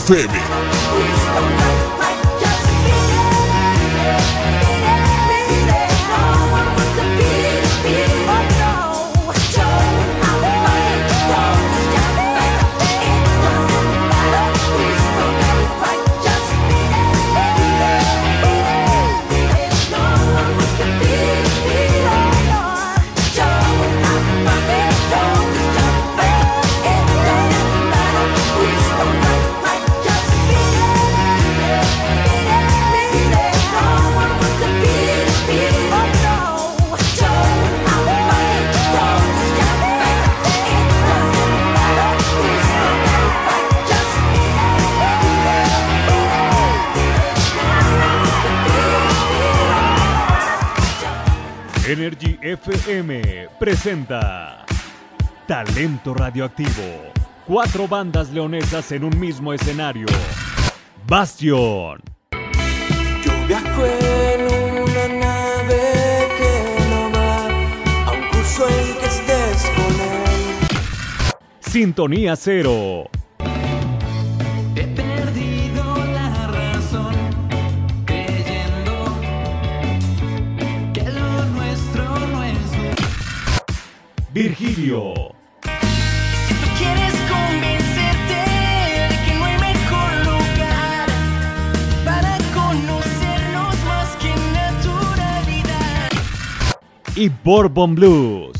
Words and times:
FM. 0.00 1.19
FM 52.42 53.48
presenta 53.58 54.64
Talento 55.46 56.14
Radioactivo. 56.14 57.12
Cuatro 57.46 57.86
bandas 57.86 58.30
leonesas 58.30 58.92
en 58.92 59.04
un 59.04 59.20
mismo 59.20 59.52
escenario. 59.52 60.06
Bastion. 61.06 62.00
Yo 63.22 63.46
viajo 63.46 63.84
en 63.84 64.40
una 64.82 65.08
nave 65.20 66.28
que 66.38 66.88
no 66.88 67.12
va 67.12 67.46
a 68.06 68.12
un 68.12 68.28
curso 68.30 68.66
en 68.68 68.98
que 68.98 69.06
estés 69.06 69.70
con 69.76 70.00
él. 70.00 71.30
Sintonía 71.60 72.36
Cero. 72.36 73.10
Virgilio. 84.32 85.12
Si 86.46 86.54
tú 86.54 86.68
quieres 86.78 87.14
convencerte 87.28 88.38
de 89.08 89.16
que 89.24 89.34
no 89.36 89.44
hay 89.44 89.58
mejor 89.58 90.12
lugar 90.24 91.08
para 92.04 92.38
conocernos 92.54 93.74
más 93.84 94.16
que 94.20 94.32
naturalidad. 94.52 96.10
Y 97.16 97.28
Bourbon 97.42 97.96
Blues. 97.96 98.59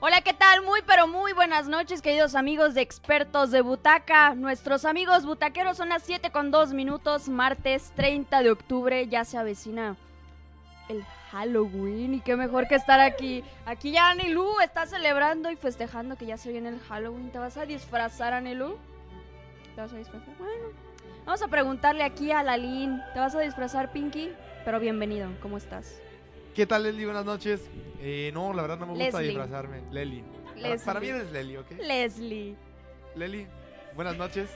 Hola, 0.00 0.20
¿qué 0.22 0.34
tal? 0.34 0.62
Muy 0.64 0.80
pero 0.84 1.06
muy 1.06 1.32
buenas 1.32 1.68
noches, 1.68 2.02
queridos 2.02 2.34
amigos 2.34 2.74
de 2.74 2.80
expertos 2.80 3.52
de 3.52 3.60
butaca. 3.60 4.34
Nuestros 4.34 4.84
amigos 4.84 5.24
butaqueros 5.24 5.76
son 5.76 5.90
las 5.90 6.02
7 6.02 6.30
con 6.30 6.50
2 6.50 6.72
minutos, 6.72 7.28
martes 7.28 7.92
30 7.94 8.42
de 8.42 8.50
octubre, 8.50 9.06
ya 9.06 9.24
se 9.24 9.38
avecina 9.38 9.96
el 10.88 11.04
Halloween 11.30 12.14
y 12.14 12.20
qué 12.20 12.34
mejor 12.34 12.66
que 12.66 12.74
estar 12.74 12.98
aquí. 12.98 13.44
Aquí 13.66 13.92
ya 13.92 14.10
Anilú 14.10 14.60
está 14.64 14.86
celebrando 14.86 15.50
y 15.50 15.56
festejando 15.56 16.16
que 16.16 16.26
ya 16.26 16.36
se 16.36 16.50
viene 16.50 16.70
el 16.70 16.80
Halloween. 16.80 17.30
¿Te 17.30 17.38
vas 17.38 17.56
a 17.56 17.66
disfrazar, 17.66 18.32
Anilú? 18.32 18.76
¿Te 19.78 19.82
vas 19.82 19.92
a 19.92 19.96
disfrazar? 19.96 20.34
Bueno, 20.40 20.70
vamos 21.24 21.40
a 21.40 21.46
preguntarle 21.46 22.02
aquí 22.02 22.32
a 22.32 22.42
Lalín. 22.42 23.00
¿Te 23.14 23.20
vas 23.20 23.32
a 23.36 23.38
disfrazar, 23.38 23.92
Pinky? 23.92 24.32
Pero 24.64 24.80
bienvenido, 24.80 25.28
¿cómo 25.40 25.56
estás? 25.56 26.02
¿Qué 26.52 26.66
tal, 26.66 26.82
Leslie? 26.82 27.04
Buenas 27.04 27.24
noches. 27.24 27.60
Eh, 28.00 28.32
no, 28.34 28.52
la 28.52 28.62
verdad 28.62 28.76
no 28.80 28.86
me 28.86 28.92
gusta 28.94 29.04
Leslie. 29.04 29.28
disfrazarme. 29.28 29.82
Leli. 29.92 30.22
Para- 30.22 30.56
Leslie. 30.56 30.84
Para 30.84 30.98
mí 30.98 31.06
eres 31.06 31.30
Leli, 31.30 31.56
¿ok? 31.58 31.70
Leslie. 31.80 32.56
Leli, 33.14 33.46
buenas 33.94 34.16
noches. 34.16 34.50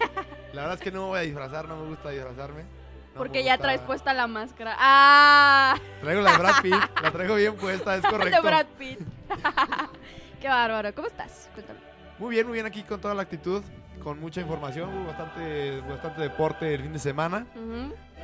La 0.52 0.62
verdad 0.62 0.74
es 0.74 0.80
que 0.80 0.90
no 0.90 1.02
me 1.02 1.06
voy 1.10 1.18
a 1.20 1.22
disfrazar, 1.22 1.68
no 1.68 1.76
me 1.76 1.88
gusta 1.90 2.10
disfrazarme. 2.10 2.62
No 2.62 3.18
Porque 3.18 3.44
ya 3.44 3.52
gusta- 3.52 3.62
traes 3.62 3.80
puesta 3.82 4.12
la 4.14 4.26
máscara. 4.26 4.74
¡Ah! 4.76 5.76
Traigo 6.00 6.20
la 6.22 6.32
de 6.32 6.38
Brad 6.38 6.62
Pitt, 6.62 7.00
la 7.00 7.12
traigo 7.12 7.36
bien 7.36 7.54
puesta, 7.54 7.94
es 7.94 8.02
de 8.02 8.08
correcto. 8.08 8.42
Brad 8.42 8.66
Pitt. 8.76 8.98
Qué 10.40 10.48
bárbaro. 10.48 10.92
¿Cómo 10.96 11.06
estás? 11.06 11.48
Cuéntame. 11.54 11.78
Muy 12.18 12.30
bien, 12.30 12.44
muy 12.44 12.54
bien 12.54 12.66
aquí 12.66 12.82
con 12.82 13.00
toda 13.00 13.14
la 13.14 13.22
actitud, 13.22 13.62
con 14.02 14.20
mucha 14.20 14.40
información, 14.40 15.06
bastante, 15.06 15.80
bastante 15.82 16.22
deporte 16.22 16.74
el 16.74 16.82
fin 16.82 16.92
de 16.92 16.98
semana. 16.98 17.46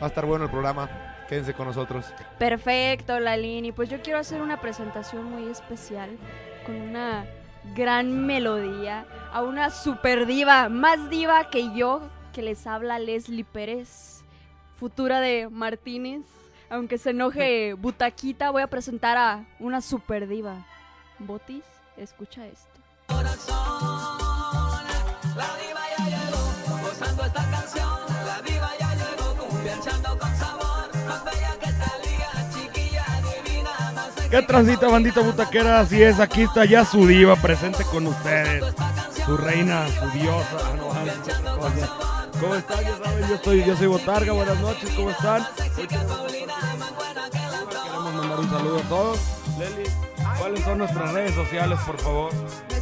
Va 0.00 0.06
a 0.06 0.08
estar 0.08 0.26
bueno 0.26 0.44
el 0.44 0.50
programa, 0.50 0.88
quédense 1.28 1.54
con 1.54 1.66
nosotros. 1.66 2.06
Perfecto, 2.38 3.18
Lalini. 3.18 3.72
Pues 3.72 3.88
yo 3.88 4.00
quiero 4.02 4.18
hacer 4.18 4.40
una 4.40 4.60
presentación 4.60 5.24
muy 5.24 5.50
especial 5.50 6.10
con 6.66 6.76
una 6.76 7.26
gran 7.74 8.26
melodía 8.26 9.06
a 9.32 9.42
una 9.42 9.70
super 9.70 10.26
diva, 10.26 10.68
más 10.68 11.10
diva 11.10 11.50
que 11.50 11.74
yo, 11.74 12.00
que 12.32 12.42
les 12.42 12.66
habla 12.66 12.98
Leslie 12.98 13.44
Pérez, 13.44 14.22
futura 14.76 15.20
de 15.20 15.48
Martínez. 15.50 16.22
Aunque 16.70 16.98
se 16.98 17.10
enoje 17.10 17.72
Butaquita, 17.78 18.50
voy 18.50 18.62
a 18.62 18.66
presentar 18.68 19.16
a 19.16 19.44
una 19.58 19.80
super 19.80 20.28
diva. 20.28 20.66
Botis, 21.18 21.64
escucha 21.96 22.46
esto. 22.46 22.78
¿Qué 34.30 34.42
transita, 34.42 34.88
bandita 34.88 35.22
butaquera? 35.22 35.80
Así 35.80 36.02
es, 36.02 36.20
aquí 36.20 36.42
está 36.42 36.66
ya 36.66 36.84
su 36.84 37.06
diva 37.06 37.34
presente 37.36 37.82
con 37.84 38.06
ustedes. 38.06 38.62
Su 39.24 39.38
reina, 39.38 39.88
su 39.88 40.10
diosa. 40.10 40.58
Ah, 40.64 40.74
no, 40.76 40.92
ah, 40.92 41.04
cosa. 41.56 41.88
¿Cómo 42.38 42.54
están? 42.54 42.84
Ya 42.84 42.98
saben, 42.98 43.26
yo, 43.28 43.34
estoy, 43.34 43.64
yo 43.64 43.74
soy 43.76 43.86
Botarga. 43.86 44.32
Buenas 44.32 44.60
noches, 44.60 44.90
¿cómo 44.90 45.10
están? 45.10 45.46
Queremos 45.74 46.20
mandar 48.14 48.38
un 48.38 48.50
saludo 48.50 48.78
a 48.78 48.82
todos. 48.82 49.18
Leli, 49.58 49.88
¿cuáles 50.38 50.62
son 50.62 50.78
nuestras 50.78 51.12
redes 51.12 51.34
sociales, 51.34 51.78
por 51.86 51.98
favor? 51.98 52.30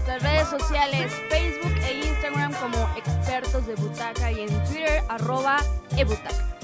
Nuestras 0.07 0.33
redes 0.33 0.49
sociales, 0.49 1.13
Facebook 1.29 1.75
e 1.83 2.07
Instagram 2.07 2.53
como 2.61 2.79
expertos 2.97 3.67
de 3.67 3.75
butaca 3.75 4.31
y 4.31 4.43
en 4.43 4.65
Twitter 4.65 5.03
arroba 5.09 5.57
ebutaca. 5.97 6.57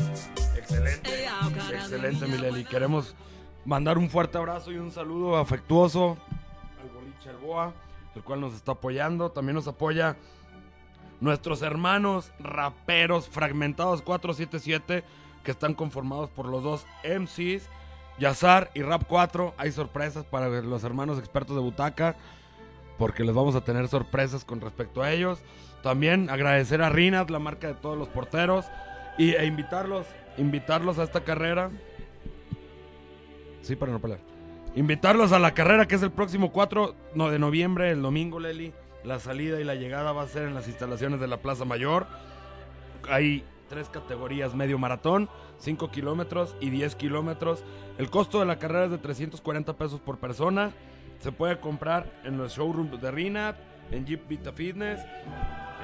Excelente. 0.56 1.26
Excelente, 1.72 2.26
mi 2.28 2.38
Leli. 2.38 2.64
Queremos 2.64 3.16
mandar 3.64 3.99
un 3.99 4.08
fuerte 4.08 4.38
abrazo 4.38 4.70
y 4.70 4.76
un 4.76 4.92
saludo 4.92 5.37
afectuoso 5.37 6.16
al 6.80 6.88
boliche 6.90 7.30
El 7.30 7.38
Boa, 7.38 7.72
el 8.14 8.22
cual 8.22 8.40
nos 8.40 8.54
está 8.54 8.72
apoyando. 8.72 9.32
También 9.32 9.56
nos 9.56 9.66
apoya 9.66 10.16
nuestros 11.20 11.62
hermanos 11.62 12.30
raperos 12.38 13.28
fragmentados 13.28 14.02
477 14.02 15.02
que 15.42 15.50
están 15.50 15.75
conformados 15.75 16.30
por 16.30 16.46
los 16.46 16.62
dos 16.62 16.87
MCs, 17.02 17.68
Yazar 18.20 18.70
y 18.72 18.82
Rap 18.82 19.02
4. 19.08 19.54
Hay 19.58 19.72
sorpresas 19.72 20.25
para 20.25 20.49
los 20.49 20.84
hermanos 20.84 21.18
expertos 21.18 21.56
de 21.56 21.62
Butaca 21.62 22.14
porque 23.02 23.25
les 23.25 23.35
vamos 23.35 23.56
a 23.56 23.62
tener 23.62 23.88
sorpresas 23.88 24.44
con 24.44 24.61
respecto 24.61 25.02
a 25.02 25.11
ellos. 25.11 25.40
También 25.82 26.30
agradecer 26.30 26.82
a 26.82 26.88
Rinat, 26.88 27.30
la 27.30 27.40
marca 27.40 27.66
de 27.66 27.75
todos 27.75 27.99
los 27.99 28.06
porteros, 28.06 28.66
y, 29.18 29.32
e 29.32 29.44
invitarlos, 29.44 30.06
invitarlos 30.38 31.00
a 31.00 31.02
esta 31.02 31.25
carrera. 31.25 31.73
Sí, 33.61 33.75
para 33.75 33.90
no 33.90 33.99
pelear. 33.99 34.21
Invitarlos 34.76 35.32
a 35.32 35.40
la 35.40 35.52
carrera 35.52 35.88
que 35.88 35.97
es 35.97 36.02
el 36.04 36.12
próximo 36.12 36.52
4 36.52 36.94
no, 37.16 37.28
de 37.28 37.40
noviembre, 37.40 37.90
el 37.90 38.02
domingo, 38.02 38.38
Leli. 38.38 38.73
La 39.02 39.18
salida 39.18 39.61
y 39.61 39.64
la 39.64 39.75
llegada 39.75 40.12
va 40.12 40.23
a 40.23 40.28
ser 40.28 40.44
en 40.44 40.54
las 40.54 40.68
instalaciones 40.68 41.18
de 41.18 41.26
la 41.26 41.38
Plaza 41.38 41.64
Mayor. 41.64 42.06
Hay 43.11 43.42
tres 43.68 43.88
categorías, 43.88 44.54
medio 44.54 44.78
maratón, 44.78 45.28
5 45.59 45.90
kilómetros 45.90 46.54
y 46.61 46.71
10 46.71 46.94
kilómetros. 46.94 47.64
El 47.99 48.11
costo 48.11 48.38
de 48.38 48.47
la 48.47 48.61
carrera 48.61 48.85
es 48.85 48.92
de 48.92 48.99
340 48.99 49.73
pesos 49.73 49.99
por 49.99 50.18
persona. 50.18 50.71
Se 51.23 51.33
puede 51.33 51.59
comprar 51.61 52.05
en 52.25 52.37
los 52.37 52.52
showrooms 52.57 53.00
de 53.00 53.11
Rinat, 53.11 53.57
en 53.91 54.05
Jeep 54.05 54.29
Vita 54.29 54.52
Fitness, 54.52 55.00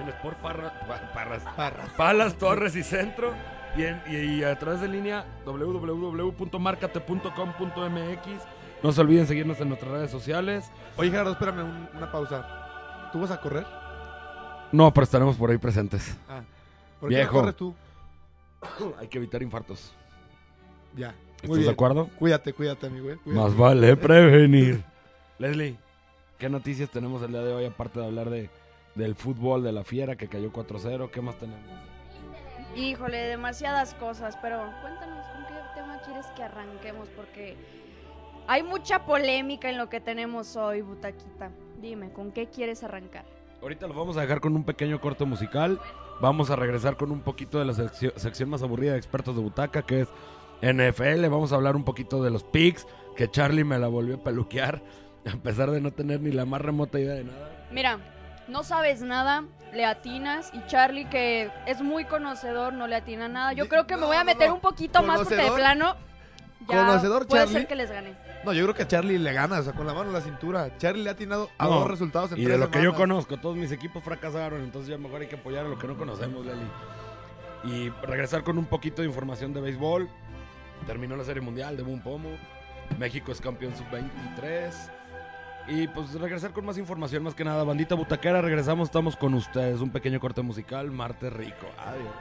en 0.00 0.08
Sport 0.08 0.38
Parra- 0.42 0.72
Pa- 0.86 1.10
Parras, 1.14 1.42
Parras. 1.56 1.88
Palas, 1.96 2.34
Torres 2.36 2.76
y 2.76 2.82
Centro. 2.82 3.32
Y, 3.76 3.82
en- 3.84 4.00
y- 4.08 4.40
y 4.40 4.44
a 4.44 4.58
través 4.58 4.80
de 4.80 4.88
línea 4.88 5.24
www.marcate.com.mx. 5.44 8.42
No 8.82 8.92
se 8.92 9.00
olviden 9.00 9.26
seguirnos 9.26 9.60
en 9.60 9.68
nuestras 9.68 9.90
redes 9.92 10.10
sociales. 10.10 10.70
Oye, 10.96 11.10
Gerardo, 11.10 11.32
espérame 11.32 11.62
un- 11.64 11.88
una 11.96 12.10
pausa. 12.10 13.10
¿Tú 13.12 13.20
vas 13.20 13.30
a 13.30 13.40
correr? 13.40 13.66
No, 14.72 14.92
pero 14.92 15.04
estaremos 15.04 15.36
por 15.36 15.50
ahí 15.50 15.58
presentes. 15.58 16.16
Ah. 16.28 16.40
¿Por 17.00 17.08
qué 17.10 17.16
no 17.16 17.20
Viejo. 17.20 17.32
corres 17.40 17.56
tú? 17.56 17.74
Hay 18.98 19.08
que 19.08 19.18
evitar 19.18 19.42
infartos. 19.42 19.92
Ya. 20.96 21.14
¿Estás 21.42 21.58
de 21.58 21.70
acuerdo? 21.70 22.08
Cuídate, 22.18 22.52
cuídate, 22.52 22.86
amigo. 22.88 23.10
eh, 23.10 23.18
cuídate. 23.22 23.42
Más 23.44 23.56
vale 23.56 23.96
prevenir. 23.96 24.82
Leslie, 25.38 25.76
¿qué 26.38 26.48
noticias 26.48 26.90
tenemos 26.90 27.22
el 27.22 27.30
día 27.30 27.42
de 27.42 27.52
hoy 27.52 27.64
aparte 27.64 28.00
de 28.00 28.06
hablar 28.06 28.28
de, 28.28 28.50
del 28.96 29.14
fútbol, 29.14 29.62
de 29.62 29.72
la 29.72 29.84
fiera 29.84 30.16
que 30.16 30.28
cayó 30.28 30.52
4-0? 30.52 31.10
¿Qué 31.10 31.20
más 31.20 31.36
tenemos? 31.38 31.62
Híjole, 32.74 33.18
demasiadas 33.18 33.94
cosas, 33.94 34.36
pero 34.42 34.58
cuéntanos 34.82 35.26
con 35.28 35.46
qué 35.46 35.60
tema 35.74 36.00
quieres 36.04 36.26
que 36.36 36.42
arranquemos 36.42 37.08
porque 37.10 37.56
hay 38.48 38.62
mucha 38.62 39.04
polémica 39.04 39.70
en 39.70 39.78
lo 39.78 39.88
que 39.88 40.00
tenemos 40.00 40.56
hoy, 40.56 40.82
Butaquita. 40.82 41.50
Dime, 41.80 42.10
¿con 42.12 42.32
qué 42.32 42.48
quieres 42.48 42.82
arrancar? 42.82 43.24
Ahorita 43.62 43.86
lo 43.86 43.94
vamos 43.94 44.16
a 44.16 44.22
dejar 44.22 44.40
con 44.40 44.56
un 44.56 44.64
pequeño 44.64 45.00
corte 45.00 45.24
musical. 45.24 45.80
Vamos 46.20 46.50
a 46.50 46.56
regresar 46.56 46.96
con 46.96 47.12
un 47.12 47.20
poquito 47.20 47.58
de 47.58 47.64
la 47.64 47.74
sección 47.74 48.50
más 48.50 48.62
aburrida 48.62 48.92
de 48.92 48.98
expertos 48.98 49.36
de 49.36 49.42
butaca, 49.42 49.82
que 49.82 50.00
es 50.00 50.08
NFL. 50.62 51.28
Vamos 51.28 51.52
a 51.52 51.56
hablar 51.56 51.76
un 51.76 51.84
poquito 51.84 52.22
de 52.22 52.30
los 52.30 52.42
picks, 52.42 52.86
que 53.16 53.30
Charlie 53.30 53.64
me 53.64 53.78
la 53.78 53.88
volvió 53.88 54.16
a 54.16 54.24
peluquear, 54.24 54.82
a 55.34 55.36
pesar 55.36 55.70
de 55.70 55.80
no 55.80 55.90
tener 55.92 56.20
ni 56.20 56.30
la 56.32 56.44
más 56.44 56.60
remota 56.60 56.98
idea 56.98 57.14
de 57.14 57.24
nada. 57.24 57.50
Mira, 57.70 57.98
no 58.48 58.62
sabes 58.64 59.02
nada, 59.02 59.44
le 59.72 59.84
atinas 59.84 60.50
y 60.54 60.64
Charlie 60.66 61.04
que 61.06 61.50
es 61.66 61.82
muy 61.82 62.04
conocedor 62.04 62.72
no 62.72 62.86
le 62.86 62.96
atina 62.96 63.28
nada. 63.28 63.52
Yo 63.52 63.68
creo 63.68 63.86
que 63.86 63.96
me 63.96 64.06
voy 64.06 64.16
a 64.16 64.24
meter 64.24 64.48
no. 64.48 64.54
un 64.54 64.60
poquito 64.60 65.02
más 65.02 65.20
porque 65.20 65.36
de 65.36 65.50
plano 65.50 65.96
ya 66.68 66.78
Conocedor, 66.86 67.26
puede 67.26 67.42
Charlie. 67.44 67.58
ser 67.60 67.68
que 67.68 67.76
les 67.76 67.90
gane. 67.90 68.14
No, 68.44 68.52
yo 68.52 68.64
creo 68.64 68.74
que 68.74 68.82
a 68.82 68.88
Charlie 68.88 69.18
le 69.18 69.32
gana, 69.32 69.60
o 69.60 69.62
sea, 69.62 69.72
con 69.72 69.86
la 69.86 69.94
mano 69.94 70.08
en 70.08 70.12
la 70.12 70.20
cintura. 70.20 70.76
Charlie 70.78 71.02
le 71.02 71.10
ha 71.10 71.12
atinado 71.12 71.50
a 71.56 71.64
No, 71.64 71.70
dos 71.80 71.88
resultados 71.90 72.32
en 72.32 72.38
Y 72.38 72.44
tres 72.44 72.54
de 72.58 72.58
lo 72.64 72.70
que 72.70 72.78
yo 72.78 72.90
semanas. 72.92 72.98
conozco, 73.00 73.36
todos 73.38 73.56
mis 73.56 73.70
equipos 73.72 74.02
fracasaron, 74.02 74.62
entonces 74.62 74.90
ya 74.90 74.98
mejor 74.98 75.20
hay 75.20 75.28
que 75.28 75.36
apoyar 75.36 75.66
a 75.66 75.68
lo 75.68 75.78
que 75.78 75.86
no 75.86 75.96
conocemos, 75.96 76.44
Leli. 76.44 76.66
Y 77.64 77.90
regresar 78.06 78.42
con 78.44 78.58
un 78.58 78.66
poquito 78.66 79.02
de 79.02 79.08
información 79.08 79.52
de 79.52 79.60
béisbol. 79.60 80.08
Terminó 80.86 81.16
la 81.16 81.24
Serie 81.24 81.40
Mundial 81.42 81.76
de 81.76 81.82
Boom 81.82 82.00
Pomo. 82.02 82.30
México 82.98 83.32
es 83.32 83.40
campeón 83.40 83.74
sub-23. 83.76 84.72
Y 85.68 85.86
pues 85.88 86.14
regresar 86.14 86.52
con 86.52 86.64
más 86.64 86.78
información, 86.78 87.22
más 87.22 87.34
que 87.34 87.44
nada. 87.44 87.62
Bandita 87.62 87.94
Butaquera, 87.94 88.40
regresamos, 88.40 88.88
estamos 88.88 89.16
con 89.16 89.34
ustedes. 89.34 89.80
Un 89.80 89.90
pequeño 89.90 90.18
corte 90.18 90.40
musical, 90.40 90.90
Martes 90.90 91.32
Rico. 91.32 91.66
Adiós. 91.78 92.14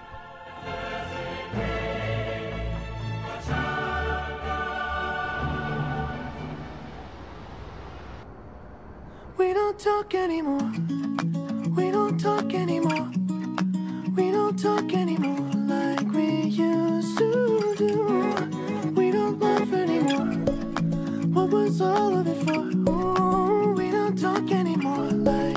We 9.38 9.54
don't 9.54 9.78
talk 9.80 10.14
anymore. 10.14 10.72
We 11.76 11.92
don't 11.92 12.20
talk 12.22 12.54
anymore. 12.54 13.10
We 14.16 14.32
don't 14.32 14.62
talk 14.62 14.94
anymore 14.94 15.52
like 15.68 16.12
we 16.12 16.50
used 16.50 16.97
What 21.38 21.52
was 21.52 21.82
all 21.82 22.18
of 22.18 22.26
it 22.26 22.44
for? 22.48 22.62
Ooh, 22.90 23.74
we 23.74 23.92
don't 23.92 24.20
talk 24.20 24.52
anymore 24.52 25.12
like 25.12 25.57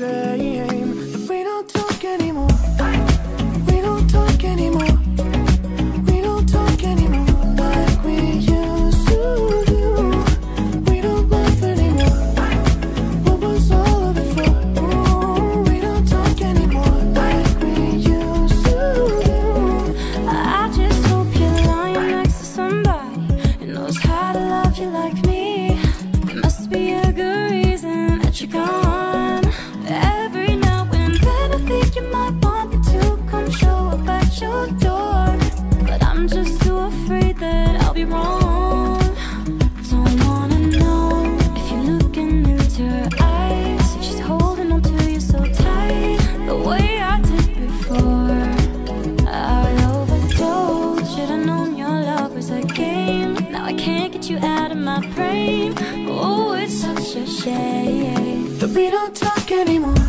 change. 0.00 0.49
Don't 59.00 59.16
talk 59.16 59.50
anymore. 59.50 59.99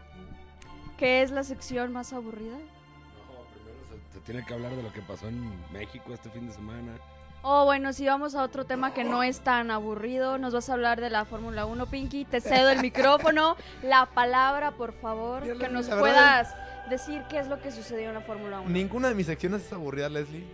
que 0.97 1.21
es 1.21 1.29
la 1.29 1.43
sección 1.43 1.93
más 1.93 2.11
aburrida. 2.11 2.57
No, 2.57 3.43
primero 3.53 3.77
se, 3.87 4.13
se 4.17 4.19
tiene 4.25 4.43
que 4.43 4.51
hablar 4.51 4.75
de 4.75 4.81
lo 4.81 4.91
que 4.91 5.03
pasó 5.03 5.27
en 5.27 5.47
México 5.71 6.11
este 6.11 6.31
fin 6.31 6.47
de 6.47 6.53
semana. 6.53 6.93
Oh, 7.43 7.65
bueno, 7.65 7.93
si 7.93 8.07
vamos 8.07 8.33
a 8.33 8.41
otro 8.41 8.65
tema 8.65 8.95
que 8.95 9.03
no 9.03 9.21
es 9.21 9.41
tan 9.41 9.69
aburrido, 9.69 10.39
nos 10.39 10.51
vas 10.51 10.67
a 10.71 10.73
hablar 10.73 10.99
de 10.99 11.11
la 11.11 11.25
Fórmula 11.25 11.67
1, 11.67 11.85
Pinky. 11.85 12.25
Te 12.25 12.41
cedo 12.41 12.71
el 12.71 12.81
micrófono, 12.81 13.57
la 13.83 14.07
palabra, 14.07 14.71
por 14.71 14.91
favor, 14.93 15.43
que 15.59 15.69
nos 15.69 15.87
la 15.87 15.95
verdad 15.97 15.99
puedas 15.99 16.55
decir 16.89 17.21
qué 17.29 17.37
es 17.37 17.47
lo 17.47 17.61
que 17.61 17.71
sucedió 17.71 18.07
en 18.07 18.15
la 18.15 18.21
Fórmula 18.21 18.61
1. 18.61 18.71
Ninguna 18.71 19.09
de 19.09 19.13
mis 19.13 19.27
secciones 19.27 19.63
es 19.63 19.71
aburrida, 19.71 20.09
Leslie. 20.09 20.45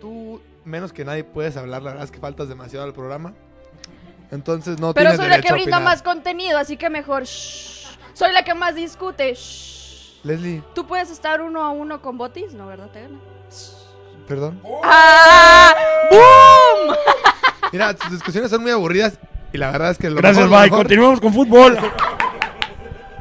Tú, 0.00 0.40
menos 0.66 0.92
que 0.92 1.04
nadie, 1.04 1.24
puedes 1.24 1.56
hablar. 1.56 1.82
La 1.82 1.90
verdad 1.90 2.04
es 2.04 2.10
que 2.10 2.18
faltas 2.18 2.48
demasiado 2.48 2.84
al 2.84 2.92
programa. 2.92 3.32
Entonces 4.30 4.78
no 4.80 4.92
Pero 4.92 5.10
tienes 5.10 5.16
soy 5.20 5.28
la 5.28 5.40
que 5.40 5.52
brinda 5.52 5.78
más 5.80 6.02
contenido, 6.02 6.58
así 6.58 6.76
que 6.76 6.90
mejor. 6.90 7.22
shh. 7.24 7.86
Soy 8.12 8.32
la 8.32 8.42
que 8.44 8.54
más 8.54 8.74
discute. 8.74 9.32
shh. 9.34 10.20
Leslie, 10.24 10.62
¿Tú 10.74 10.86
puedes 10.86 11.10
estar 11.10 11.40
uno 11.40 11.62
a 11.62 11.70
uno 11.70 12.02
con 12.02 12.18
Botis? 12.18 12.52
No, 12.52 12.66
¿verdad? 12.66 12.90
Te 12.90 13.02
gana. 13.02 13.18
perdón. 14.26 14.60
¡Ah! 14.82 15.72
¡Boom! 16.10 16.96
Mira, 17.72 17.94
tus 17.94 18.10
discusiones 18.10 18.50
son 18.50 18.62
muy 18.62 18.72
aburridas. 18.72 19.18
Y 19.52 19.58
la 19.58 19.70
verdad 19.70 19.92
es 19.92 19.98
que 19.98 20.10
lo 20.10 20.16
Gracias, 20.16 20.44
mejor, 20.44 20.50
lo 20.50 20.56
Mike. 20.58 20.70
mejor- 20.70 20.84
Continuamos 20.86 21.20
con 21.20 21.32
fútbol. 21.32 21.78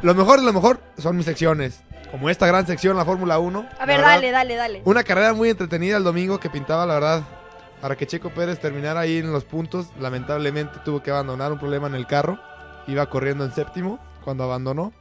Lo 0.01 0.13
mejor 0.13 0.39
de 0.39 0.45
lo 0.45 0.53
mejor 0.53 0.81
son 0.99 1.17
mis 1.17 1.25
secciones. 1.25 1.81
Como 2.11 2.29
esta 2.29 2.45
gran 2.45 2.67
sección, 2.67 2.95
la 2.95 3.05
Fórmula 3.05 3.39
1. 3.39 3.59
A 3.79 3.85
ver, 3.87 3.97
verdad, 3.97 4.13
dale, 4.15 4.29
dale, 4.29 4.55
dale. 4.55 4.81
Una 4.85 5.03
carrera 5.03 5.33
muy 5.33 5.49
entretenida 5.49 5.97
el 5.97 6.03
domingo 6.03 6.39
que 6.39 6.47
pintaba, 6.49 6.85
la 6.85 6.93
verdad, 6.95 7.21
para 7.81 7.95
que 7.95 8.07
Checo 8.07 8.29
Pérez 8.29 8.59
terminara 8.59 9.01
ahí 9.01 9.17
en 9.17 9.31
los 9.31 9.43
puntos. 9.43 9.89
Lamentablemente 9.99 10.79
tuvo 10.83 11.03
que 11.03 11.11
abandonar 11.11 11.51
un 11.51 11.59
problema 11.59 11.87
en 11.87 11.95
el 11.95 12.07
carro. 12.07 12.39
Iba 12.87 13.09
corriendo 13.09 13.45
en 13.45 13.51
séptimo 13.51 13.99
cuando 14.23 14.43
abandonó. 14.43 14.93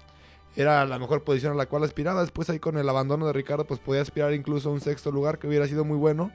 Era 0.56 0.84
la 0.84 0.98
mejor 0.98 1.24
posición 1.24 1.52
a 1.52 1.56
la 1.56 1.66
cual 1.66 1.84
aspiraba. 1.84 2.20
Después 2.20 2.48
ahí 2.50 2.58
con 2.58 2.78
el 2.78 2.88
abandono 2.88 3.26
de 3.26 3.32
Ricardo, 3.32 3.64
pues 3.64 3.80
podía 3.80 4.02
aspirar 4.02 4.32
incluso 4.32 4.68
a 4.68 4.72
un 4.72 4.80
sexto 4.80 5.10
lugar 5.10 5.38
que 5.38 5.48
hubiera 5.48 5.66
sido 5.66 5.84
muy 5.84 5.96
bueno. 5.96 6.30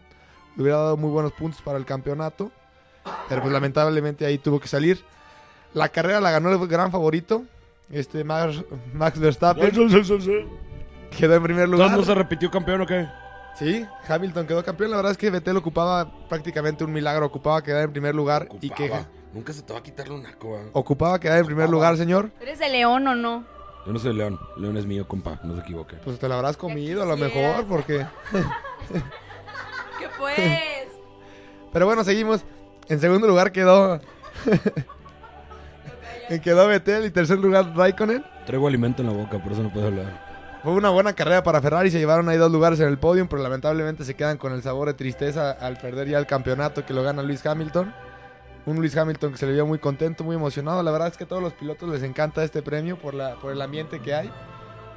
Le 0.55 0.63
hubiera 0.63 0.79
dado 0.79 0.97
muy 0.97 1.09
buenos 1.09 1.31
puntos 1.33 1.61
para 1.61 1.77
el 1.77 1.85
campeonato. 1.85 2.51
Pero 3.29 3.41
pues 3.41 3.53
lamentablemente 3.53 4.25
ahí 4.25 4.37
tuvo 4.37 4.59
que 4.59 4.67
salir. 4.67 5.03
La 5.73 5.89
carrera 5.89 6.19
la 6.19 6.31
ganó 6.31 6.51
el 6.51 6.67
gran 6.67 6.91
favorito. 6.91 7.43
Este 7.91 8.23
Max, 8.23 8.63
Max 8.93 9.19
Verstappen 9.19 9.71
quedó 11.17 11.35
en 11.35 11.43
primer 11.43 11.69
lugar. 11.69 11.91
¿No 11.91 12.03
se 12.03 12.13
repitió 12.13 12.51
campeón 12.51 12.81
o 12.81 12.85
qué? 12.85 13.07
Sí, 13.57 13.85
Hamilton 14.07 14.47
quedó 14.47 14.63
campeón. 14.63 14.91
La 14.91 14.97
verdad 14.97 15.11
es 15.11 15.17
que 15.17 15.29
Vettel 15.29 15.57
ocupaba 15.57 16.11
prácticamente 16.29 16.83
un 16.83 16.93
milagro. 16.93 17.25
Ocupaba 17.25 17.61
quedar 17.61 17.83
en 17.83 17.91
primer 17.91 18.15
lugar 18.15 18.47
y 18.61 18.69
que. 18.69 18.91
Nunca 19.33 19.53
se 19.53 19.61
te 19.61 19.73
va 19.73 19.79
a 19.79 19.83
quitarle 19.83 20.15
una 20.15 20.33
coa. 20.33 20.61
ocupaba 20.73 21.19
quedar 21.19 21.39
en 21.39 21.45
primer 21.45 21.69
lugar, 21.69 21.97
señor. 21.97 22.31
¿Eres 22.39 22.59
de 22.59 22.69
León 22.69 23.07
o 23.07 23.15
no? 23.15 23.45
Yo 23.85 23.93
no 23.93 23.99
soy 23.99 24.13
León. 24.13 24.39
León 24.57 24.77
es 24.77 24.85
mío, 24.85 25.07
compa. 25.07 25.39
No 25.43 25.55
se 25.55 25.61
equivoque. 25.61 25.97
Pues 25.97 26.19
te 26.19 26.27
lo 26.27 26.35
habrás 26.35 26.57
comido 26.57 27.03
a 27.03 27.05
lo 27.05 27.17
mejor, 27.17 27.65
porque. 27.65 28.05
¿Qué 29.99 30.07
pues? 30.17 30.87
Pero 31.71 31.85
bueno, 31.85 32.03
seguimos. 32.03 32.43
En 32.87 32.99
segundo 32.99 33.27
lugar 33.27 33.51
quedó. 33.51 33.99
quedó 36.43 36.67
Vettel 36.67 37.05
y 37.05 37.11
tercer 37.11 37.39
lugar 37.39 37.75
Raikkonen. 37.75 38.23
Traigo 38.45 38.67
alimento 38.67 39.01
en 39.01 39.07
la 39.09 39.13
boca, 39.13 39.41
por 39.41 39.51
eso 39.51 39.63
no 39.63 39.71
puedo 39.71 39.87
hablar. 39.87 40.28
Fue 40.61 40.73
una 40.73 40.89
buena 40.89 41.13
carrera 41.13 41.41
para 41.41 41.61
Ferrari, 41.61 41.89
se 41.89 41.99
llevaron 41.99 42.27
ahí 42.27 42.35
dos 42.35 42.51
lugares 42.51 42.81
en 42.81 42.89
el 42.89 42.97
podio, 42.97 43.29
pero 43.29 43.41
lamentablemente 43.41 44.03
se 44.03 44.15
quedan 44.15 44.37
con 44.37 44.51
el 44.51 44.61
sabor 44.61 44.89
de 44.89 44.93
tristeza 44.93 45.51
al 45.51 45.77
perder 45.77 46.09
ya 46.09 46.19
el 46.19 46.25
campeonato 46.25 46.85
que 46.85 46.93
lo 46.93 47.01
gana 47.01 47.23
Luis 47.23 47.45
Hamilton. 47.45 47.93
Un 48.65 48.75
Luis 48.75 48.97
Hamilton 48.97 49.31
que 49.31 49.37
se 49.37 49.45
le 49.45 49.53
vio 49.53 49.65
muy 49.65 49.79
contento, 49.79 50.25
muy 50.25 50.35
emocionado. 50.35 50.83
La 50.83 50.91
verdad 50.91 51.07
es 51.07 51.15
que 51.15 51.23
a 51.23 51.27
todos 51.27 51.41
los 51.41 51.53
pilotos 51.53 51.87
les 51.87 52.03
encanta 52.03 52.43
este 52.43 52.61
premio 52.61 52.99
por, 52.99 53.13
la, 53.13 53.35
por 53.35 53.53
el 53.53 53.61
ambiente 53.61 54.01
que 54.01 54.13
hay. 54.13 54.29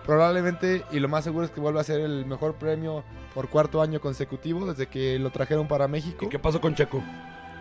Probablemente, 0.04 0.84
y 0.90 0.98
lo 0.98 1.08
más 1.08 1.22
seguro 1.22 1.44
es 1.44 1.52
que 1.52 1.60
vuelva 1.60 1.80
a 1.80 1.84
ser 1.84 2.00
el 2.00 2.26
mejor 2.26 2.54
premio 2.54 3.04
por 3.32 3.48
cuarto 3.48 3.80
año 3.80 4.00
consecutivo 4.00 4.66
desde 4.66 4.88
que 4.88 5.16
lo 5.20 5.30
trajeron 5.30 5.68
para 5.68 5.86
México. 5.86 6.24
¿Y 6.24 6.28
qué 6.28 6.40
pasó 6.40 6.60
con 6.60 6.74
Checo? 6.74 7.00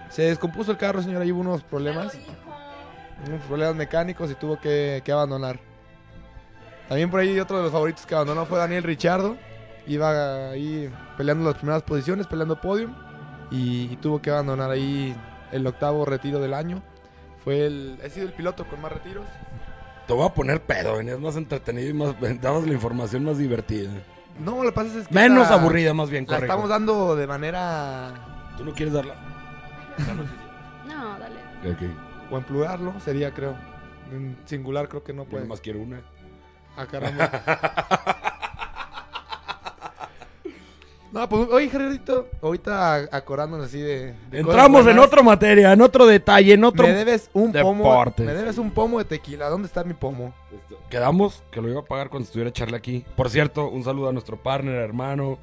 Se 0.10 0.24
descompuso 0.24 0.72
el 0.72 0.78
carro, 0.78 1.04
señor, 1.04 1.22
ahí 1.22 1.32
hubo 1.32 1.42
unos 1.42 1.62
problemas. 1.62 2.18
unos 3.28 3.42
problemas 3.44 3.76
mecánicos 3.76 4.32
y 4.32 4.36
tuvo 4.36 4.60
que, 4.60 5.04
que 5.06 5.12
abandonar. 5.12 5.71
También 6.92 7.10
por 7.10 7.22
ahí 7.22 7.40
otro 7.40 7.56
de 7.56 7.64
los 7.64 7.72
favoritos 7.72 8.06
que 8.06 8.14
abandonó 8.16 8.46
fue 8.46 8.60
Daniel 8.60 8.84
Richardo. 8.84 9.38
Iba 9.88 10.50
ahí 10.50 10.92
peleando 11.16 11.46
las 11.46 11.56
primeras 11.58 11.84
posiciones, 11.84 12.28
peleando 12.28 12.60
podium. 12.60 12.94
Y, 13.50 13.84
y 13.94 13.96
tuvo 14.02 14.22
que 14.22 14.30
abandonar 14.30 14.70
ahí 14.72 15.16
el 15.54 15.66
octavo 15.66 16.04
retiro 16.04 16.40
del 16.42 16.54
año. 16.54 16.84
Fue 17.46 17.66
el, 17.66 17.98
ha 18.06 18.10
sido 18.10 18.26
el 18.28 18.34
piloto 18.34 18.66
con 18.68 18.82
más 18.82 18.92
retiros. 18.92 19.24
Te 20.06 20.12
voy 20.12 20.26
a 20.28 20.34
poner 20.34 20.62
pedo, 20.64 20.98
venías 20.98 21.18
más 21.18 21.38
entretenido 21.38 21.90
y 21.90 21.94
más, 21.94 22.14
dabas 22.42 22.68
la 22.68 22.74
información 22.74 23.24
más 23.24 23.38
divertida. 23.38 23.90
No, 24.38 24.62
lo 24.62 24.72
que 24.72 24.76
pasa 24.76 25.00
es 25.00 25.08
que... 25.08 25.14
Menos 25.16 25.44
esta- 25.44 25.54
aburrida, 25.62 25.94
más 25.94 26.10
bien, 26.10 26.26
La 26.26 26.36
correcto. 26.36 26.46
estamos 26.54 26.70
dando 26.70 27.16
de 27.16 27.26
manera... 27.26 28.12
¿Tú 28.58 28.66
no 28.66 28.74
quieres 28.74 28.94
darla? 28.94 29.16
No, 30.88 31.18
dale. 31.20 31.38
Ok. 31.72 32.32
O 32.32 32.38
en 32.38 32.44
plural, 32.44 32.84
¿no? 32.84 33.00
Sería, 33.00 33.32
creo. 33.34 33.56
En 34.12 34.38
singular 34.46 34.90
creo 34.90 35.04
que 35.06 35.14
no 35.14 35.24
Yo 35.24 35.30
puede. 35.30 35.44
nomás 35.44 35.62
quiero 35.62 35.80
una. 35.80 36.02
Ah, 36.78 36.86
caramba. 36.86 37.30
no, 41.12 41.28
pues, 41.28 41.50
oye, 41.52 41.70
Gerardito, 41.70 42.30
ahorita 42.42 43.10
acordándonos 43.12 43.68
así 43.68 43.82
de... 43.82 44.14
de 44.30 44.40
Entramos 44.40 44.88
en 44.88 44.98
otra 45.00 45.22
materia, 45.22 45.74
en 45.74 45.82
otro 45.82 46.06
detalle, 46.06 46.54
en 46.54 46.64
otro... 46.64 46.88
Me 46.88 46.94
debes 46.94 47.30
un 47.34 47.52
pomo. 47.52 47.84
deportes. 47.84 48.26
Me 48.26 48.34
debes 48.34 48.58
un 48.58 48.72
pomo 48.72 49.00
de 49.00 49.06
tequila. 49.06 49.50
¿Dónde 49.50 49.68
está 49.68 49.84
mi 49.84 49.94
pomo? 49.94 50.34
Quedamos 50.90 51.44
que 51.52 51.62
lo 51.62 51.70
iba 51.70 51.82
a 51.82 51.86
pagar 51.86 52.10
cuando 52.10 52.26
estuviera 52.26 52.52
Charlie 52.52 52.78
aquí. 52.78 53.06
Por 53.16 53.30
cierto, 53.30 53.68
un 53.70 53.84
saludo 53.84 54.10
a 54.10 54.14
nuestro 54.14 54.42
partner, 54.42 54.76
hermano, 54.76 55.38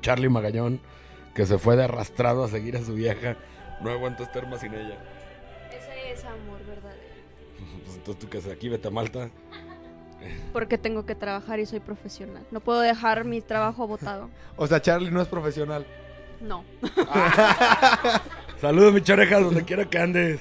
Charlie 0.00 0.28
Magallón, 0.28 0.80
que 1.34 1.46
se 1.46 1.58
fue 1.58 1.76
de 1.76 1.84
arrastrado 1.84 2.44
a 2.44 2.48
seguir 2.48 2.76
a 2.76 2.82
su 2.82 2.94
vieja. 2.94 3.36
No 3.80 3.90
aguanto 3.90 4.22
estar 4.24 4.48
más 4.48 4.60
sin 4.60 4.74
ella. 4.74 4.98
Ese 5.70 6.12
es 6.12 6.24
amor 6.24 6.58
verdadero. 6.66 7.02
Pues 7.84 7.96
entonces 7.96 8.18
tú 8.20 8.28
que 8.28 8.40
se 8.40 8.50
aquí, 8.50 8.68
vete 8.68 8.88
a 8.88 8.90
Malta. 8.90 9.30
Porque 10.52 10.78
tengo 10.78 11.04
que 11.06 11.14
trabajar 11.14 11.58
y 11.60 11.66
soy 11.66 11.80
profesional. 11.80 12.42
No 12.50 12.60
puedo 12.60 12.80
dejar 12.80 13.24
mi 13.24 13.40
trabajo 13.40 13.86
botado. 13.86 14.28
O 14.56 14.66
sea, 14.66 14.80
Charlie 14.82 15.10
no 15.10 15.20
es 15.22 15.28
profesional. 15.28 15.86
No. 16.40 16.64
Saludos, 18.60 18.92
mi 18.92 19.00
choreja, 19.02 19.40
donde 19.40 19.64
quiera 19.64 19.84
que 19.86 19.98
andes. 19.98 20.40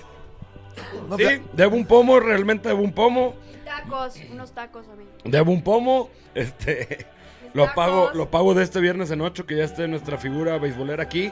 No, 1.10 1.17
sí, 1.17 1.24
pero- 1.26 1.44
debo 1.54 1.76
un 1.76 1.86
pomo, 1.86 2.20
realmente 2.20 2.67
debo 2.70 2.82
un 2.84 2.94
pomo. 2.94 3.36
Tacos, 3.65 4.15
unos 4.32 4.52
tacos 4.52 4.88
a 4.89 4.96
mí. 4.96 5.06
Debo 5.24 5.52
un 5.52 5.63
pomo. 5.63 6.10
Este. 6.36 7.06
Mis 7.46 7.56
Lo 7.56 7.63
tacos. 7.65 7.76
pago, 7.76 8.12
lo 8.13 8.30
pago 8.30 8.54
de 8.54 8.63
este 8.63 8.80
viernes 8.80 9.12
en 9.12 9.22
8, 9.22 9.46
que 9.46 9.58
ya 9.58 9.63
esté 9.63 9.88
nuestra 9.88 10.17
figura 10.17 10.58
beisbolera 10.58 11.04
aquí. 11.04 11.32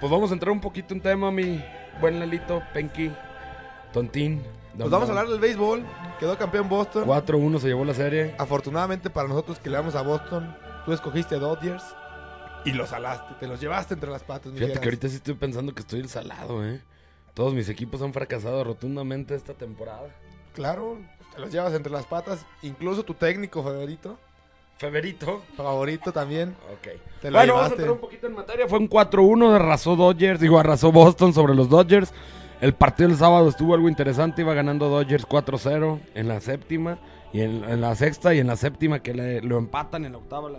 Pues 0.00 0.10
vamos 0.10 0.30
a 0.30 0.34
entrar 0.34 0.52
un 0.52 0.60
poquito 0.60 0.94
en 0.94 1.00
tema, 1.00 1.30
mi 1.30 1.62
buen 2.00 2.18
Lalito, 2.18 2.62
Penky, 2.72 3.10
Tontín. 3.92 4.42
Pues 4.76 4.90
vamos 4.90 5.08
a 5.08 5.12
hablar 5.12 5.28
del 5.28 5.40
béisbol. 5.40 5.84
Quedó 6.18 6.36
campeón 6.38 6.68
Boston. 6.68 7.04
4-1 7.06 7.58
se 7.58 7.68
llevó 7.68 7.84
la 7.84 7.94
serie. 7.94 8.34
Afortunadamente 8.38 9.10
para 9.10 9.28
nosotros 9.28 9.58
que 9.58 9.70
le 9.70 9.76
damos 9.76 9.94
a 9.94 10.02
Boston, 10.02 10.56
tú 10.84 10.92
escogiste 10.92 11.36
Dodgers 11.38 11.84
y 12.64 12.72
los 12.72 12.90
salaste, 12.90 13.34
te 13.40 13.46
los 13.46 13.60
llevaste 13.60 13.94
entre 13.94 14.10
las 14.10 14.22
patas. 14.22 14.52
Fíjate 14.52 14.78
que 14.78 14.84
ahorita 14.84 15.08
sí 15.08 15.16
estoy 15.16 15.34
pensando 15.34 15.74
que 15.74 15.80
estoy 15.80 16.00
el 16.00 16.08
salado, 16.08 16.64
¿eh? 16.64 16.82
Todos 17.34 17.54
mis 17.54 17.68
equipos 17.68 18.02
han 18.02 18.12
fracasado 18.12 18.62
rotundamente 18.64 19.34
esta 19.34 19.54
temporada. 19.54 20.08
Claro, 20.54 20.98
te 21.34 21.40
los 21.40 21.50
llevas 21.50 21.72
entre 21.74 21.92
las 21.92 22.06
patas, 22.06 22.44
incluso 22.62 23.02
tu 23.02 23.14
técnico 23.14 23.62
favorito, 23.62 24.18
Feverito. 24.76 25.42
favorito 25.56 26.12
también. 26.12 26.56
Ok. 26.72 26.88
Te 27.20 27.30
lo 27.30 27.38
Bueno, 27.38 27.54
vamos 27.54 27.70
a 27.70 27.74
entrar 27.74 27.90
un 27.92 27.98
poquito 27.98 28.26
en 28.26 28.34
materia. 28.34 28.66
Fue 28.66 28.78
un 28.78 28.88
4-1, 28.88 29.54
arrasó 29.54 29.94
Dodgers, 29.94 30.40
digo, 30.40 30.58
arrasó 30.58 30.90
Boston 30.90 31.32
sobre 31.32 31.54
los 31.54 31.68
Dodgers. 31.68 32.12
El 32.60 32.74
partido 32.74 33.08
del 33.08 33.16
sábado 33.18 33.48
estuvo 33.48 33.74
algo 33.74 33.88
interesante, 33.88 34.42
iba 34.42 34.52
ganando 34.52 34.88
Dodgers 34.88 35.26
4-0 35.26 35.98
en 36.14 36.28
la 36.28 36.40
séptima, 36.40 36.98
y 37.32 37.40
en, 37.40 37.64
en 37.64 37.80
la 37.80 37.94
sexta 37.94 38.34
y 38.34 38.38
en 38.38 38.48
la 38.48 38.56
séptima 38.56 39.00
que 39.00 39.14
le, 39.14 39.40
lo 39.40 39.56
empatan, 39.58 40.04
en 40.04 40.12
la 40.12 40.18
octava 40.18 40.50
la- 40.50 40.58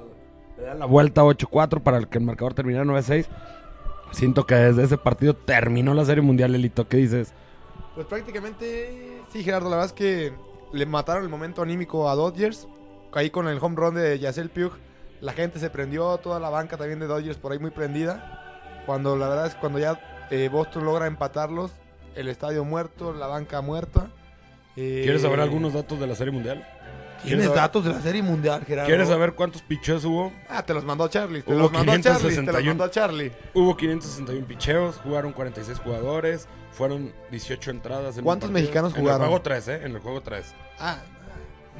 le 0.57 0.63
dan 0.63 0.79
la 0.79 0.85
vuelta 0.85 1.21
8-4 1.23 1.81
para 1.81 1.97
el 1.97 2.07
que 2.07 2.17
el 2.17 2.23
marcador 2.23 2.53
terminara 2.53 2.85
9-6. 2.85 3.25
Siento 4.11 4.45
que 4.45 4.55
desde 4.55 4.83
ese 4.83 4.97
partido 4.97 5.33
terminó 5.35 5.93
la 5.93 6.03
serie 6.05 6.21
mundial, 6.21 6.53
Elito. 6.55 6.87
¿Qué 6.87 6.97
dices? 6.97 7.33
Pues 7.95 8.05
prácticamente, 8.07 9.21
sí, 9.31 9.43
Gerardo, 9.43 9.69
la 9.69 9.77
verdad 9.77 9.87
es 9.87 9.93
que 9.93 10.33
le 10.73 10.85
mataron 10.85 11.23
el 11.23 11.29
momento 11.29 11.61
anímico 11.61 12.09
a 12.09 12.15
Dodgers. 12.15 12.67
Ahí 13.13 13.29
con 13.29 13.47
el 13.47 13.59
home 13.61 13.75
run 13.75 13.95
de 13.95 14.17
Yacel 14.19 14.49
Puig, 14.49 14.71
la 15.21 15.33
gente 15.33 15.59
se 15.59 15.69
prendió, 15.69 16.17
toda 16.17 16.39
la 16.39 16.49
banca 16.49 16.77
también 16.77 16.99
de 16.99 17.07
Dodgers 17.07 17.37
por 17.37 17.51
ahí 17.51 17.59
muy 17.59 17.71
prendida. 17.71 18.81
Cuando 18.85 19.15
la 19.15 19.27
verdad 19.29 19.47
es 19.47 19.55
cuando 19.55 19.79
ya 19.79 19.99
eh, 20.31 20.49
Boston 20.51 20.85
logra 20.85 21.07
empatarlos, 21.07 21.71
el 22.15 22.28
estadio 22.28 22.63
muerto, 22.65 23.13
la 23.13 23.28
banca 23.28 23.62
muerta. 23.62 24.08
Eh, 24.76 25.02
¿Quieres 25.04 25.21
saber 25.21 25.39
algunos 25.41 25.74
datos 25.74 26.00
de 26.00 26.08
la 26.08 26.15
serie 26.15 26.32
mundial? 26.32 26.65
¿Tienes 27.24 27.45
saber- 27.45 27.60
datos 27.62 27.84
de 27.86 27.91
la 27.91 28.02
serie 28.02 28.24
mundial, 28.24 28.65
Gerardo? 28.65 28.88
¿Quieres 28.88 29.08
saber 29.08 29.34
cuántos 29.34 29.62
picheos 29.62 30.04
hubo? 30.06 30.32
Ah, 30.50 30.63
te 30.63 30.74
los 30.74 30.84
mandó 30.84 31.08
Charlie. 31.08 31.43
Te 31.43 31.52
Hubo 31.52 31.60
los 31.60 31.71
mandó 31.71 31.91
Charlie. 31.97 32.02
Te 32.04 32.10
los 32.10 32.21
561. 32.34 32.69
mandó 32.71 32.88
Charlie. 32.88 33.32
Hubo 33.54 33.78
561 33.78 34.47
picheos, 34.47 34.95
jugaron 35.04 35.32
46 35.34 35.78
jugadores, 35.80 36.47
fueron 36.71 37.13
18 37.30 37.69
entradas. 37.69 38.17
En 38.17 38.24
¿Cuántos 38.24 38.50
mexicanos 38.50 38.93
En 38.95 39.02
jugaron? 39.02 39.21
el 39.21 39.28
juego 39.28 39.41
3, 39.43 39.67
¿eh? 39.67 39.82
En 39.84 39.91
el 39.95 40.00
juego 40.00 40.21
3. 40.21 40.54
Ah, 40.80 40.97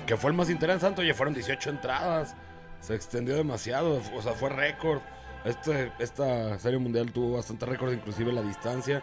Que 0.06 0.16
fue 0.18 0.30
el 0.32 0.38
más 0.38 0.50
interesante, 0.50 1.02
oye, 1.02 1.14
fueron 1.14 1.34
18 1.34 1.70
entradas. 1.70 2.36
Se 2.82 2.94
extendió 2.96 3.36
demasiado, 3.36 4.02
o 4.16 4.22
sea, 4.22 4.34
fue 4.34 4.50
récord. 4.50 5.00
Este, 5.46 5.92
esta 6.00 6.58
serie 6.60 6.78
mundial 6.78 7.12
tuvo 7.12 7.38
bastante 7.38 7.66
récord, 7.66 7.92
inclusive 7.94 8.32
la 8.32 8.42
distancia. 8.44 9.02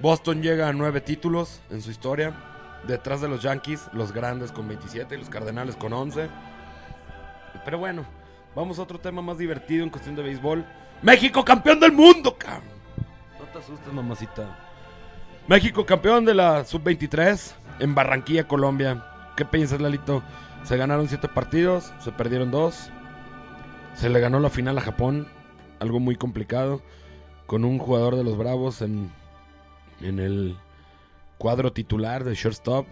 Boston 0.00 0.42
llega 0.42 0.68
a 0.68 0.72
9 0.72 1.00
títulos 1.00 1.60
en 1.70 1.82
su 1.82 1.90
historia. 1.90 2.32
Detrás 2.86 3.20
de 3.20 3.28
los 3.28 3.42
Yankees, 3.42 3.88
los 3.92 4.12
grandes 4.12 4.52
con 4.52 4.68
27 4.68 5.14
y 5.14 5.18
los 5.18 5.28
Cardenales 5.28 5.74
con 5.74 5.92
11. 5.92 6.28
Pero 7.64 7.78
bueno, 7.78 8.04
vamos 8.54 8.78
a 8.78 8.82
otro 8.82 9.00
tema 9.00 9.20
más 9.20 9.38
divertido 9.38 9.82
en 9.82 9.90
cuestión 9.90 10.14
de 10.14 10.22
béisbol. 10.22 10.64
México 11.02 11.44
campeón 11.44 11.80
del 11.80 11.92
mundo, 11.92 12.36
cabrón. 12.38 12.68
No 13.40 13.46
te 13.46 13.58
asustes, 13.58 13.92
mamacita. 13.92 14.56
México 15.48 15.84
campeón 15.84 16.24
de 16.24 16.34
la 16.34 16.64
sub-23 16.64 17.54
en 17.80 17.94
Barranquilla, 17.94 18.46
Colombia. 18.46 19.04
¿Qué 19.36 19.44
piensas, 19.44 19.80
Lalito? 19.80 20.22
Se 20.62 20.76
ganaron 20.76 21.08
7 21.08 21.26
partidos, 21.28 21.92
se 21.98 22.12
perdieron 22.12 22.52
2. 22.52 22.90
Se 23.94 24.08
le 24.08 24.20
ganó 24.20 24.38
la 24.38 24.50
final 24.50 24.78
a 24.78 24.82
Japón, 24.82 25.26
algo 25.80 25.98
muy 25.98 26.14
complicado, 26.14 26.82
con 27.46 27.64
un 27.64 27.78
jugador 27.78 28.14
de 28.14 28.22
los 28.22 28.36
Bravos 28.36 28.82
en, 28.82 29.10
en 30.00 30.18
el 30.18 30.56
cuadro 31.38 31.72
titular 31.72 32.24
de 32.24 32.34
shortstop, 32.34 32.86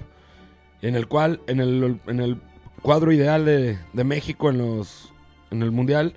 en 0.82 0.94
el 0.94 1.08
cual, 1.08 1.40
en 1.46 1.60
el, 1.60 2.00
en 2.06 2.20
el 2.20 2.40
cuadro 2.82 3.12
ideal 3.12 3.44
de, 3.44 3.78
de 3.92 4.04
México 4.04 4.50
en, 4.50 4.58
los, 4.58 5.12
en 5.50 5.62
el 5.62 5.70
Mundial, 5.72 6.14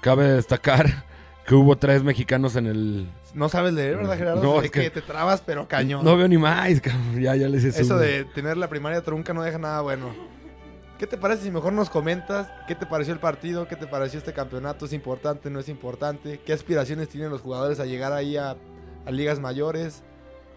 cabe 0.00 0.28
destacar 0.28 1.04
que 1.46 1.54
hubo 1.54 1.76
tres 1.76 2.02
mexicanos 2.04 2.56
en 2.56 2.66
el... 2.66 3.08
no 3.34 3.48
sabes 3.48 3.72
leer, 3.72 3.96
¿verdad, 3.96 4.16
Gerardo? 4.18 4.42
No, 4.42 4.60
Es 4.62 4.70
que, 4.70 4.82
que- 4.82 4.90
te 4.90 5.02
trabas, 5.02 5.42
pero 5.44 5.66
cañón. 5.66 6.04
No 6.04 6.16
veo 6.16 6.28
ni 6.28 6.38
más, 6.38 6.80
cabrón, 6.80 7.20
ya, 7.20 7.34
ya 7.36 7.48
les 7.48 7.64
hice 7.64 7.82
Eso 7.82 7.96
de 7.98 8.24
tener 8.26 8.56
la 8.56 8.68
primaria 8.68 9.02
trunca 9.02 9.32
no 9.32 9.42
deja 9.42 9.58
nada 9.58 9.80
bueno. 9.80 10.14
¿Qué 10.98 11.08
te 11.08 11.16
parece 11.18 11.42
si 11.42 11.50
mejor 11.50 11.72
nos 11.72 11.90
comentas 11.90 12.48
qué 12.68 12.76
te 12.76 12.86
pareció 12.86 13.12
el 13.12 13.18
partido? 13.18 13.66
¿Qué 13.66 13.74
te 13.74 13.88
pareció 13.88 14.18
este 14.20 14.32
campeonato? 14.32 14.84
¿Es 14.84 14.92
importante? 14.92 15.50
¿No 15.50 15.58
es 15.58 15.68
importante? 15.68 16.38
¿Qué 16.46 16.52
aspiraciones 16.52 17.08
tienen 17.08 17.28
los 17.30 17.40
jugadores 17.40 17.80
a 17.80 17.86
llegar 17.86 18.12
ahí 18.12 18.36
a, 18.36 18.54
a 19.04 19.10
ligas 19.10 19.40
mayores? 19.40 20.04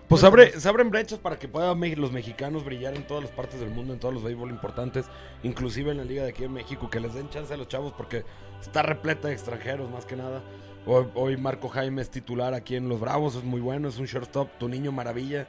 Pues 0.08 0.24
abre, 0.24 0.60
se 0.60 0.70
abren 0.70 0.92
brechas 0.92 1.18
para 1.18 1.40
que 1.40 1.48
puedan 1.48 1.80
los 2.00 2.12
mexicanos 2.12 2.64
brillar 2.64 2.96
en 2.96 3.08
todas 3.08 3.24
las 3.24 3.32
partes 3.32 3.60
del 3.60 3.72
mundo, 3.72 3.92
en 3.92 4.00
todos 4.00 4.14
los 4.14 4.24
béisbol 4.24 4.52
importantes, 4.52 5.08
inclusive 5.42 5.92
en 5.92 5.98
la 5.98 6.04
liga 6.04 6.24
de 6.24 6.30
aquí 6.30 6.44
en 6.44 6.54
México, 6.54 6.92
que 6.92 7.00
les 7.00 7.16
den 7.16 7.30
chance 7.30 7.52
a 7.52 7.58
los 7.58 7.68
chavos 7.68 7.92
porque 7.94 8.24
está 8.62 8.84
repleta 8.84 9.30
de 9.30 9.34
extranjeros 9.34 9.90
más 9.90 10.06
que 10.06 10.16
nada. 10.16 10.44
Hoy, 10.86 11.08
hoy 11.16 11.38
Marco 11.38 11.70
Jaime 11.70 12.04
es 12.04 12.12
titular 12.12 12.54
aquí 12.54 12.76
en 12.76 12.88
Los 12.88 13.00
Bravos, 13.00 13.36
es 13.36 13.44
muy 13.44 13.62
bueno, 13.62 13.88
es 13.88 13.98
un 13.98 14.06
shortstop, 14.06 14.48
tu 14.60 14.70
niño 14.70 14.92
maravilla. 14.92 15.48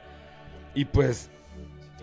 Y 0.73 0.85
pues 0.85 1.29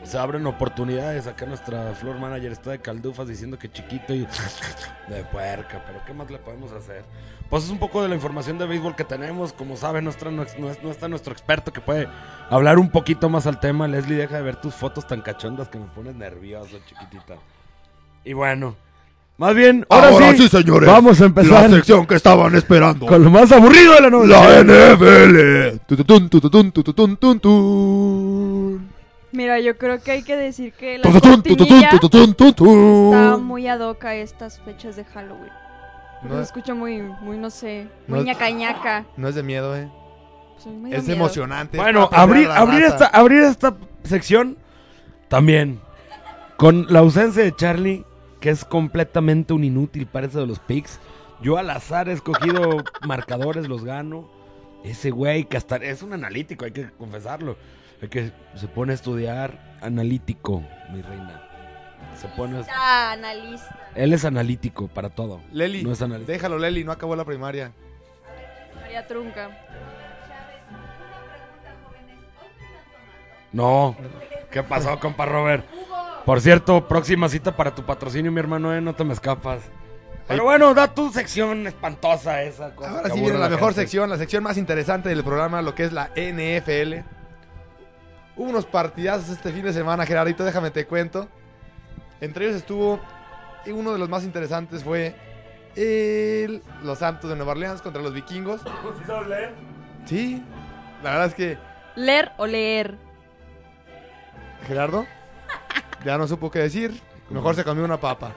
se 0.03 0.19
abren 0.19 0.47
oportunidades. 0.47 1.27
Acá 1.27 1.47
nuestra 1.47 1.93
floor 1.95 2.19
manager 2.19 2.53
está 2.53 2.71
de 2.73 2.79
caldufas 2.81 3.29
diciendo 3.29 3.59
que 3.59 3.71
chiquito 3.71 4.13
y 4.15 4.21
de 5.09 5.25
puerca, 5.33 5.83
pero 5.87 6.01
¿qué 6.07 6.13
más 6.13 6.31
le 6.31 6.39
podemos 6.39 6.73
hacer? 6.73 7.05
Pues 7.51 7.65
es 7.65 7.71
un 7.71 7.79
poco 7.79 8.03
de 8.03 8.09
la 8.09 8.15
información 8.15 8.59
de 8.59 8.67
béisbol 8.67 8.97
que 8.97 9.05
tenemos. 9.05 9.53
Como 9.53 9.77
saben, 9.77 10.05
no, 10.05 10.11
no 10.31 10.43
es- 10.43 10.83
no 10.83 10.91
está 10.91 11.09
nuestro 11.09 11.33
experto 11.33 11.73
que 11.73 11.81
puede 11.81 12.09
hablar 12.51 12.79
un 12.79 12.91
poquito 12.91 13.29
más 13.29 13.47
al 13.47 13.61
tema. 13.61 13.87
Leslie, 13.87 14.17
deja 14.17 14.37
de 14.37 14.43
ver 14.43 14.57
tus 14.57 14.75
fotos 14.75 15.07
tan 15.07 15.21
cachondas 15.21 15.69
que 15.69 15.79
me 15.79 15.87
pones 15.87 16.17
nervioso, 16.17 16.79
chiquitita. 16.89 17.35
Y 18.25 18.33
bueno, 18.33 18.75
más 19.37 19.55
bien, 19.55 19.85
ahora, 19.91 20.33
sí, 20.37 20.49
señores. 20.49 20.89
vamos 20.89 21.21
a 21.21 21.27
empezar 21.27 21.69
La 21.71 21.77
sección 21.77 22.07
que 22.07 22.15
estaban 22.15 22.55
esperando. 22.55 23.05
con 23.07 23.23
lo 23.23 23.31
más 23.31 23.53
aburrido 23.53 23.93
de 23.95 24.01
la 24.01 24.11
noche. 24.11 24.29
La 24.29 24.61
NFL. 24.63 25.81
Mira, 29.35 29.59
yo 29.61 29.77
creo 29.77 30.01
que 30.01 30.13
hay 30.13 30.23
que 30.23 30.37
decir 30.37 30.73
que 30.73 30.99
la 30.99 31.11
cortinilla 31.11 31.91
está 31.91 33.37
muy 33.39 33.67
ad 33.67 33.81
hoc 33.81 34.05
a 34.05 34.15
estas 34.15 34.61
fechas 34.61 34.97
de 34.97 35.05
Halloween. 35.05 35.51
No, 36.23 36.37
Se 36.37 36.43
escucha 36.43 36.73
muy, 36.73 37.03
muy, 37.03 37.37
no 37.37 37.51
sé, 37.51 37.89
No 38.07 38.15
muy 38.17 38.21
es- 38.21 38.25
ñaca 38.27 38.49
ñaca. 38.51 39.05
no 39.17 39.29
es 39.29 39.35
de 39.35 39.43
miedo, 39.43 39.77
eh. 39.77 39.91
Pues, 40.55 40.67
Es 40.95 41.03
miedo. 41.05 41.13
emocionante. 41.17 41.77
Bueno, 41.77 42.09
para 42.09 42.23
abrir, 42.23 42.49
abrir, 42.49 42.85
esta, 42.85 43.07
abrir 43.07 43.43
esta 43.43 43.75
sección 44.05 44.57
también. 45.29 45.81
Con 46.57 46.87
la 46.89 47.01
ausencia 47.01 47.43
de 47.43 47.55
Charlie, 47.55 48.05
que 48.41 48.51
es 48.51 48.65
completamente 48.65 49.53
un 49.53 49.65
inútil, 49.65 50.07
parece 50.07 50.39
de 50.39 50.47
los 50.47 50.61
picks. 50.61 51.01
Yo 51.43 51.59
al 51.59 51.69
azar 51.71 52.09
he 52.09 52.13
escogido 52.13 52.77
marcadores, 53.07 53.69
los 53.69 53.85
gano. 53.85 54.31
Ese 54.85 55.11
güey 55.11 55.45
que 55.45 55.57
hasta 55.57 55.77
es 55.77 56.03
un 56.03 56.13
analítico, 56.13 56.65
hay 56.65 56.71
que 56.71 56.91
confesarlo. 56.97 57.57
El 58.05 58.11
que 58.11 58.33
se 58.55 58.69
pone 58.69 58.93
a 58.93 58.95
estudiar 58.97 59.59
analítico, 59.81 60.63
mi 60.93 61.01
reina. 61.01 61.41
Se 62.21 62.29
pone. 62.29 62.61
Ah, 62.71 63.13
analista. 63.13 63.79
Él 63.95 64.13
es 64.13 64.27
analítico 64.27 64.89
para 64.89 65.09
todo. 65.09 65.41
Leli, 65.53 65.83
No 65.83 65.93
es 65.93 66.03
analítico. 66.03 66.33
déjalo, 66.33 66.59
Leli, 66.59 66.85
no 66.85 66.93
acabó 66.93 67.17
la 67.17 67.25
primaria. 67.25 67.73
María 68.79 69.07
Trunca. 69.07 69.49
No. 73.53 73.97
¿Qué 74.51 74.63
pasó, 74.63 75.01
compa 75.01 75.25
Robert? 75.25 75.65
Por 76.27 76.43
cierto, 76.43 76.87
próxima 76.87 77.31
cita 77.31 77.57
para 77.57 77.75
tu 77.75 77.85
patrocinio, 77.85 78.31
mi 78.31 78.39
hermano, 78.39 78.75
¿eh? 78.75 78.83
No 78.83 78.95
te 78.95 79.05
me 79.05 79.15
escapas. 79.15 79.63
Pero 80.29 80.45
bueno, 80.45 80.75
da 80.75 80.93
tu 80.93 81.11
sección 81.11 81.67
espantosa 81.67 82.43
esa 82.43 82.75
cosa. 82.75 82.91
Ahora 82.99 83.09
sí 83.09 83.19
viene 83.21 83.37
a 83.37 83.41
la 83.41 83.49
mejor 83.49 83.69
gente. 83.71 83.81
sección, 83.81 84.11
la 84.11 84.19
sección 84.19 84.43
más 84.43 84.59
interesante 84.59 85.09
del 85.09 85.25
programa, 85.25 85.63
lo 85.63 85.75
que 85.75 85.85
es 85.85 85.93
la 85.95 86.11
NFL. 86.17 87.14
Hubo 88.37 88.51
unos 88.51 88.67
partidazos 88.67 89.29
este 89.31 89.53
fin 89.53 89.63
de 89.65 89.73
semana, 89.73 90.05
Gerardito, 90.07 90.45
déjame 90.45 90.71
te 90.71 90.87
cuento. 90.87 91.29
Entre 92.21 92.45
ellos 92.47 92.57
estuvo, 92.57 93.01
y 93.65 93.71
uno 93.71 93.93
de 93.93 93.99
los 93.99 94.09
más 94.09 94.25
interesantes 94.25 94.83
fue 94.83 95.15
el, 95.77 96.63
los 96.83 96.99
Santos 96.99 97.31
de 97.31 97.37
Nueva 97.37 97.53
Orleans 97.53 97.81
contra 97.83 98.03
los 98.03 98.13
Vikingos. 98.13 98.61
¿Sí 98.63 99.05
sabes 99.07 99.29
leer? 99.29 99.55
Sí, 100.07 100.43
la 101.03 101.11
verdad 101.11 101.27
es 101.27 101.35
que 101.35 101.59
Leer 101.97 102.33
o 102.39 102.47
leer. 102.47 102.97
Gerardo 104.67 105.07
ya 106.05 106.19
no 106.19 106.27
supo 106.27 106.51
qué 106.51 106.59
decir. 106.61 107.01
Mejor 107.31 107.55
se 107.55 107.65
comió 107.65 107.85
una 107.85 107.99
papa. 107.99 108.33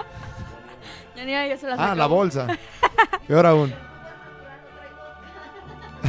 Ya 1.16 1.26
ni 1.26 1.32
ya 1.32 1.58
se 1.58 1.68
las 1.68 1.80
Ah, 1.80 1.96
la 1.96 2.06
bolsa. 2.06 2.48
Peor 3.28 3.46
aún. 3.46 3.74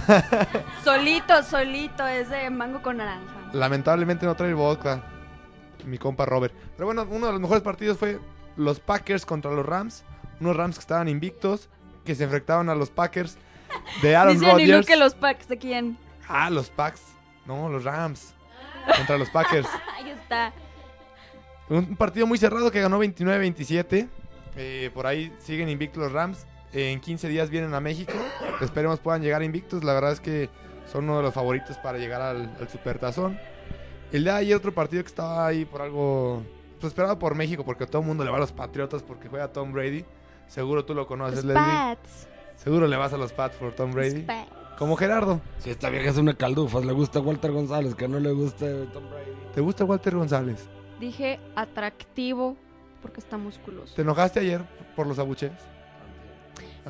Solito, 0.85 1.43
solito, 1.43 2.07
es 2.07 2.29
de 2.31 2.49
mango 2.51 2.81
con 2.83 2.99
naranja. 2.99 3.38
Lamentablemente 3.53 4.27
no 4.27 4.37
trae 4.37 4.55
vodka. 4.55 5.05
Mi 5.85 5.99
compa 5.99 6.27
Robert. 6.27 6.55
Pero 6.77 6.87
bueno, 6.87 7.07
uno 7.09 7.27
de 7.27 7.33
los 7.33 7.41
mejores 7.41 7.63
partidos 7.63 7.99
fue 7.99 8.19
los 8.57 8.81
Packers 8.81 9.25
contra 9.25 9.53
los 9.53 9.65
Rams. 9.65 10.05
Unos 10.41 10.57
Rams 10.57 10.77
que 10.77 10.81
estaban 10.81 11.09
invictos, 11.09 11.69
que 12.05 12.15
se 12.15 12.25
enfrentaban 12.25 12.69
a 12.69 12.75
los 12.75 12.91
Packers 12.91 13.39
de 14.03 14.17
Aaron 14.17 14.41
Rodgers. 14.41 14.87
que 14.87 14.97
los 14.97 15.15
packs 15.15 15.49
de 15.49 15.59
quién. 15.59 15.99
Ah, 16.29 16.51
los 16.51 16.71
Packs. 16.71 17.03
No, 17.47 17.69
los 17.69 17.85
Rams. 17.85 18.35
Contra 18.97 19.19
los 19.19 19.31
Packers. 19.31 19.69
Ahí 19.97 20.11
está. 20.11 20.53
Un 21.69 21.97
partido 21.97 22.27
muy 22.27 22.39
cerrado 22.39 22.71
que 22.71 22.81
ganó 22.81 23.03
29-27. 23.03 24.09
Eh, 24.57 24.91
por 24.93 25.07
ahí 25.07 25.33
siguen 25.39 25.69
invictos 25.69 26.03
los 26.03 26.13
Rams. 26.13 26.47
Eh, 26.73 26.93
en 26.93 27.01
15 27.01 27.29
días 27.29 27.51
vienen 27.51 27.75
a 27.75 27.81
México. 27.81 28.13
Esperemos 28.61 29.01
puedan 29.01 29.23
llegar 29.23 29.43
invictos. 29.43 29.85
La 29.85 29.93
verdad 29.95 30.13
es 30.13 30.21
que 30.21 30.49
son 30.91 31.05
uno 31.05 31.19
de 31.19 31.23
los 31.25 31.35
favoritos 31.35 31.77
para 31.79 31.99
llegar 31.99 32.21
al, 32.21 32.55
al 32.61 32.69
Supertazón. 32.69 33.39
El 34.13 34.25
de 34.25 34.31
ayer 34.31 34.57
otro 34.57 34.73
partido 34.73 35.03
que 35.03 35.09
estaba 35.09 35.47
ahí 35.47 35.65
por 35.65 35.83
algo... 35.83 36.43
Pues 36.81 36.93
esperado 36.93 37.19
por 37.19 37.35
México 37.35 37.65
porque 37.65 37.87
todo 37.87 38.03
el 38.03 38.09
mundo 38.09 38.25
le 38.25 38.31
va 38.31 38.37
a 38.37 38.41
los 38.41 38.53
Patriotas 38.53 39.03
porque 39.03 39.29
juega 39.29 39.53
Tom 39.53 39.73
Brady. 39.73 40.05
Seguro 40.47 40.85
tú 40.85 40.95
lo 40.95 41.07
conoces, 41.07 41.45
Los 41.45 41.47
Leslie. 41.47 41.63
Pats. 41.63 42.29
Seguro 42.57 42.87
le 42.87 42.97
vas 42.97 43.13
a 43.13 43.19
los 43.19 43.33
Pats 43.33 43.57
por 43.57 43.73
Tom 43.73 43.89
Los 43.89 43.97
Brady. 43.97 44.23
Pats. 44.23 44.49
Como 44.79 44.97
Gerardo. 44.97 45.41
Si 45.59 45.71
esta 45.71 45.91
vieja 45.91 46.11
es 46.11 46.17
una 46.19 46.35
caldufas, 46.35 46.85
le 46.85 46.93
gusta 46.93 47.19
Walter 47.19 47.51
González, 47.51 47.97
que 47.97 48.07
no 48.07 48.21
le 48.21 48.31
gusta 48.31 48.65
Tom 48.93 49.11
Brady. 49.11 49.33
¿Te 49.53 49.61
gusta 49.61 49.85
Walter 49.85 50.15
González? 50.15 50.69
Dije 51.01 51.41
atractivo 51.57 52.57
porque 53.03 53.21
está 53.21 53.37
musculoso. 53.37 53.95
¿Te 53.95 54.03
enojaste 54.03 54.39
ayer 54.41 54.63
por 54.95 55.07
los 55.09 55.19
abucheos? 55.19 55.53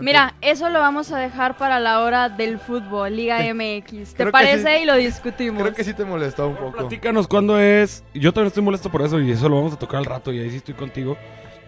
Mira, 0.00 0.34
eso 0.40 0.68
lo 0.68 0.80
vamos 0.80 1.12
a 1.12 1.18
dejar 1.18 1.56
para 1.56 1.80
la 1.80 2.00
hora 2.00 2.28
del 2.28 2.58
fútbol, 2.58 3.16
Liga 3.16 3.38
MX. 3.52 4.14
¿Te 4.14 4.30
parece? 4.30 4.76
sí. 4.76 4.82
Y 4.82 4.86
lo 4.86 4.94
discutimos. 4.94 5.62
Creo 5.62 5.74
que 5.74 5.84
sí 5.84 5.94
te 5.94 6.04
molestó 6.04 6.48
un 6.48 6.56
poco. 6.56 6.78
Platícanos 6.78 7.28
cuándo 7.28 7.58
es. 7.58 8.04
Yo 8.14 8.32
también 8.32 8.48
estoy 8.48 8.62
molesto 8.62 8.90
por 8.90 9.02
eso 9.02 9.20
y 9.20 9.30
eso 9.30 9.48
lo 9.48 9.56
vamos 9.56 9.72
a 9.72 9.78
tocar 9.78 9.98
al 9.98 10.04
rato 10.04 10.32
y 10.32 10.40
ahí 10.40 10.50
sí 10.50 10.56
estoy 10.56 10.74
contigo. 10.74 11.16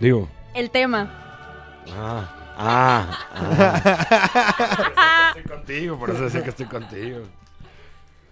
Digo. 0.01 0.29
El 0.55 0.71
tema. 0.71 1.09
Ah, 1.97 2.29
ah, 2.57 3.19
ah. 3.35 5.33
estoy 5.37 5.57
contigo, 5.57 5.99
por 5.99 6.11
eso 6.11 6.25
decía 6.25 6.43
que 6.43 6.51
estoy 6.51 6.67
contigo. 6.67 7.21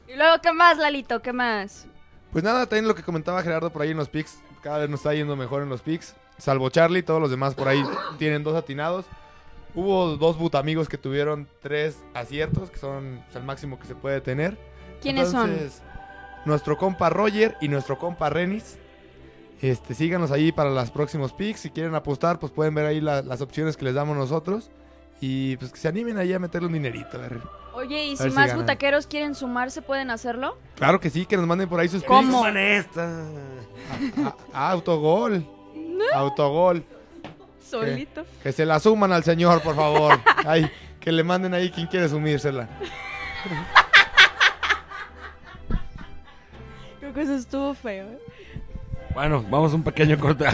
Y 0.08 0.16
luego, 0.16 0.40
¿qué 0.40 0.52
más, 0.52 0.78
Lalito? 0.78 1.20
¿Qué 1.20 1.32
más? 1.32 1.86
Pues 2.32 2.44
nada, 2.44 2.66
también 2.66 2.88
lo 2.88 2.94
que 2.94 3.02
comentaba 3.02 3.42
Gerardo 3.42 3.70
por 3.70 3.82
ahí 3.82 3.90
en 3.90 3.96
los 3.96 4.08
picks. 4.08 4.40
Cada 4.62 4.78
vez 4.78 4.90
nos 4.90 5.00
está 5.00 5.14
yendo 5.14 5.36
mejor 5.36 5.62
en 5.62 5.68
los 5.68 5.82
picks. 5.82 6.14
Salvo 6.38 6.70
Charlie, 6.70 7.02
todos 7.02 7.20
los 7.20 7.30
demás 7.30 7.54
por 7.54 7.68
ahí 7.68 7.82
tienen 8.18 8.42
dos 8.42 8.54
atinados. 8.54 9.06
Hubo 9.78 10.16
dos 10.16 10.36
butamigos 10.36 10.88
que 10.88 10.98
tuvieron 10.98 11.46
tres 11.62 12.02
aciertos, 12.12 12.68
que 12.70 12.78
son 12.78 13.22
el 13.32 13.42
máximo 13.44 13.78
que 13.78 13.86
se 13.86 13.94
puede 13.94 14.20
tener. 14.20 14.58
¿Quiénes 15.00 15.30
son? 15.30 15.50
Entonces, 15.50 15.82
Nuestro 16.44 16.76
compa 16.76 17.10
Roger 17.10 17.56
y 17.60 17.68
nuestro 17.68 17.96
compa 17.98 18.28
Renis. 18.30 18.76
Este, 19.60 19.94
síganos 19.94 20.30
ahí 20.32 20.50
para 20.50 20.70
los 20.70 20.90
próximos 20.90 21.32
picks. 21.32 21.60
Si 21.60 21.70
quieren 21.70 21.94
apostar, 21.94 22.38
pues 22.38 22.50
pueden 22.52 22.74
ver 22.74 22.86
ahí 22.86 23.00
la- 23.00 23.22
las 23.22 23.40
opciones 23.40 23.76
que 23.76 23.84
les 23.84 23.94
damos 23.94 24.16
nosotros. 24.16 24.70
Y 25.20 25.56
pues 25.58 25.72
que 25.72 25.78
se 25.78 25.88
animen 25.88 26.16
ahí 26.18 26.32
a 26.32 26.38
meterle 26.38 26.66
un 26.68 26.72
dinerito. 26.74 27.16
a 27.16 27.20
ver. 27.20 27.40
Oye, 27.74 28.06
¿y 28.06 28.14
A 28.14 28.16
si 28.16 28.24
más 28.30 28.48
ganan. 28.48 28.56
butaqueros 28.58 29.06
quieren 29.06 29.34
sumarse, 29.34 29.82
pueden 29.82 30.10
hacerlo? 30.10 30.56
Claro 30.76 30.98
que 31.00 31.10
sí, 31.10 31.26
que 31.26 31.36
nos 31.36 31.46
manden 31.46 31.68
por 31.68 31.78
ahí 31.80 31.88
sus 31.88 32.02
¿Cómo? 32.02 32.20
picks. 32.22 32.32
Suman 32.36 32.56
esta. 32.56 33.24
Autogol. 34.52 35.46
Autogol. 36.14 36.84
Solito. 37.70 38.24
Que 38.42 38.52
se 38.52 38.64
la 38.66 38.80
suman 38.80 39.12
al 39.12 39.24
señor, 39.24 39.60
por 39.62 39.76
favor. 39.76 40.18
Ay, 40.46 40.70
que 41.00 41.12
le 41.12 41.22
manden 41.22 41.54
ahí 41.54 41.70
quien 41.70 41.86
quiere 41.86 42.08
sumírsela. 42.08 42.68
Creo 47.00 47.12
que 47.12 47.22
eso 47.22 47.34
estuvo 47.34 47.74
feo. 47.74 48.06
¿eh? 48.06 48.18
Bueno, 49.14 49.44
vamos 49.48 49.72
a 49.72 49.76
un 49.76 49.82
pequeño 49.82 50.18
corte. 50.18 50.44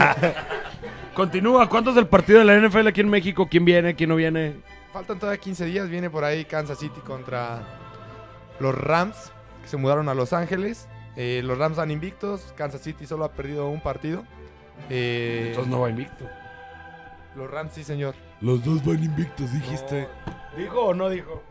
Continúa. 1.14 1.68
¿Cuánto 1.68 1.90
es 1.90 1.96
el 1.96 2.07
partido 2.07 2.40
de 2.40 2.44
la 2.44 2.57
NFL 2.59 2.88
aquí 2.88 3.00
en 3.00 3.09
México? 3.09 3.48
¿Quién 3.50 3.64
viene? 3.64 3.94
¿Quién 3.94 4.11
no 4.11 4.16
viene? 4.16 4.57
Faltan 4.92 5.18
todavía 5.18 5.40
15 5.40 5.64
días. 5.66 5.88
Viene 5.88 6.11
por 6.11 6.24
ahí 6.24 6.44
Kansas 6.44 6.79
City 6.79 7.00
contra 7.00 7.62
los 8.59 8.74
Rams, 8.74 9.33
que 9.62 9.68
se 9.68 9.77
mudaron 9.77 10.09
a 10.09 10.14
Los 10.14 10.33
Ángeles. 10.33 10.88
Eh, 11.16 11.42
los 11.44 11.59
Rams 11.59 11.77
van 11.77 11.90
invictos. 11.90 12.53
Kansas 12.57 12.81
City 12.81 13.07
solo 13.07 13.24
ha 13.24 13.33
perdido 13.33 13.68
un 13.68 13.81
partido. 13.81 14.24
Eh, 14.90 15.46
Entonces 15.48 15.70
no 15.70 15.81
va 15.81 15.90
invicto. 15.90 16.29
Los 17.37 17.51
Rams, 17.51 17.73
sí, 17.73 17.85
señor. 17.85 18.14
Los 18.40 18.64
dos 18.64 18.85
van 18.85 19.03
invictos, 19.03 19.53
dijiste. 19.53 20.09
¿Dijo 20.57 20.81
o 20.81 20.94
no 20.94 21.09
dijo? 21.09 21.42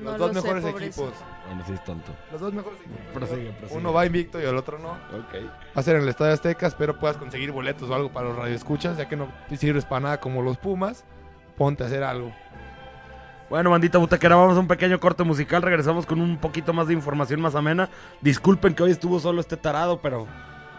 Los 0.00 0.12
No 0.12 0.18
dos 0.18 0.34
lo 0.34 0.42
mejores 0.42 0.64
equipos. 0.64 1.12
Bueno, 1.46 1.64
sí 1.66 1.72
es 1.72 1.84
tonto. 1.84 2.12
Los 2.30 2.40
dos 2.40 2.52
mejores 2.52 2.78
equipos. 2.80 3.00
Prosigue, 3.12 3.50
prosigue. 3.52 3.78
Uno 3.80 3.92
va 3.92 4.06
invicto 4.06 4.40
y 4.40 4.44
el 4.44 4.56
otro 4.56 4.78
no. 4.78 4.90
Ok. 4.90 5.34
Va 5.76 5.80
a 5.80 5.82
ser 5.82 5.96
en 5.96 6.02
el 6.02 6.08
Estadio 6.08 6.32
Azteca. 6.34 6.66
Espero 6.66 6.98
puedas 6.98 7.16
conseguir 7.16 7.50
boletos 7.50 7.90
o 7.90 7.94
algo 7.94 8.12
para 8.12 8.28
los 8.28 8.36
radioescuchas, 8.36 8.96
ya 8.96 9.08
que 9.08 9.16
no 9.16 9.28
te 9.48 9.56
sirves 9.56 9.84
para 9.84 10.00
nada 10.00 10.20
como 10.20 10.42
los 10.42 10.56
Pumas. 10.56 11.04
Ponte 11.56 11.82
a 11.82 11.86
hacer 11.86 12.04
algo. 12.04 12.32
Bueno, 13.50 13.70
bandita 13.70 13.98
butaquera, 13.98 14.36
vamos 14.36 14.56
a 14.56 14.60
un 14.60 14.68
pequeño 14.68 15.00
corte 15.00 15.24
musical. 15.24 15.62
Regresamos 15.62 16.06
con 16.06 16.20
un 16.20 16.36
poquito 16.36 16.72
más 16.72 16.86
de 16.86 16.94
información 16.94 17.40
más 17.40 17.54
amena. 17.54 17.88
Disculpen 18.20 18.74
que 18.74 18.82
hoy 18.84 18.90
estuvo 18.92 19.18
solo 19.18 19.40
este 19.40 19.56
tarado, 19.56 20.00
pero 20.00 20.26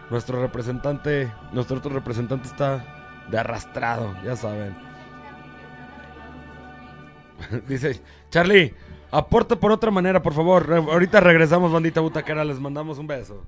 nuestro 0.10 0.40
representante, 0.42 1.32
nuestro 1.52 1.78
otro 1.78 1.92
representante 1.92 2.48
está 2.48 2.99
de 3.30 3.38
arrastrado, 3.38 4.16
ya 4.24 4.36
saben. 4.36 4.76
Dice, 7.68 8.02
Charlie, 8.30 8.74
aporta 9.12 9.56
por 9.56 9.72
otra 9.72 9.92
manera, 9.92 10.22
por 10.22 10.34
favor. 10.34 10.72
Ahorita 10.72 11.20
regresamos, 11.20 11.72
bandita 11.72 12.02
butaquera, 12.02 12.44
les 12.44 12.60
mandamos 12.60 12.98
un 12.98 13.08
beso. 13.08 13.44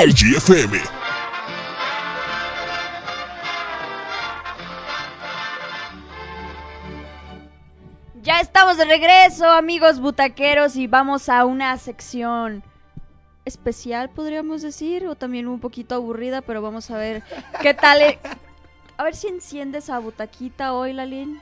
Energy 0.00 0.36
FM. 0.36 0.78
Ya 8.22 8.40
estamos 8.40 8.76
de 8.76 8.84
regreso, 8.84 9.48
amigos 9.48 10.00
butaqueros, 10.00 10.76
y 10.76 10.86
vamos 10.86 11.28
a 11.28 11.44
una 11.44 11.76
sección 11.78 12.62
especial, 13.44 14.10
podríamos 14.10 14.60
decir, 14.62 15.06
o 15.06 15.14
también 15.14 15.46
un 15.46 15.60
poquito 15.60 15.94
aburrida, 15.94 16.42
pero 16.42 16.60
vamos 16.60 16.90
a 16.90 16.98
ver 16.98 17.22
qué 17.62 17.74
tal. 17.74 18.02
e- 18.02 18.18
A 18.96 19.04
ver 19.04 19.14
si 19.14 19.28
enciende 19.28 19.78
esa 19.78 19.98
butaquita 20.00 20.72
hoy, 20.74 20.92
Lalín. 20.92 21.40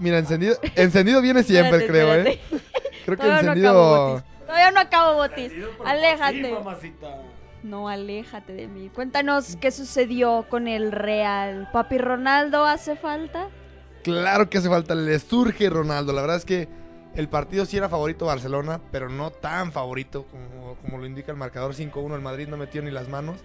Mira, 0.00 0.18
encendido, 0.18 0.56
encendido 0.74 1.20
viene 1.20 1.42
siempre, 1.42 1.84
Espérate, 1.84 1.92
creo, 1.92 2.14
espérate. 2.14 2.56
¿eh? 2.56 2.60
Creo 3.04 3.16
que 3.18 3.22
Todavía 3.22 3.42
no 3.42 3.50
acabo, 3.60 4.06
encendido... 4.18 4.24
Todavía 4.46 4.70
no 4.70 4.80
acabo, 4.80 5.14
Botis. 5.14 5.52
Aléjate. 5.84 6.54
No, 7.62 7.88
aléjate 7.88 8.52
de 8.52 8.66
mí. 8.66 8.90
Cuéntanos 8.92 9.56
qué 9.56 9.70
sucedió 9.70 10.46
con 10.48 10.66
el 10.66 10.90
Real. 10.90 11.68
¿Papi 11.72 11.98
Ronaldo 11.98 12.64
hace 12.64 12.96
falta? 12.96 13.48
Claro 14.02 14.50
que 14.50 14.58
hace 14.58 14.68
falta, 14.68 14.94
le 14.96 15.18
surge 15.20 15.70
Ronaldo. 15.70 16.12
La 16.12 16.22
verdad 16.22 16.38
es 16.38 16.44
que 16.44 16.68
el 17.14 17.28
partido 17.28 17.64
sí 17.64 17.76
era 17.76 17.88
favorito 17.88 18.26
Barcelona, 18.26 18.80
pero 18.90 19.08
no 19.08 19.30
tan 19.30 19.70
favorito 19.70 20.26
como, 20.26 20.98
lo 20.98 21.06
indica 21.06 21.30
el 21.30 21.38
marcador 21.38 21.74
5-1. 21.74 22.16
El 22.16 22.20
Madrid 22.20 22.48
no 22.48 22.56
metió 22.56 22.82
ni 22.82 22.90
las 22.90 23.08
manos. 23.08 23.38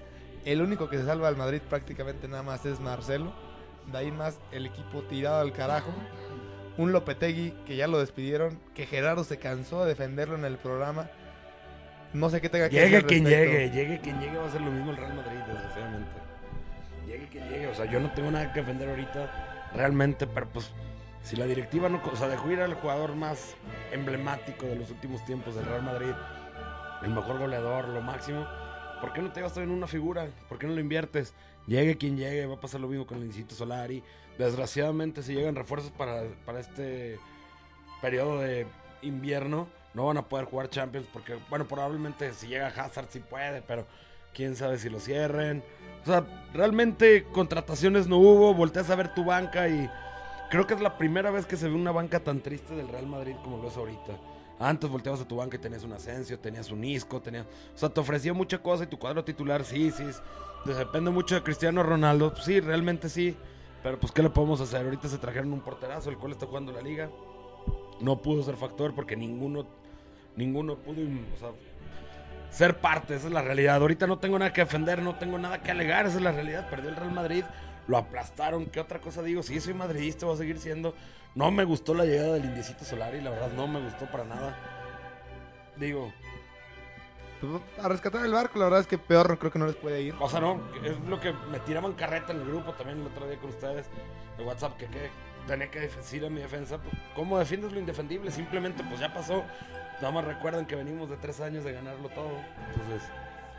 El 0.45 0.61
único 0.61 0.89
que 0.89 0.97
se 0.97 1.05
salva 1.05 1.27
del 1.27 1.37
Madrid 1.37 1.61
prácticamente 1.69 2.27
nada 2.27 2.41
más 2.41 2.65
es 2.65 2.79
Marcelo. 2.79 3.33
De 3.91 3.97
ahí 3.99 4.11
más 4.11 4.39
el 4.51 4.65
equipo 4.65 5.03
tirado 5.03 5.41
al 5.41 5.53
carajo. 5.53 5.91
Un 6.77 6.91
Lopetegui 6.91 7.51
que 7.65 7.75
ya 7.75 7.87
lo 7.87 7.99
despidieron, 7.99 8.59
que 8.73 8.85
Gerardo 8.85 9.23
se 9.23 9.37
cansó 9.37 9.83
de 9.83 9.89
defenderlo 9.89 10.35
en 10.35 10.45
el 10.45 10.57
programa. 10.57 11.09
No 12.13 12.29
sé 12.29 12.41
qué 12.41 12.49
tenga 12.49 12.69
que 12.69 12.75
Llegue 12.75 13.03
quien 13.03 13.25
llegue, 13.25 13.69
llegue 13.69 13.99
quien 13.99 14.19
llegue, 14.19 14.37
va 14.37 14.47
a 14.47 14.51
ser 14.51 14.61
lo 14.61 14.71
mismo 14.71 14.91
el 14.91 14.97
Real 14.97 15.13
Madrid, 15.13 15.39
desgraciadamente. 15.47 16.11
Llegue 17.05 17.27
quien 17.27 17.49
llegue, 17.49 17.67
o 17.67 17.75
sea, 17.75 17.85
yo 17.85 17.99
no 17.99 18.11
tengo 18.11 18.31
nada 18.31 18.51
que 18.53 18.59
defender 18.61 18.89
ahorita, 18.89 19.69
realmente, 19.73 20.27
pero 20.27 20.47
pues, 20.47 20.71
si 21.23 21.35
la 21.35 21.45
directiva 21.45 21.89
no, 21.89 22.01
o 22.03 22.15
sea, 22.15 22.27
dejó 22.27 22.51
ir 22.51 22.61
al 22.61 22.73
jugador 22.75 23.15
más 23.15 23.55
emblemático 23.91 24.65
de 24.65 24.75
los 24.75 24.89
últimos 24.89 25.23
tiempos 25.25 25.55
del 25.55 25.65
Real 25.65 25.83
Madrid, 25.83 26.13
el 27.03 27.09
mejor 27.09 27.37
goleador, 27.39 27.89
lo 27.89 28.01
máximo, 28.01 28.47
¿por 29.01 29.13
qué 29.13 29.21
no 29.21 29.31
te 29.31 29.41
vas 29.41 29.57
a 29.57 29.63
en 29.63 29.71
una 29.71 29.87
figura? 29.87 30.27
¿Por 30.49 30.57
qué 30.57 30.67
no 30.67 30.73
lo 30.73 30.79
inviertes? 30.79 31.33
Llegue 31.67 31.97
quien 31.97 32.17
llegue, 32.17 32.45
va 32.45 32.55
a 32.55 32.59
pasar 32.59 32.79
lo 32.79 32.87
mismo 32.87 33.05
con 33.05 33.17
el 33.17 33.25
Incito 33.25 33.53
Solari. 33.53 34.01
Desgraciadamente, 34.37 35.21
si 35.21 35.33
llegan 35.33 35.55
refuerzos 35.55 35.91
para, 35.91 36.23
para 36.45 36.59
este 36.59 37.19
periodo 38.01 38.39
de 38.39 38.65
invierno, 39.01 39.67
no 39.93 40.05
van 40.05 40.17
a 40.17 40.27
poder 40.27 40.45
jugar 40.45 40.69
Champions 40.69 41.07
porque, 41.11 41.37
bueno, 41.49 41.67
probablemente 41.67 42.33
si 42.33 42.47
llega 42.47 42.67
Hazard 42.67 43.07
sí 43.09 43.19
puede, 43.19 43.61
pero 43.61 43.85
quién 44.33 44.55
sabe 44.55 44.77
si 44.77 44.89
lo 44.89 44.99
cierren. 44.99 45.63
O 46.03 46.05
sea, 46.05 46.23
realmente 46.53 47.25
contrataciones 47.31 48.07
no 48.07 48.17
hubo, 48.17 48.53
volteas 48.53 48.89
a 48.89 48.95
ver 48.95 49.13
tu 49.13 49.25
banca 49.25 49.67
y 49.67 49.89
creo 50.49 50.67
que 50.67 50.75
es 50.75 50.81
la 50.81 50.97
primera 50.97 51.31
vez 51.31 51.45
que 51.45 51.57
se 51.57 51.67
ve 51.67 51.75
una 51.75 51.91
banca 51.91 52.19
tan 52.19 52.41
triste 52.41 52.75
del 52.75 52.87
Real 52.87 53.07
Madrid 53.07 53.35
como 53.43 53.57
lo 53.57 53.69
es 53.69 53.77
ahorita. 53.77 54.13
Antes 54.59 54.89
volteabas 54.89 55.21
a 55.21 55.27
tu 55.27 55.35
banca 55.35 55.57
y 55.57 55.59
tenías 55.59 55.83
un 55.83 55.93
Asensio, 55.93 56.39
tenías 56.39 56.71
un 56.71 56.83
Isco, 56.83 57.21
tenías... 57.21 57.45
O 57.75 57.77
sea, 57.77 57.89
te 57.89 57.99
ofrecía 57.99 58.33
mucha 58.33 58.57
cosa 58.57 58.85
y 58.85 58.87
tu 58.87 58.97
cuadro 58.97 59.23
titular, 59.23 59.63
sí, 59.63 59.91
sí. 59.91 60.05
Depende 60.65 61.11
mucho 61.11 61.35
de 61.35 61.43
Cristiano 61.43 61.83
Ronaldo. 61.83 62.33
Sí, 62.37 62.59
realmente 62.59 63.07
sí. 63.09 63.37
Pero 63.83 63.99
pues, 63.99 64.11
¿qué 64.11 64.23
le 64.23 64.29
podemos 64.29 64.59
hacer? 64.59 64.83
Ahorita 64.83 65.07
se 65.07 65.19
trajeron 65.19 65.53
un 65.53 65.61
porterazo, 65.61 66.09
el 66.09 66.17
cual 66.17 66.31
está 66.31 66.47
jugando 66.47 66.71
la 66.71 66.81
liga. 66.81 67.09
No 67.99 68.21
pudo 68.21 68.43
ser 68.43 68.55
factor 68.55 68.93
porque 68.93 69.15
ninguno, 69.15 69.65
ninguno 70.35 70.75
pudo, 70.75 71.01
o 71.01 71.39
sea, 71.39 71.49
ser 72.51 72.77
parte, 72.77 73.15
esa 73.15 73.27
es 73.27 73.33
la 73.33 73.41
realidad. 73.41 73.77
Ahorita 73.77 74.07
no 74.07 74.19
tengo 74.19 74.37
nada 74.39 74.53
que 74.53 74.61
defender, 74.61 75.01
no 75.01 75.15
tengo 75.15 75.37
nada 75.37 75.61
que 75.61 75.71
alegar, 75.71 76.05
esa 76.05 76.17
es 76.17 76.23
la 76.23 76.31
realidad. 76.31 76.69
Perdió 76.69 76.89
el 76.89 76.95
Real 76.95 77.11
Madrid, 77.11 77.43
lo 77.87 77.97
aplastaron. 77.97 78.65
¿Qué 78.67 78.79
otra 78.79 78.99
cosa 78.99 79.21
digo? 79.23 79.43
Sí, 79.43 79.59
soy 79.59 79.73
madridista, 79.73 80.25
voy 80.25 80.35
a 80.35 80.37
seguir 80.37 80.59
siendo. 80.59 80.93
No 81.35 81.51
me 81.51 81.63
gustó 81.65 81.93
la 81.93 82.05
llegada 82.05 82.33
del 82.33 82.45
Indiecito 82.45 82.83
Solari, 82.85 83.21
la 83.21 83.29
verdad 83.31 83.51
no 83.55 83.67
me 83.67 83.81
gustó 83.81 84.05
para 84.05 84.23
nada. 84.23 84.57
Digo, 85.75 86.11
Pues, 87.39 87.61
a 87.83 87.87
rescatar 87.87 88.25
el 88.25 88.31
barco, 88.31 88.57
la 88.57 88.65
verdad 88.65 88.79
es 88.79 88.87
que 88.87 88.97
peor 88.97 89.37
creo 89.37 89.51
que 89.51 89.59
no 89.59 89.67
les 89.67 89.75
puede 89.75 90.01
ir. 90.01 90.15
o 90.19 90.27
sea, 90.27 90.39
no, 90.39 90.59
es 90.83 90.99
lo 91.01 91.19
que 91.19 91.33
me 91.51 91.59
tiraban 91.59 91.93
carreta 91.93 92.33
en 92.33 92.41
el 92.41 92.47
grupo 92.47 92.73
también 92.73 92.99
el 93.01 93.07
otro 93.07 93.27
día 93.27 93.37
con 93.37 93.49
ustedes 93.51 93.87
de 94.37 94.43
WhatsApp, 94.43 94.75
que, 94.77 94.87
que 94.87 95.09
tenía 95.47 95.71
que 95.71 95.79
decir 95.79 96.23
a 96.25 96.29
mi 96.29 96.41
defensa, 96.41 96.77
pues, 96.77 96.93
¿cómo 97.15 97.39
defiendes 97.39 97.71
lo 97.71 97.79
indefendible? 97.79 98.29
Simplemente, 98.31 98.83
pues 98.83 98.99
ya 98.99 99.13
pasó. 99.13 99.43
Nada 100.01 100.11
más 100.13 100.25
recuerden 100.25 100.65
que 100.65 100.75
venimos 100.75 101.09
de 101.09 101.17
tres 101.17 101.39
años 101.41 101.63
de 101.63 101.73
ganarlo 101.73 102.09
todo. 102.09 102.29
Entonces, 102.75 103.09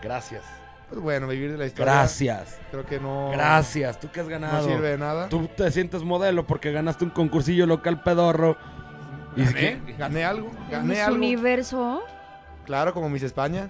gracias. 0.02 0.42
Pues 0.88 1.00
bueno, 1.00 1.26
vivir 1.26 1.52
de 1.52 1.58
la 1.58 1.66
historia. 1.66 1.92
Gracias. 1.92 2.58
Creo 2.70 2.86
que 2.86 3.00
no. 3.00 3.30
Gracias. 3.32 3.98
¿Tú 4.00 4.08
que 4.10 4.20
has 4.20 4.28
ganado? 4.28 4.56
No 4.66 4.72
sirve 4.72 4.90
de 4.90 4.98
nada. 4.98 5.28
Tú 5.28 5.48
te 5.48 5.70
sientes 5.70 6.02
modelo 6.02 6.46
porque 6.46 6.70
ganaste 6.72 7.04
un 7.04 7.10
concursillo 7.10 7.66
local 7.66 8.02
pedorro. 8.02 8.56
Y 9.36 9.44
Gané, 9.44 9.80
que- 9.84 9.92
gané 9.98 10.24
algo. 10.24 10.50
Gané 10.70 11.02
algo. 11.02 11.16
Universo. 11.16 12.02
Claro, 12.64 12.94
como 12.94 13.08
Miss 13.10 13.22
España. 13.22 13.68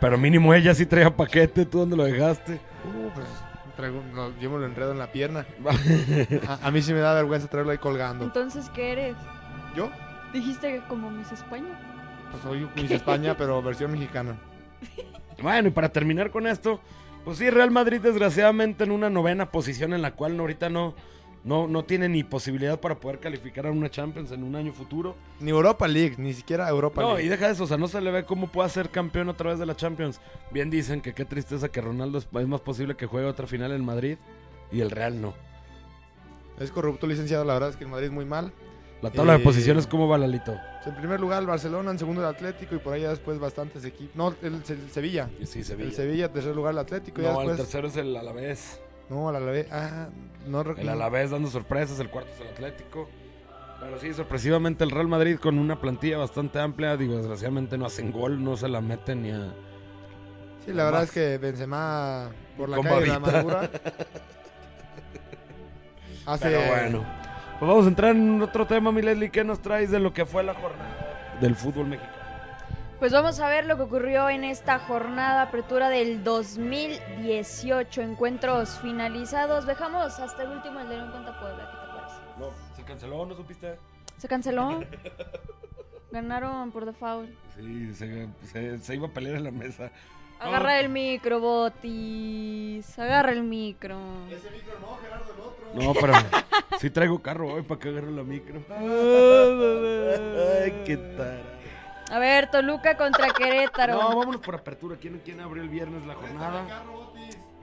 Pero 0.00 0.18
mínimo 0.18 0.52
ella 0.54 0.74
sí 0.74 0.86
traía 0.86 1.14
paquete. 1.14 1.66
¿Tú 1.66 1.78
dónde 1.80 1.96
lo 1.96 2.04
dejaste? 2.04 2.54
Uh, 2.84 3.10
pues 3.14 3.26
traigo, 3.76 4.02
no, 4.12 4.36
yo 4.40 4.50
me 4.50 4.58
lo 4.58 4.66
enredo 4.66 4.92
en 4.92 4.98
la 4.98 5.12
pierna. 5.12 5.46
A, 6.48 6.66
a 6.66 6.70
mí 6.70 6.82
sí 6.82 6.92
me 6.92 7.00
da 7.00 7.14
vergüenza 7.14 7.48
traerlo 7.48 7.72
ahí 7.72 7.78
colgando. 7.78 8.24
Entonces, 8.24 8.70
¿qué 8.74 8.92
eres? 8.92 9.16
¿Yo? 9.76 9.90
Dijiste 10.32 10.72
que 10.72 10.80
como 10.88 11.10
Miss 11.10 11.30
España. 11.32 11.78
Pues 12.30 12.42
soy 12.42 12.68
Miss 12.74 12.90
España, 12.90 13.36
pero 13.36 13.62
versión 13.62 13.92
mexicana. 13.92 14.36
Bueno, 15.42 15.68
y 15.68 15.70
para 15.70 15.90
terminar 15.90 16.30
con 16.30 16.46
esto, 16.46 16.80
pues 17.22 17.36
sí, 17.36 17.50
Real 17.50 17.70
Madrid 17.70 18.00
desgraciadamente 18.00 18.84
en 18.84 18.90
una 18.90 19.10
novena 19.10 19.50
posición 19.50 19.92
en 19.92 20.00
la 20.00 20.12
cual 20.12 20.40
ahorita 20.40 20.70
no, 20.70 20.94
no, 21.46 21.66
no 21.68 21.84
tiene 21.84 22.08
ni 22.08 22.24
posibilidad 22.24 22.78
para 22.80 22.96
poder 22.96 23.20
calificar 23.20 23.66
a 23.66 23.70
una 23.70 23.88
Champions 23.88 24.32
en 24.32 24.42
un 24.42 24.54
año 24.56 24.72
futuro. 24.72 25.16
Ni 25.40 25.50
Europa 25.50 25.86
League, 25.88 26.16
ni 26.18 26.34
siquiera 26.34 26.68
Europa 26.68 27.00
No, 27.00 27.12
y 27.12 27.22
League. 27.22 27.30
deja 27.30 27.48
eso, 27.50 27.64
o 27.64 27.66
sea, 27.66 27.78
no 27.78 27.88
se 27.88 28.00
le 28.00 28.10
ve 28.10 28.24
cómo 28.24 28.48
pueda 28.48 28.68
ser 28.68 28.90
campeón 28.90 29.28
otra 29.30 29.50
vez 29.50 29.58
de 29.58 29.64
la 29.66 29.76
Champions. 29.76 30.20
Bien 30.50 30.68
dicen 30.68 31.00
que 31.00 31.14
qué 31.14 31.24
tristeza 31.24 31.68
que 31.70 31.80
Ronaldo 31.80 32.18
es, 32.18 32.28
es 32.30 32.46
más 32.48 32.60
posible 32.60 32.96
que 32.96 33.06
juegue 33.06 33.26
otra 33.28 33.46
final 33.46 33.72
en 33.72 33.84
Madrid 33.84 34.18
y 34.70 34.80
el 34.80 34.90
Real 34.90 35.20
no. 35.20 35.34
Es 36.58 36.70
corrupto 36.70 37.06
licenciado, 37.06 37.44
la 37.44 37.54
verdad 37.54 37.70
es 37.70 37.76
que 37.76 37.84
el 37.84 37.90
Madrid 37.90 38.06
es 38.06 38.12
muy 38.12 38.24
mal. 38.24 38.52
La 39.02 39.10
tabla 39.10 39.34
Eh, 39.34 39.38
de 39.38 39.44
posiciones, 39.44 39.86
¿cómo 39.86 40.08
va 40.08 40.16
Lalito? 40.18 40.54
En 40.86 40.94
primer 40.96 41.20
lugar 41.20 41.40
el 41.42 41.46
Barcelona, 41.46 41.90
en 41.90 41.98
segundo 41.98 42.22
el 42.22 42.28
Atlético 42.28 42.74
y 42.74 42.78
por 42.78 42.96
ya 42.98 43.10
después 43.10 43.38
bastantes 43.38 43.84
equipos. 43.84 44.16
No, 44.16 44.34
el, 44.42 44.54
el 44.54 44.90
Sevilla. 44.90 45.28
Sí, 45.44 45.62
Sevilla. 45.62 45.88
El 45.90 45.94
Sevilla, 45.94 46.32
tercer 46.32 46.56
lugar 46.56 46.72
el 46.72 46.78
Atlético. 46.78 47.20
y 47.20 47.24
No, 47.24 47.32
el 47.42 47.48
después... 47.48 47.56
tercero 47.58 47.88
es 47.88 47.96
el 47.96 48.16
Alavés. 48.16 48.80
No, 49.08 49.30
el 49.30 49.36
Alavés. 49.36 49.66
Ah, 49.70 50.08
no 50.46 50.60
El. 50.62 50.88
Alavés 50.88 51.30
dando 51.30 51.48
sorpresas, 51.48 52.00
el 52.00 52.10
cuarto 52.10 52.30
es 52.32 52.40
el 52.40 52.48
Atlético. 52.48 53.08
Pero 53.80 53.98
sí, 53.98 54.12
sorpresivamente 54.14 54.84
el 54.84 54.90
Real 54.90 55.08
Madrid 55.08 55.38
con 55.38 55.58
una 55.58 55.80
plantilla 55.80 56.18
bastante 56.18 56.58
amplia, 56.58 56.96
digo, 56.96 57.16
desgraciadamente 57.16 57.76
no 57.76 57.86
hacen 57.86 58.10
gol, 58.10 58.42
no 58.42 58.56
se 58.56 58.68
la 58.68 58.80
meten 58.80 59.22
ni 59.22 59.30
a... 59.30 59.52
Sí, 60.64 60.72
la 60.72 60.84
verdad 60.84 61.02
es 61.04 61.10
que 61.12 61.38
Benzema 61.38 62.30
por 62.56 62.68
la 62.70 62.80
calle 62.80 63.00
de 63.00 63.06
la 63.06 63.14
amargura. 63.16 63.60
hace, 66.26 66.48
Pero 66.48 66.66
bueno. 66.68 67.04
Pues 67.58 67.68
vamos 67.68 67.84
a 67.84 67.88
entrar 67.88 68.16
en 68.16 68.42
otro 68.42 68.66
tema, 68.66 68.90
mi 68.92 69.02
Leslie, 69.02 69.30
¿qué 69.30 69.44
nos 69.44 69.60
traes 69.60 69.90
de 69.90 70.00
lo 70.00 70.12
que 70.12 70.26
fue 70.26 70.42
la 70.42 70.54
jornada 70.54 71.36
del 71.40 71.54
fútbol 71.54 71.86
mexicano? 71.86 72.15
Pues 72.98 73.12
vamos 73.12 73.38
a 73.40 73.48
ver 73.48 73.66
lo 73.66 73.76
que 73.76 73.82
ocurrió 73.82 74.30
en 74.30 74.42
esta 74.42 74.78
jornada 74.78 75.42
apertura 75.42 75.90
del 75.90 76.24
2018. 76.24 78.00
Encuentros 78.00 78.78
finalizados. 78.80 79.66
Dejamos 79.66 80.18
hasta 80.18 80.44
el 80.44 80.52
último 80.52 80.80
el 80.80 80.88
de 80.88 80.96
León 80.96 81.10
contra 81.12 81.38
Puebla. 81.38 81.70
¿Qué 81.70 81.76
te 81.76 81.86
parece? 81.98 82.16
No, 82.38 82.50
¿se 82.74 82.82
canceló? 82.84 83.26
¿No 83.26 83.34
supiste? 83.36 83.78
¿Se 84.16 84.26
canceló? 84.28 84.82
Ganaron 86.10 86.70
por 86.72 86.86
default. 86.86 87.28
Sí, 87.54 87.92
se, 87.94 88.28
se- 88.50 88.78
se 88.78 88.94
iba 88.94 89.08
a 89.08 89.10
pelear 89.10 89.36
en 89.36 89.44
la 89.44 89.50
mesa. 89.50 89.90
Agarra 90.40 90.80
el 90.80 90.88
micro, 90.88 91.38
Botis. 91.40 92.98
Agarra 92.98 93.32
el 93.32 93.42
micro. 93.42 93.98
No, 95.74 95.92
pero 96.00 96.14
sí 96.78 96.88
traigo 96.90 97.20
carro 97.20 97.52
hoy 97.54 97.62
para 97.62 97.78
que 97.80 97.88
agarre 97.90 98.10
la 98.12 98.22
micro. 98.22 98.62
Ay, 98.70 98.76
qué 100.86 100.96
tara. 101.16 101.42
A 102.10 102.18
ver, 102.18 102.50
Toluca 102.50 102.96
contra 102.96 103.28
Querétaro. 103.30 103.94
No, 103.94 104.16
vámonos 104.18 104.40
por 104.40 104.54
apertura. 104.54 104.96
¿Quién, 105.00 105.20
quién 105.24 105.40
abrió 105.40 105.62
el 105.62 105.68
viernes 105.68 106.06
la 106.06 106.14
jornada? 106.14 106.64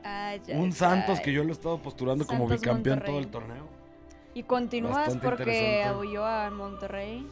Ay, 0.03 0.41
Un 0.49 0.73
Santos 0.73 1.21
que 1.21 1.31
yo 1.31 1.43
lo 1.43 1.49
he 1.49 1.53
estado 1.53 1.77
postulando 1.81 2.25
como 2.25 2.41
Santos 2.49 2.61
bicampeón 2.61 2.95
Monterrey. 2.99 3.11
todo 3.13 3.19
el 3.19 3.27
torneo. 3.31 3.67
Y 4.33 4.43
continúas 4.43 4.95
Bastante 4.95 5.25
porque 5.25 5.43
interesante. 5.43 5.83
abulló 5.83 6.25
a 6.25 6.49
Monterrey. 6.49 7.27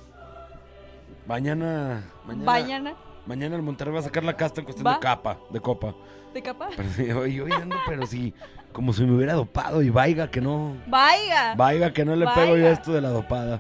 Mañana, 1.28 2.04
mañana, 2.26 2.46
Mañana. 2.46 2.94
mañana 3.26 3.56
el 3.56 3.62
Monterrey 3.62 3.94
va 3.94 4.00
a 4.00 4.04
sacar 4.04 4.24
la 4.24 4.36
casta 4.36 4.62
en 4.62 4.66
cuestión 4.66 4.88
¿Va? 4.88 4.94
de 4.96 5.00
capa, 5.00 5.38
de 5.50 5.60
copa. 5.60 5.94
¿De 6.34 6.42
capa? 6.42 6.70
Pero 6.76 6.90
sí, 6.90 7.12
hoy 7.12 7.52
ando, 7.52 7.76
pero 7.86 8.06
sí, 8.06 8.34
como 8.72 8.94
si 8.94 9.04
me 9.06 9.16
hubiera 9.16 9.34
dopado 9.34 9.82
y 9.82 9.90
vaiga 9.90 10.32
que 10.32 10.40
no, 10.42 10.78
Vaya. 10.88 11.56
vaiga 11.56 11.92
que 11.92 12.06
no 12.06 12.16
le 12.16 12.26
pego 12.28 12.56
yo 12.56 12.68
esto 12.68 12.94
de 12.94 13.02
la 13.02 13.10
dopada. 13.10 13.60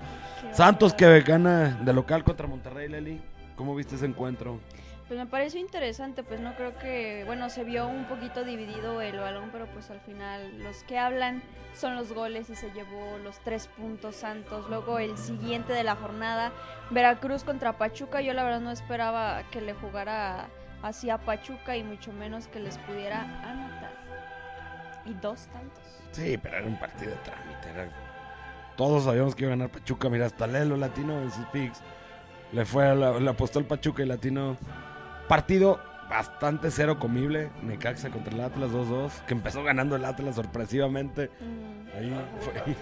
Santos 0.53 0.93
que 0.93 1.21
gana 1.21 1.79
de 1.83 1.93
local 1.93 2.23
contra 2.23 2.47
Monterrey, 2.47 2.87
Leli. 2.89 3.21
¿Cómo 3.61 3.75
viste 3.75 3.93
ese 3.93 4.07
encuentro? 4.07 4.59
Pues 5.07 5.19
me 5.19 5.27
pareció 5.27 5.59
interesante, 5.61 6.23
pues 6.23 6.39
no 6.39 6.55
creo 6.55 6.75
que, 6.79 7.21
bueno, 7.27 7.47
se 7.51 7.63
vio 7.63 7.85
un 7.87 8.05
poquito 8.05 8.43
dividido 8.43 9.01
el 9.01 9.19
balón, 9.19 9.49
pero 9.51 9.67
pues 9.67 9.91
al 9.91 9.99
final 9.99 10.63
los 10.63 10.81
que 10.81 10.97
hablan 10.97 11.43
son 11.75 11.95
los 11.95 12.11
goles 12.11 12.49
y 12.49 12.55
se 12.55 12.71
llevó 12.71 13.19
los 13.23 13.37
tres 13.41 13.67
puntos 13.67 14.15
Santos. 14.15 14.67
Luego 14.67 14.97
el 14.97 15.15
siguiente 15.15 15.73
de 15.73 15.83
la 15.83 15.95
jornada, 15.95 16.51
Veracruz 16.89 17.43
contra 17.43 17.77
Pachuca, 17.77 18.21
yo 18.21 18.33
la 18.33 18.43
verdad 18.43 18.61
no 18.61 18.71
esperaba 18.71 19.43
que 19.51 19.61
le 19.61 19.75
jugara 19.75 20.47
así 20.81 21.11
a 21.11 21.19
Pachuca 21.19 21.77
y 21.77 21.83
mucho 21.83 22.11
menos 22.13 22.47
que 22.47 22.59
les 22.61 22.79
pudiera 22.79 23.21
anotar. 23.47 23.91
Y 25.05 25.13
dos 25.13 25.45
tantos. 25.53 25.83
Sí, 26.13 26.35
pero 26.41 26.57
era 26.57 26.65
un 26.65 26.79
partido 26.79 27.11
de 27.11 27.17
trámite. 27.17 27.69
era- 27.69 27.89
Todos 28.75 29.03
sabíamos 29.03 29.35
que 29.35 29.43
iba 29.43 29.53
a 29.53 29.55
ganar 29.55 29.69
Pachuca. 29.69 30.09
Mira, 30.09 30.25
hasta 30.25 30.47
Lelo 30.47 30.77
Latino 30.77 31.21
en 31.21 31.29
sus 31.31 31.45
picks. 31.49 31.79
Le 32.51 32.65
fue 32.65 32.87
a 32.87 32.95
la- 32.95 33.19
le 33.19 33.29
apostó 33.29 33.59
el 33.59 33.65
Pachuca 33.65 34.03
y 34.03 34.05
Latino. 34.05 34.57
Partido 35.27 35.79
bastante 36.09 36.69
cero 36.71 36.99
comible. 36.99 37.49
Necaxa 37.63 38.09
contra 38.09 38.33
el 38.33 38.41
Atlas 38.41 38.71
2-2. 38.71 39.11
Que 39.25 39.33
empezó 39.33 39.63
ganando 39.63 39.95
el 39.95 40.03
Atlas 40.03 40.35
sorpresivamente. 40.35 41.29
Mm. 41.39 41.97
Ahí 41.97 42.15
fue. 42.41 42.75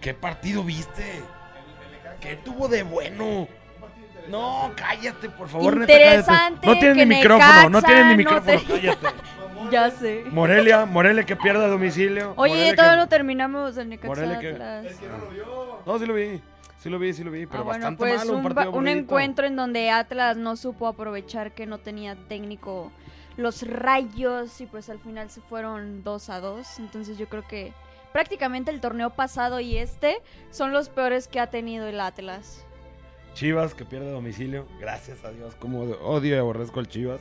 ¿Qué 0.00 0.14
partido 0.14 0.62
viste? 0.64 1.04
¿Qué 2.20 2.36
tuvo 2.36 2.68
de 2.68 2.82
bueno? 2.82 3.48
No, 4.28 4.70
cállate, 4.76 5.28
por 5.30 5.48
favor. 5.48 5.76
neta, 5.76 5.92
cállate. 5.92 6.10
Interesante 6.10 6.66
No 6.66 6.78
tienen 6.78 6.96
ni 7.08 7.16
micrófono, 7.16 7.68
no 7.70 7.82
tienen 7.82 8.04
ni 8.06 8.12
no 8.12 8.16
micrófono, 8.18 8.58
te- 8.60 8.64
cállate. 8.66 9.06
Ya 9.70 9.90
sé. 9.90 10.24
Morelia, 10.30 10.84
Morelia 10.86 11.24
que 11.24 11.34
pierde 11.36 11.64
a 11.64 11.68
domicilio. 11.68 12.34
Oye, 12.36 12.50
Morelia 12.52 12.74
todavía 12.76 12.94
que- 12.96 13.00
no 13.00 13.08
terminamos 13.08 13.76
el 13.78 13.88
Necaxa 13.88 14.08
Morelia 14.08 14.38
que- 14.40 14.48
Atlas. 14.50 14.86
No, 15.86 15.98
sí 15.98 16.06
lo 16.06 16.14
vi. 16.14 16.42
Sí 16.82 16.90
lo 16.90 16.98
vi, 16.98 17.12
sí 17.12 17.22
lo 17.22 17.30
vi, 17.30 17.46
pero 17.46 17.60
Ah, 17.60 17.62
bueno, 17.62 17.78
bastante 17.78 17.98
pues 17.98 18.16
malo, 18.16 18.32
un 18.32 18.44
un, 18.44 18.54
partido 18.54 18.86
encuentro 18.88 19.46
en 19.46 19.54
donde 19.54 19.88
Atlas 19.90 20.36
no 20.36 20.56
supo 20.56 20.88
aprovechar 20.88 21.52
que 21.52 21.64
no 21.64 21.78
tenía 21.78 22.16
técnico 22.16 22.90
los 23.36 23.62
rayos 23.62 24.60
y 24.60 24.66
pues 24.66 24.90
al 24.90 24.98
final 24.98 25.30
se 25.30 25.40
fueron 25.42 26.02
2 26.02 26.28
a 26.30 26.40
2. 26.40 26.80
Entonces 26.80 27.18
yo 27.18 27.28
creo 27.28 27.46
que 27.46 27.72
prácticamente 28.12 28.72
el 28.72 28.80
torneo 28.80 29.10
pasado 29.10 29.60
y 29.60 29.76
este 29.76 30.16
son 30.50 30.72
los 30.72 30.88
peores 30.88 31.28
que 31.28 31.38
ha 31.38 31.46
tenido 31.46 31.86
el 31.86 32.00
Atlas. 32.00 32.66
Chivas 33.34 33.74
que 33.74 33.84
pierde 33.84 34.10
domicilio. 34.10 34.66
Gracias 34.80 35.24
a 35.24 35.30
Dios. 35.30 35.54
Como 35.54 35.82
odio 35.82 36.34
y 36.34 36.38
aborrezco 36.38 36.80
al 36.80 36.88
Chivas. 36.88 37.20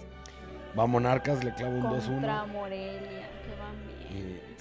Va 0.77 0.87
Monarcas, 0.87 1.43
le 1.43 1.53
clava 1.53 1.75
un 1.75 1.83
2-1. 1.83 2.05
Contra 2.07 2.45
Morelia, 2.45 3.29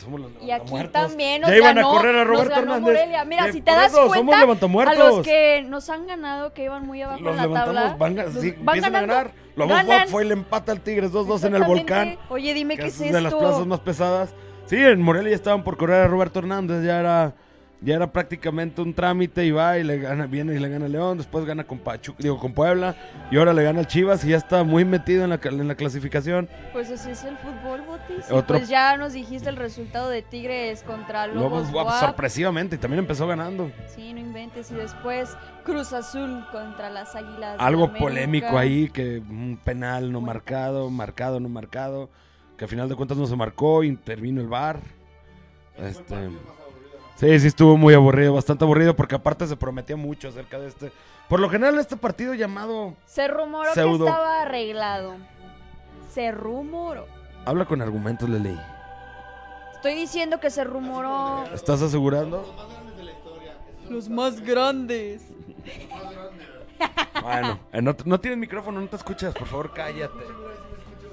somos 0.00 0.20
los 0.20 0.30
Y 0.42 0.50
aquí 0.50 0.72
también 0.92 1.40
nos 1.42 1.50
Ya 1.50 1.56
iban 1.56 1.76
ganó, 1.76 1.88
a 1.90 1.92
correr 1.92 2.14
a 2.16 2.18
nos 2.18 2.26
Roberto 2.28 2.50
ganó 2.50 2.74
Hernández. 2.74 2.82
Morelia. 2.94 3.24
Mira, 3.24 3.52
si 3.52 3.60
te 3.60 3.70
das 3.70 3.86
eso, 3.92 3.96
somos 4.12 4.16
cuenta, 4.16 4.90
a 4.90 4.94
los 4.94 5.22
que 5.24 5.62
nos 5.68 5.88
han 5.90 6.06
ganado, 6.06 6.52
que 6.52 6.64
iban 6.64 6.86
muy 6.86 7.02
abajo 7.02 7.20
Los 7.20 7.30
en 7.32 7.36
la 7.36 7.42
levantamos, 7.42 7.74
tabla, 7.82 7.96
van, 7.96 8.16
los- 8.16 8.34
sí, 8.42 8.50
van 8.58 8.76
empiezan 8.76 8.84
a 8.96 9.00
ganando, 9.00 9.14
ganar. 9.14 9.32
Lobo 9.56 9.68
ganan. 9.74 10.08
fue 10.08 10.24
y 10.24 10.28
le 10.28 10.34
empata 10.34 10.72
al 10.72 10.80
Tigres 10.80 11.12
2-2 11.12 11.44
en 11.44 11.54
el 11.54 11.64
volcán. 11.64 12.18
Oye, 12.28 12.54
dime 12.54 12.76
qué 12.76 12.86
es 12.86 13.00
es 13.00 13.12
de 13.12 13.20
las 13.20 13.32
esto. 13.32 13.38
plazas 13.44 13.66
más 13.66 13.80
pesadas. 13.80 14.34
Sí, 14.66 14.76
en 14.76 15.02
Morelia 15.02 15.30
ya 15.30 15.36
estaban 15.36 15.64
por 15.64 15.76
correr 15.76 16.02
a 16.02 16.06
Roberto 16.08 16.38
Hernández, 16.38 16.84
ya 16.84 17.00
era 17.00 17.34
ya 17.82 17.94
era 17.96 18.12
prácticamente 18.12 18.82
un 18.82 18.92
trámite 18.92 19.44
y 19.46 19.50
va 19.52 19.78
y 19.78 19.84
le 19.84 19.98
gana, 19.98 20.26
viene 20.26 20.54
y 20.54 20.58
le 20.58 20.68
gana 20.68 20.86
León, 20.86 21.16
después 21.18 21.44
gana 21.46 21.64
con 21.64 21.78
Pachuca, 21.78 22.18
digo 22.22 22.38
con 22.38 22.52
Puebla 22.52 22.94
y 23.30 23.38
ahora 23.38 23.54
le 23.54 23.62
gana 23.62 23.80
al 23.80 23.86
Chivas 23.86 24.22
y 24.24 24.28
ya 24.28 24.36
está 24.36 24.64
muy 24.64 24.84
metido 24.84 25.24
en 25.24 25.30
la, 25.30 25.40
en 25.42 25.66
la 25.66 25.74
clasificación. 25.74 26.48
Pues 26.74 26.90
así 26.90 27.10
es 27.10 27.24
el 27.24 27.36
fútbol, 27.38 27.80
Botis. 27.82 28.26
Y 28.28 28.32
Otro- 28.34 28.58
Pues 28.58 28.68
ya 28.68 28.96
nos 28.98 29.14
dijiste 29.14 29.48
el 29.48 29.56
resultado 29.56 30.10
de 30.10 30.20
Tigres 30.22 30.82
contra 30.82 31.26
Lobos, 31.26 31.42
Lobos 31.68 31.70
guap, 31.72 32.00
sorpresivamente 32.00 32.76
y 32.76 32.78
también 32.78 32.98
empezó 32.98 33.26
ganando. 33.26 33.70
Sí, 33.94 34.12
no 34.12 34.20
inventes. 34.20 34.70
Y 34.70 34.74
después 34.74 35.36
Cruz 35.64 35.92
Azul 35.94 36.44
contra 36.52 36.90
las 36.90 37.14
Águilas. 37.16 37.56
Algo 37.58 37.92
polémico 37.94 38.58
ahí, 38.58 38.90
que 38.90 39.18
un 39.20 39.58
penal 39.64 40.12
no 40.12 40.20
marcado, 40.20 40.90
marcado, 40.90 41.40
no 41.40 41.48
marcado, 41.48 42.10
que 42.58 42.66
a 42.66 42.68
final 42.68 42.88
de 42.90 42.94
cuentas 42.94 43.16
no 43.16 43.26
se 43.26 43.36
marcó, 43.36 43.82
intervino 43.84 44.40
el 44.42 44.48
VAR. 44.48 44.80
Este, 45.78 46.28
sí, 47.20 47.40
sí 47.40 47.46
estuvo 47.46 47.76
muy 47.76 47.94
aburrido, 47.94 48.34
bastante 48.34 48.64
aburrido, 48.64 48.96
porque 48.96 49.14
aparte 49.14 49.46
se 49.46 49.56
prometía 49.56 49.96
mucho 49.96 50.28
acerca 50.28 50.58
de 50.58 50.68
este. 50.68 50.92
Por 51.28 51.38
lo 51.38 51.48
general, 51.48 51.78
este 51.78 51.96
partido 51.96 52.34
llamado. 52.34 52.94
Se 53.06 53.28
rumoró 53.28 53.72
Pseudo. 53.72 54.04
que 54.04 54.10
estaba 54.10 54.42
arreglado. 54.42 55.14
Se 56.12 56.32
rumoró. 56.32 57.06
Habla 57.44 57.66
con 57.66 57.80
argumentos, 57.80 58.28
Leli. 58.28 58.58
Estoy 59.76 59.94
diciendo 59.94 60.40
que 60.40 60.50
se 60.50 60.64
rumoró. 60.64 61.44
¿Estás 61.54 61.80
asegurando? 61.82 62.44
Los 63.88 64.08
más 64.08 64.40
grandes. 64.40 65.22
Bueno, 67.22 67.60
eh, 67.72 67.82
no, 67.82 67.94
no 68.04 68.20
tienes 68.20 68.38
micrófono, 68.38 68.80
no 68.80 68.88
te 68.88 68.96
escuchas, 68.96 69.34
por 69.34 69.46
favor, 69.46 69.72
cállate. 69.74 70.24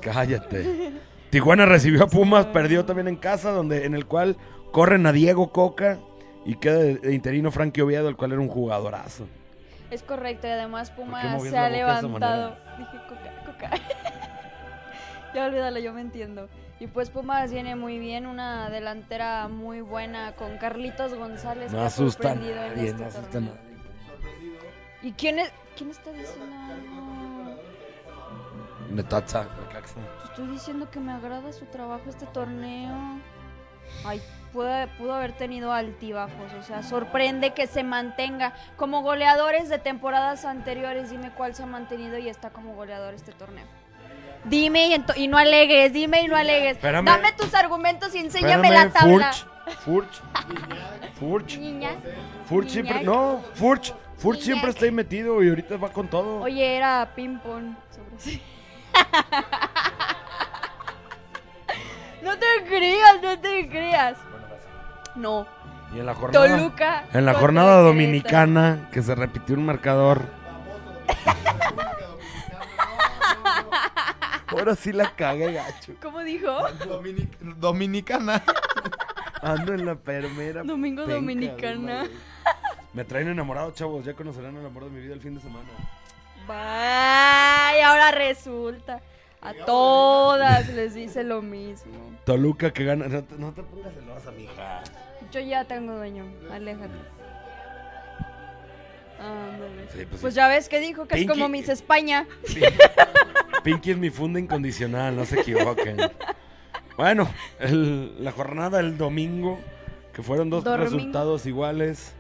Cállate. 0.01 0.93
Tijuana 1.29 1.65
recibió 1.65 2.03
a 2.03 2.07
Pumas, 2.07 2.45
perdió 2.47 2.85
también 2.85 3.07
en 3.07 3.17
casa, 3.17 3.51
donde 3.51 3.85
en 3.85 3.93
el 3.93 4.05
cual 4.05 4.37
corren 4.71 5.05
a 5.05 5.11
Diego 5.11 5.51
Coca 5.51 5.99
y 6.45 6.55
queda 6.55 6.77
de, 6.77 7.13
interino 7.13 7.51
Frankie 7.51 7.81
Oviedo, 7.81 8.09
el 8.09 8.15
cual 8.15 8.31
era 8.31 8.41
un 8.41 8.47
jugadorazo. 8.47 9.27
Es 9.91 10.03
correcto, 10.03 10.47
y 10.47 10.51
además 10.51 10.91
¿Por 10.91 11.05
qué 11.05 11.11
Pumas 11.11 11.25
movías 11.37 11.51
se 11.51 11.57
ha 11.57 11.69
levantado. 11.69 12.55
Dije 12.77 12.97
coca, 13.07 13.43
coca. 13.45 13.69
ya 15.35 15.45
olvídalo, 15.45 15.79
yo 15.79 15.93
me 15.93 16.01
entiendo. 16.01 16.49
Y 16.79 16.87
pues 16.87 17.09
Pumas 17.09 17.51
viene 17.51 17.75
muy 17.75 17.97
bien, 17.97 18.27
una 18.27 18.69
delantera 18.69 19.47
muy 19.47 19.81
buena 19.81 20.35
con 20.35 20.57
Carlitos 20.57 21.13
González. 21.15 21.71
No 21.71 21.79
que 21.79 21.83
ha 21.83 21.87
asusta 21.87 22.31
a 22.31 22.33
sorprendido 22.33 22.63
en 22.63 22.69
nadie, 22.69 22.87
este 22.89 23.01
no 23.01 23.07
asusta 23.07 23.39
nadie. 23.39 23.67
¿Y 25.01 25.11
quién 25.13 25.39
es? 25.39 25.51
¿Quién 25.75 25.91
está 25.91 26.11
diciendo? 26.11 26.45
Netatza. 28.91 29.47
Estoy 30.25 30.47
diciendo 30.47 30.89
que 30.89 30.99
me 30.99 31.11
agrada 31.11 31.51
su 31.51 31.65
trabajo 31.65 32.03
este 32.09 32.25
torneo. 32.27 33.19
Ay, 34.05 34.21
pudo, 34.57 34.87
pudo 34.97 35.13
haber 35.13 35.33
tenido 35.33 35.71
altibajos, 35.71 36.51
o 36.59 36.63
sea, 36.63 36.81
sorprende 36.81 37.53
que 37.53 37.67
se 37.67 37.83
mantenga 37.83 38.55
como 38.75 39.03
goleadores 39.03 39.69
de 39.69 39.77
temporadas 39.77 40.45
anteriores. 40.45 41.11
Dime 41.11 41.29
cuál 41.31 41.53
se 41.53 41.61
ha 41.61 41.67
mantenido 41.67 42.17
y 42.17 42.27
está 42.27 42.49
como 42.49 42.73
goleador 42.73 43.13
este 43.13 43.33
torneo. 43.33 43.67
Dime 44.45 44.87
y, 44.87 44.95
y 45.23 45.27
no 45.27 45.37
alegues, 45.37 45.93
dime 45.93 46.23
y 46.23 46.27
no 46.27 46.35
alegues. 46.35 46.77
Espérame. 46.77 47.05
Dame 47.05 47.33
tus 47.33 47.53
argumentos 47.53 48.15
y 48.15 48.19
enséñame 48.19 48.67
Espérame, 48.67 48.85
la 48.85 48.99
tabla. 48.99 49.31
Furch, 49.31 49.45
Furch, 49.83 50.21
Furch, 51.19 51.59
Niña. 51.59 51.91
Furch 52.47 52.69
siempre, 52.69 53.03
no, 53.03 53.43
Furch, 53.53 53.93
Furch 54.17 54.39
siempre 54.39 54.71
está 54.71 54.85
ahí 54.85 54.91
metido 54.91 55.43
y 55.43 55.49
ahorita 55.49 55.77
va 55.77 55.89
con 55.89 56.07
todo. 56.07 56.41
Oye, 56.41 56.77
era 56.77 57.11
ping-pong. 57.15 57.75
sobre 57.91 58.09
sí. 58.17 58.41
no 62.23 62.35
te 62.39 62.47
creas, 62.67 63.21
no 63.21 63.37
te 63.37 63.69
creas. 63.69 64.17
No. 65.17 65.45
Y 65.95 65.99
en 65.99 66.05
la 66.05 66.13
jornada, 66.15 66.47
Toluca. 66.57 67.05
en 67.13 67.25
la 67.25 67.33
jornada 67.33 67.67
Querétaro. 67.67 67.87
dominicana 67.87 68.89
que 68.91 69.01
se 69.01 69.15
repitió 69.15 69.55
un 69.55 69.65
marcador. 69.65 70.21
Ahora 74.47 74.75
sí 74.75 74.91
la 74.93 75.09
cagué, 75.15 75.53
gacho. 75.53 75.93
¿Cómo 76.01 76.19
dijo? 76.21 76.47
Dominic- 76.87 77.37
Dominicana. 77.57 78.41
Ando 79.41 79.73
en 79.73 79.85
la 79.85 79.95
permera. 79.95 80.63
Domingo 80.63 81.03
penca, 81.03 81.15
dominicana. 81.15 82.05
Me 82.93 83.03
traen 83.03 83.27
enamorado, 83.27 83.71
chavos. 83.71 84.03
Ya 84.05 84.13
conocerán 84.13 84.55
el 84.57 84.65
amor 84.65 84.85
de 84.85 84.89
mi 84.89 85.01
vida 85.01 85.13
el 85.13 85.21
fin 85.21 85.35
de 85.35 85.41
semana. 85.41 85.67
Vaya, 86.47 87.89
ahora 87.89 88.11
resulta. 88.11 88.99
A 89.41 89.53
todas 89.65 90.67
les 90.69 90.95
dice 90.95 91.23
lo 91.23 91.41
mismo. 91.41 91.93
Toluca 92.25 92.71
que 92.71 92.83
gana. 92.85 93.07
No 93.07 93.23
te, 93.23 93.35
no 93.37 93.51
te 93.51 93.63
pongas 93.63 93.93
celosa, 93.93 94.31
mija. 94.31 94.81
Yo 95.31 95.39
ya 95.39 95.65
tengo 95.65 95.95
dueño. 95.95 96.25
Aléjate. 96.51 96.93
Ándale. 99.19 99.87
Sí, 99.93 100.05
pues 100.09 100.21
Pues 100.21 100.33
sí. 100.33 100.37
ya 100.37 100.47
ves 100.47 100.69
que 100.69 100.79
dijo 100.79 101.07
que 101.07 101.19
es 101.19 101.27
como 101.27 101.49
Miss 101.49 101.69
España. 101.69 102.27
Pinky 103.63 103.91
es 103.91 103.97
mi 103.97 104.09
funda 104.09 104.39
incondicional, 104.39 105.15
no 105.15 105.25
se 105.25 105.39
equivoquen. 105.41 105.97
Bueno, 106.95 107.27
el- 107.59 108.23
la 108.23 108.31
jornada 108.31 108.77
del 108.77 108.97
domingo, 108.97 109.59
que 110.13 110.21
fueron 110.23 110.49
dos 110.49 110.63
resultados 110.63 111.45
iguales. 111.45 112.13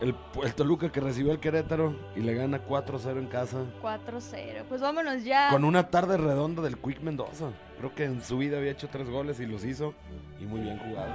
El, 0.00 0.14
el 0.42 0.54
Toluca 0.54 0.90
que 0.90 1.00
recibió 1.00 1.30
al 1.30 1.38
Querétaro 1.38 1.94
y 2.16 2.20
le 2.20 2.34
gana 2.34 2.58
4-0 2.66 3.18
en 3.18 3.28
casa. 3.28 3.58
4-0. 3.80 4.64
Pues 4.68 4.80
vámonos 4.80 5.22
ya. 5.24 5.50
Con 5.50 5.64
una 5.64 5.88
tarde 5.88 6.16
redonda 6.16 6.62
del 6.62 6.76
Quick 6.78 7.00
Mendoza. 7.00 7.50
Creo 7.78 7.94
que 7.94 8.04
en 8.04 8.22
su 8.22 8.38
vida 8.38 8.58
había 8.58 8.72
hecho 8.72 8.88
tres 8.88 9.08
goles 9.08 9.38
y 9.40 9.46
los 9.46 9.64
hizo. 9.64 9.94
Y 10.40 10.44
muy 10.46 10.60
bien 10.60 10.78
jugado. 10.78 11.14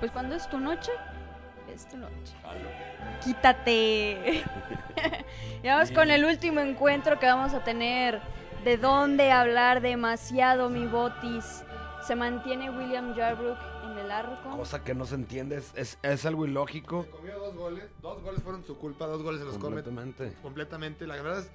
Pues 0.00 0.12
cuando 0.12 0.34
es 0.34 0.48
tu 0.48 0.58
noche, 0.58 0.92
es 1.72 1.88
tu 1.88 1.96
noche. 1.96 2.34
Quítate. 3.22 4.44
y 5.62 5.66
vamos 5.66 5.90
con 5.90 6.10
el 6.10 6.24
último 6.24 6.60
encuentro 6.60 7.18
que 7.18 7.26
vamos 7.26 7.54
a 7.54 7.64
tener. 7.64 8.20
De 8.64 8.76
dónde 8.76 9.30
hablar 9.30 9.80
demasiado, 9.80 10.68
mi 10.68 10.86
botis. 10.86 11.64
Se 12.02 12.16
mantiene 12.16 12.70
William 12.70 13.14
Yarbrough 13.14 13.56
en 13.92 13.98
el 13.98 14.10
arco. 14.10 14.56
Cosa 14.56 14.82
que 14.82 14.94
no 14.94 15.04
se 15.04 15.14
entiende, 15.14 15.56
es, 15.56 15.72
es, 15.76 15.98
es 16.02 16.26
algo 16.26 16.44
ilógico. 16.44 17.06
Comió 17.10 17.38
dos 17.38 17.54
goles. 17.54 17.84
Dos 18.02 18.22
goles 18.22 18.42
fueron 18.42 18.64
su 18.64 18.76
culpa. 18.76 19.06
Dos 19.06 19.22
goles 19.22 19.40
se 19.40 19.46
los 19.46 19.54
come 19.54 19.82
Completamente. 19.82 20.32
completamente. 20.42 21.06
La 21.06 21.16
verdad 21.16 21.40
es, 21.40 21.50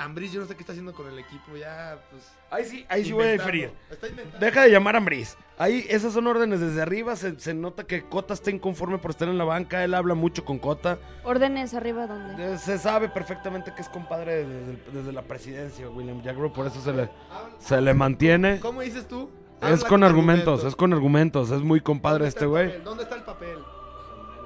Ambriz, 0.00 0.32
yo 0.32 0.40
no 0.40 0.46
sé 0.46 0.54
qué 0.54 0.62
está 0.62 0.72
haciendo 0.72 0.94
con 0.94 1.06
el 1.08 1.18
equipo, 1.18 1.54
ya, 1.56 1.98
pues... 2.10 2.32
Ahí 2.50 2.64
sí, 2.64 2.86
ahí 2.88 3.04
sí 3.04 3.12
voy 3.12 3.26
a 3.26 3.32
diferir. 3.32 3.70
Está. 3.90 4.06
Deja 4.40 4.62
de 4.62 4.70
llamar 4.70 4.94
a 4.94 4.98
Ambriz. 4.98 5.36
Ahí, 5.58 5.84
esas 5.88 6.14
son 6.14 6.26
órdenes 6.26 6.58
desde 6.58 6.80
arriba. 6.80 7.14
Se, 7.16 7.38
se 7.38 7.52
nota 7.52 7.84
que 7.84 8.02
Cota 8.02 8.32
está 8.34 8.50
inconforme 8.50 8.98
por 8.98 9.10
estar 9.10 9.28
en 9.28 9.36
la 9.36 9.44
banca. 9.44 9.84
Él 9.84 9.92
habla 9.94 10.14
mucho 10.14 10.44
con 10.44 10.58
Cota. 10.58 10.98
Órdenes 11.22 11.74
arriba 11.74 12.06
donde. 12.06 12.54
Eh, 12.54 12.58
Se 12.58 12.78
sabe 12.78 13.08
perfectamente 13.10 13.72
que 13.74 13.82
es 13.82 13.88
compadre 13.90 14.46
desde, 14.46 14.78
desde 14.92 15.12
la 15.12 15.22
presidencia, 15.22 15.88
William 15.90 16.22
Jackro. 16.22 16.52
Por 16.52 16.66
eso 16.66 16.80
se 16.80 16.92
le, 16.92 17.10
se 17.58 17.80
le 17.80 17.94
mantiene. 17.94 18.58
¿Cómo 18.58 18.80
dices 18.80 19.06
tú? 19.06 19.30
Es 19.60 19.84
con 19.84 20.02
argumentos, 20.02 20.64
es 20.64 20.74
con 20.74 20.92
argumentos. 20.94 21.50
Es 21.50 21.60
muy 21.60 21.80
compadre 21.82 22.20
¿Dónde 22.24 22.28
este 22.30 22.46
güey. 22.46 22.82
¿Dónde 22.82 23.02
está 23.02 23.16
el 23.16 23.22
papel? 23.22 23.58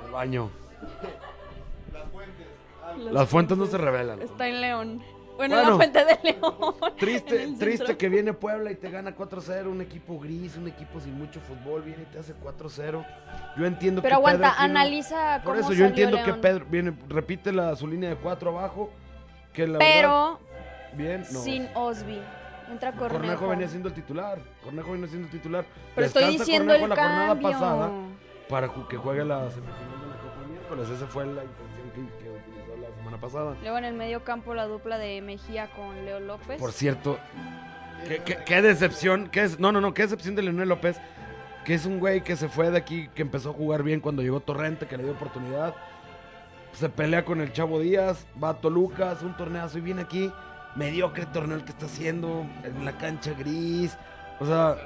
En 0.00 0.04
el 0.06 0.10
baño. 0.10 0.50
Las 1.92 2.10
fuentes. 2.10 2.46
Ah, 2.82 2.94
Las 2.98 3.28
fuentes 3.28 3.56
no 3.56 3.66
se 3.66 3.78
revelan. 3.78 4.20
Está 4.20 4.48
en 4.48 4.60
León. 4.60 5.13
Bueno, 5.36 5.56
Bueno. 5.56 5.70
la 5.70 5.76
fuente 5.76 6.04
de 6.04 6.18
León. 6.22 6.74
Triste, 6.96 7.48
triste 7.58 7.96
que 7.96 8.08
viene 8.08 8.32
Puebla 8.32 8.70
y 8.70 8.76
te 8.76 8.90
gana 8.90 9.14
4-0, 9.16 9.66
un 9.66 9.80
equipo 9.80 10.18
gris, 10.18 10.56
un 10.56 10.68
equipo 10.68 11.00
sin 11.00 11.18
mucho 11.18 11.40
fútbol, 11.40 11.82
viene 11.82 12.02
y 12.04 12.06
te 12.06 12.18
hace 12.18 12.34
4-0. 12.34 13.04
Yo 13.56 13.66
entiendo 13.66 14.00
Pero 14.02 14.16
que 14.18 14.22
Pedro 14.22 14.36
aguanta, 14.36 14.48
no- 14.56 14.64
analiza 14.64 15.40
Por 15.42 15.54
cómo 15.54 15.60
eso 15.60 15.68
yo 15.70 15.74
salió 15.74 15.86
entiendo 15.86 16.16
que 16.18 16.26
León. 16.26 16.40
Pedro 16.40 16.66
viene, 16.70 16.92
repite 17.08 17.52
la, 17.52 17.74
su 17.76 17.86
línea 17.86 18.10
de 18.10 18.16
4 18.16 18.50
abajo, 18.50 18.90
que 19.52 19.66
la 19.66 19.78
Pero 19.78 20.38
verdad, 20.40 20.96
bien, 20.96 21.24
no. 21.32 21.40
sin 21.40 21.68
Osby. 21.74 22.20
Entra 22.70 22.92
Cornejo. 22.92 23.18
Cornejo 23.20 23.48
venía 23.48 23.68
siendo 23.68 23.88
el 23.88 23.94
titular, 23.94 24.38
Cornejo 24.62 24.92
venía 24.92 25.06
siendo 25.08 25.26
el 25.26 25.32
titular. 25.32 25.64
Pero 25.94 26.06
estoy 26.06 26.22
Descansa 26.22 26.44
diciendo 26.44 26.72
Cornejo 26.72 26.84
el 26.84 26.90
la 26.90 26.96
jornada 26.96 27.26
cambio. 27.28 27.50
pasada 27.50 27.90
para 28.48 28.68
que 28.88 28.96
juegue 28.96 29.24
la 29.24 29.50
semifinal 29.50 30.00
de 30.00 30.06
la 30.08 30.16
Copa 30.16 30.48
miércoles, 30.48 30.88
esa 30.90 31.06
fue 31.06 31.26
la 31.26 31.42
intención 31.44 31.90
que, 31.94 32.23
que 32.23 32.23
semana 33.14 33.20
pasada. 33.20 33.56
Luego 33.62 33.78
en 33.78 33.84
el 33.84 33.94
medio 33.94 34.24
campo 34.24 34.54
la 34.54 34.66
dupla 34.66 34.98
de 34.98 35.20
Mejía 35.22 35.68
con 35.70 36.04
Leo 36.04 36.20
López. 36.20 36.58
Por 36.58 36.72
cierto, 36.72 37.18
qué, 38.08 38.18
qué- 38.24 38.38
qué 38.44 38.62
decepción, 38.62 39.28
qué 39.28 39.42
es, 39.44 39.58
no, 39.58 39.72
no, 39.72 39.80
no, 39.80 39.94
qué 39.94 40.02
decepción 40.02 40.34
de 40.34 40.42
Leonel 40.42 40.68
López, 40.68 40.96
que 41.64 41.74
es 41.74 41.86
un 41.86 41.98
güey 41.98 42.22
que 42.22 42.36
se 42.36 42.48
fue 42.48 42.70
de 42.70 42.78
aquí, 42.78 43.08
que 43.14 43.22
empezó 43.22 43.50
a 43.50 43.52
jugar 43.52 43.82
bien 43.82 44.00
cuando 44.00 44.22
llegó 44.22 44.40
Torrente, 44.40 44.86
que 44.86 44.96
le 44.96 45.04
dio 45.04 45.12
oportunidad. 45.12 45.74
Se 46.72 46.88
pelea 46.88 47.24
con 47.24 47.40
el 47.40 47.52
Chavo 47.52 47.78
Díaz, 47.80 48.26
va 48.42 48.50
a 48.50 48.54
Toluca, 48.54 49.12
hace 49.12 49.24
un 49.24 49.36
torneazo 49.36 49.78
y 49.78 49.80
viene 49.80 50.02
aquí. 50.02 50.32
Mediocre 50.74 51.24
torneo 51.26 51.56
el 51.56 51.64
que 51.64 51.70
está 51.70 51.86
haciendo, 51.86 52.44
en 52.64 52.84
la 52.84 52.98
cancha 52.98 53.32
gris. 53.38 53.96
O 54.40 54.46
sea, 54.46 54.76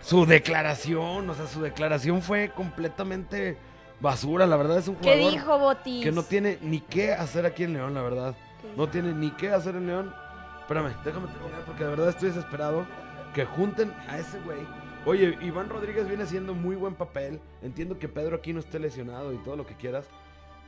su 0.00 0.24
declaración, 0.24 1.28
o 1.28 1.34
sea, 1.34 1.46
su 1.46 1.60
declaración 1.60 2.22
fue 2.22 2.50
completamente 2.54 3.58
basura. 4.00 4.46
La 4.46 4.56
verdad 4.56 4.78
es 4.78 4.88
un 4.88 4.96
¿Qué 4.96 5.12
jugador 5.14 5.32
dijo 5.32 5.58
Botis? 5.58 6.04
que 6.04 6.12
no 6.12 6.22
tiene 6.22 6.58
ni 6.62 6.80
qué 6.80 7.12
hacer 7.12 7.46
aquí 7.46 7.64
en 7.64 7.72
León, 7.74 7.94
la 7.94 8.02
verdad. 8.02 8.34
No 8.76 8.88
tiene 8.88 9.12
ni 9.12 9.30
qué 9.32 9.50
hacer 9.50 9.76
en 9.76 9.86
León. 9.86 10.14
Espérame, 10.60 10.92
déjame 11.04 11.28
terminar 11.28 11.62
porque 11.66 11.84
de 11.84 11.90
verdad 11.90 12.08
estoy 12.10 12.28
desesperado. 12.28 12.86
Que 13.34 13.44
junten 13.44 13.92
a 14.08 14.18
ese 14.18 14.40
güey. 14.40 14.58
Oye, 15.06 15.38
Iván 15.42 15.68
Rodríguez 15.68 16.08
viene 16.08 16.24
haciendo 16.24 16.54
muy 16.54 16.76
buen 16.76 16.94
papel. 16.94 17.40
Entiendo 17.62 17.98
que 17.98 18.08
Pedro 18.08 18.36
aquí 18.36 18.52
no 18.52 18.60
esté 18.60 18.78
lesionado 18.78 19.32
y 19.32 19.36
todo 19.38 19.56
lo 19.56 19.66
que 19.66 19.74
quieras. 19.74 20.06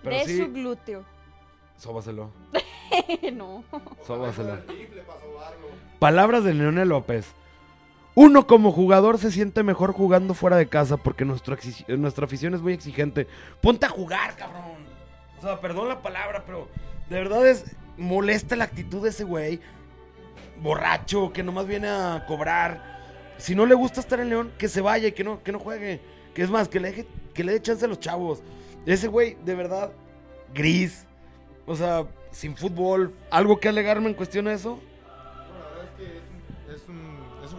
Pero 0.03 0.17
de 0.17 0.25
sí, 0.25 0.39
su 0.39 0.53
glúteo. 0.53 1.05
sóbaselo. 1.77 2.31
no. 3.33 3.65
Sóbaselo. 4.07 4.59
Palabras 5.99 6.45
de 6.45 6.55
Leonel 6.55 6.89
López. 6.89 7.35
Uno 8.15 8.47
como 8.47 8.73
jugador 8.73 9.19
se 9.19 9.31
siente 9.31 9.63
mejor 9.63 9.93
jugando 9.93 10.35
fuera 10.35 10.57
de 10.57 10.67
casa 10.69 10.97
porque 10.97 11.25
nuestro 11.25 11.57
nuestra 11.89 12.25
afición 12.25 12.55
es 12.55 12.61
muy 12.61 12.73
exigente. 12.73 13.27
Ponte 13.61 13.87
a 13.87 13.89
jugar, 13.89 14.37
cabrón. 14.37 14.63
O 15.39 15.43
sea, 15.43 15.61
perdón 15.61 15.89
la 15.89 16.03
palabra, 16.03 16.43
pero 16.45 16.69
de 17.09 17.17
verdad 17.17 17.47
es 17.49 17.65
molesta 17.97 18.57
la 18.57 18.65
actitud 18.65 19.03
de 19.03 19.11
ese 19.11 19.25
güey. 19.25 19.61
Borracho, 20.63 21.33
que 21.33 21.43
nomás 21.43 21.67
viene 21.67 21.89
a 21.89 22.25
cobrar. 22.27 23.01
Si 23.39 23.55
no 23.55 23.65
le 23.65 23.75
gusta 23.75 24.01
estar 24.01 24.21
en 24.21 24.29
León, 24.29 24.53
que 24.59 24.69
se 24.69 24.81
vaya 24.83 25.09
y 25.09 25.13
que 25.13 25.25
no, 25.25 25.43
que 25.43 25.53
no 25.53 25.59
juegue. 25.59 26.01
Que 26.35 26.43
es 26.43 26.51
más, 26.51 26.69
que 26.69 26.79
le, 26.81 26.93
deje- 26.95 27.07
que 27.33 27.43
le 27.45 27.53
dé 27.53 27.63
chance 27.63 27.85
a 27.85 27.89
los 27.89 27.99
chavos. 28.01 28.43
Ese 28.85 29.09
güey, 29.09 29.37
de 29.45 29.55
verdad, 29.55 29.93
gris. 30.53 31.07
O 31.67 31.75
sea, 31.75 32.05
sin 32.33 32.57
fútbol. 32.57 33.15
¿Algo 33.31 33.59
que 33.59 33.69
alegarme 33.69 34.09
en 34.09 34.15
cuestión 34.15 34.47
a 34.49 34.53
eso? 34.53 34.79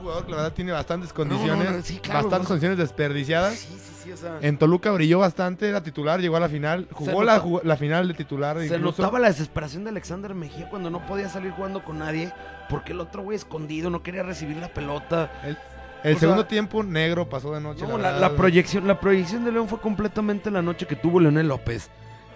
Jugador 0.02 0.26
que 0.26 0.32
la 0.32 0.38
verdad 0.38 0.54
tiene 0.54 0.72
bastantes 0.72 1.10
no, 1.10 1.16
condiciones. 1.16 1.72
no, 1.72 1.82
sí, 1.82 1.98
claro, 2.00 2.22
bastantes 2.24 2.48
condiciones 2.48 2.78
desperdiciadas. 2.78 3.56
Sí, 3.56 3.68
sí, 3.80 3.94
sí, 4.04 4.12
o 4.12 4.18
sea. 4.18 4.38
En 4.42 4.58
Toluca 4.58 4.92
brilló 4.92 5.20
bastante, 5.20 5.70
era 5.70 5.82
titular, 5.84 6.20
llegó 6.20 6.38
a 6.38 6.40
la 6.40 6.50
final, 6.50 6.88
jugó, 6.92 7.24
la, 7.24 7.34
nota- 7.34 7.44
jugó 7.44 7.62
la 7.64 7.78
final 7.78 8.08
de 8.08 8.14
titular. 8.14 8.58
Se 8.60 8.66
incluso. 8.66 9.02
notaba 9.02 9.20
la 9.20 9.28
desesperación 9.30 9.84
de 9.84 9.92
Alexander 9.92 10.34
Mejía 10.36 10.70
cuando 10.70 10.90
no 10.90 11.06
podía 11.06 11.30
salir 11.30 11.52
jugando 11.52 11.84
con 11.84 12.00
nadie. 12.00 12.34
Porque 12.70 12.94
el 12.94 13.00
otro 13.02 13.22
güey 13.24 13.36
escondido 13.36 13.90
no 13.90 14.02
quería 14.02 14.24
recibir 14.24 14.58
la 14.58 14.70
pelota. 14.70 15.30
El 16.04 16.18
segundo 16.18 16.42
sea- 16.44 16.48
tiempo 16.48 16.84
negro 16.84 17.28
pasó 17.30 17.54
de 17.54 17.62
noche. 17.62 17.82
No, 17.82 17.98
la, 17.98 18.04
la, 18.04 18.12
verdad. 18.14 18.22
la 18.22 18.36
proyección, 18.38 18.88
la 18.88 19.00
proyección 19.00 19.44
de 19.46 19.52
León 19.52 19.68
fue 19.68 19.80
completamente 19.80 20.50
la 20.50 20.62
noche 20.62 20.88
que 20.88 20.96
tuvo 20.96 21.20
Leonel 21.20 21.48
López. 21.48 21.90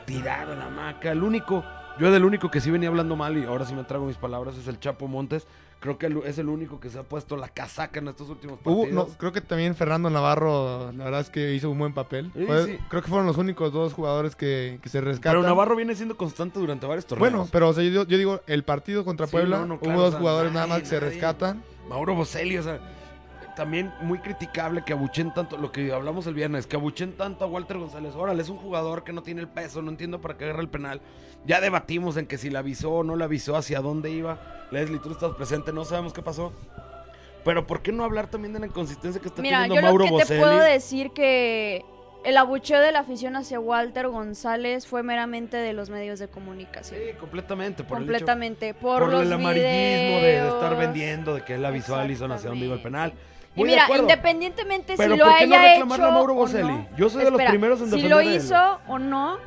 Tirado 0.05 0.53
en 0.53 0.59
la 0.59 0.65
hamaca. 0.65 1.11
El 1.11 1.23
único, 1.23 1.63
yo 1.99 2.11
del 2.11 2.25
único 2.25 2.51
que 2.51 2.61
sí 2.61 2.69
venía 2.69 2.89
hablando 2.89 3.15
mal 3.15 3.35
y 3.37 3.45
ahora 3.45 3.65
sí 3.65 3.73
me 3.73 3.83
trago 3.83 4.05
mis 4.05 4.17
palabras 4.17 4.55
es 4.57 4.67
el 4.67 4.79
Chapo 4.79 5.07
Montes. 5.07 5.47
Creo 5.79 5.97
que 5.99 6.07
es 6.25 6.37
el 6.39 6.49
único 6.49 6.79
que 6.79 6.89
se 6.89 6.97
ha 6.97 7.03
puesto 7.03 7.37
la 7.37 7.47
casaca 7.49 7.99
en 7.99 8.07
estos 8.07 8.27
últimos 8.29 8.57
partidos. 8.59 8.89
no, 8.91 9.05
creo 9.17 9.31
que 9.31 9.41
también 9.41 9.75
Fernando 9.75 10.09
Navarro, 10.09 10.91
la 10.93 11.03
verdad 11.03 11.21
es 11.21 11.29
que 11.29 11.53
hizo 11.53 11.69
un 11.69 11.77
buen 11.77 11.93
papel. 11.93 12.31
Sí, 12.35 12.45
Fue- 12.45 12.65
sí. 12.65 12.77
Creo 12.89 13.01
que 13.03 13.07
fueron 13.09 13.27
los 13.27 13.37
únicos 13.37 13.71
dos 13.71 13.93
jugadores 13.93 14.35
que, 14.35 14.79
que 14.81 14.89
se 14.89 14.99
rescatan. 15.01 15.33
Pero 15.33 15.43
Navarro 15.47 15.75
viene 15.75 15.93
siendo 15.93 16.17
constante 16.17 16.59
durante 16.59 16.87
varios 16.87 17.05
torneos. 17.05 17.31
Bueno, 17.31 17.47
pero 17.51 17.69
o 17.69 17.73
sea, 17.73 17.83
yo, 17.83 18.03
yo 18.05 18.17
digo, 18.17 18.41
el 18.47 18.63
partido 18.63 19.05
contra 19.05 19.27
Sí, 19.27 19.33
Puebla, 19.33 19.65
no, 19.65 19.75
hubo 19.75 19.91
dos 19.93 20.07
o 20.07 20.09
sea, 20.11 20.19
jugadores 20.19 20.53
nada 20.53 20.65
más 20.65 20.79
que 20.79 20.85
se 20.87 20.99
rescatan. 20.99 21.63
Mauro 21.87 22.15
Boselli, 22.15 22.57
o 22.57 22.63
sea, 22.63 22.79
también 23.55 23.91
muy 24.01 24.19
criticable 24.19 24.83
que 24.85 24.93
abuchen 24.93 25.33
tanto, 25.33 25.57
lo 25.57 25.71
que 25.71 25.91
hablamos 25.91 26.27
el 26.27 26.33
viernes, 26.33 26.67
que 26.67 26.75
abuchen 26.75 27.13
tanto 27.13 27.45
a 27.45 27.47
Walter 27.47 27.77
González. 27.77 28.13
Órale, 28.15 28.41
es 28.41 28.49
un 28.49 28.57
jugador 28.57 29.03
que 29.03 29.13
no 29.13 29.23
tiene 29.23 29.41
el 29.41 29.47
peso, 29.47 29.81
no 29.81 29.89
entiendo 29.89 30.21
para 30.21 30.37
qué 30.37 30.43
agarra 30.45 30.61
el 30.61 30.69
penal. 30.69 31.01
Ya 31.45 31.61
debatimos 31.61 32.17
en 32.17 32.27
que 32.27 32.37
si 32.37 32.49
la 32.49 32.59
avisó 32.59 32.91
o 32.91 33.03
no 33.03 33.15
la 33.15 33.25
avisó, 33.25 33.55
hacia 33.55 33.79
dónde 33.79 34.11
iba. 34.11 34.67
Leslie, 34.71 34.99
tú 34.99 35.11
estás 35.11 35.33
presente, 35.35 35.71
no 35.71 35.85
sabemos 35.85 36.13
qué 36.13 36.21
pasó. 36.21 36.53
Pero 37.43 37.67
¿por 37.67 37.81
qué 37.81 37.91
no 37.91 38.03
hablar 38.03 38.27
también 38.27 38.53
de 38.53 38.59
la 38.59 38.65
inconsistencia 38.65 39.21
que 39.21 39.27
está 39.27 39.41
Mira, 39.41 39.63
teniendo 39.63 39.75
yo 39.75 39.81
lo 39.81 39.87
Mauro 39.87 40.17
que 40.17 40.25
te 40.25 40.39
puedo 40.39 40.59
decir 40.59 41.11
que 41.11 41.85
el 42.23 42.37
abucheo 42.37 42.79
de 42.81 42.91
la 42.91 43.01
afición 43.01 43.35
hacia 43.35 43.59
Walter 43.59 44.07
González 44.07 44.87
fue 44.87 45.03
meramente 45.03 45.57
de 45.57 45.73
los 45.73 45.91
medios 45.91 46.17
de 46.17 46.27
comunicación. 46.27 46.99
Sí, 46.99 47.15
completamente. 47.19 47.83
Por 47.83 47.99
el 47.99 48.03
hecho- 48.05 48.11
completamente. 48.13 48.73
por, 48.73 49.03
por, 49.03 49.11
los 49.11 49.21
el 49.21 49.33
amarillismo 49.33 50.17
de, 50.21 50.41
de 50.41 50.47
estar 50.47 50.75
vendiendo, 50.75 51.35
de 51.35 51.43
que 51.43 51.53
él 51.53 51.63
avisó 51.65 51.95
a 51.95 52.01
Alison 52.01 52.31
hacia 52.31 52.49
dónde 52.49 52.65
iba 52.65 52.73
el 52.73 52.81
penal. 52.81 53.13
Y 53.55 53.63
mira, 53.63 53.87
independientemente 53.97 54.95
Pero 54.97 55.13
si 55.13 55.19
lo 55.19 55.25
¿por 55.25 55.37
qué 55.37 55.47
no 55.47 55.55
haya 55.55 55.69
reclamarle 55.71 56.03
hecho 56.05 56.11
a 56.11 56.13
Mauro 56.15 56.33
o 56.33 56.35
Boselli? 56.35 56.67
no. 56.67 56.87
Yo 56.97 57.09
soy 57.09 57.23
de 57.23 57.31
los 57.31 57.41
primeros 57.41 57.79
en 57.79 57.85
Si 57.85 57.91
defender 57.91 58.11
lo 58.11 58.17
a 58.17 58.23
él. 58.23 58.35
hizo 58.35 58.79
o 58.87 58.99
no, 58.99 59.37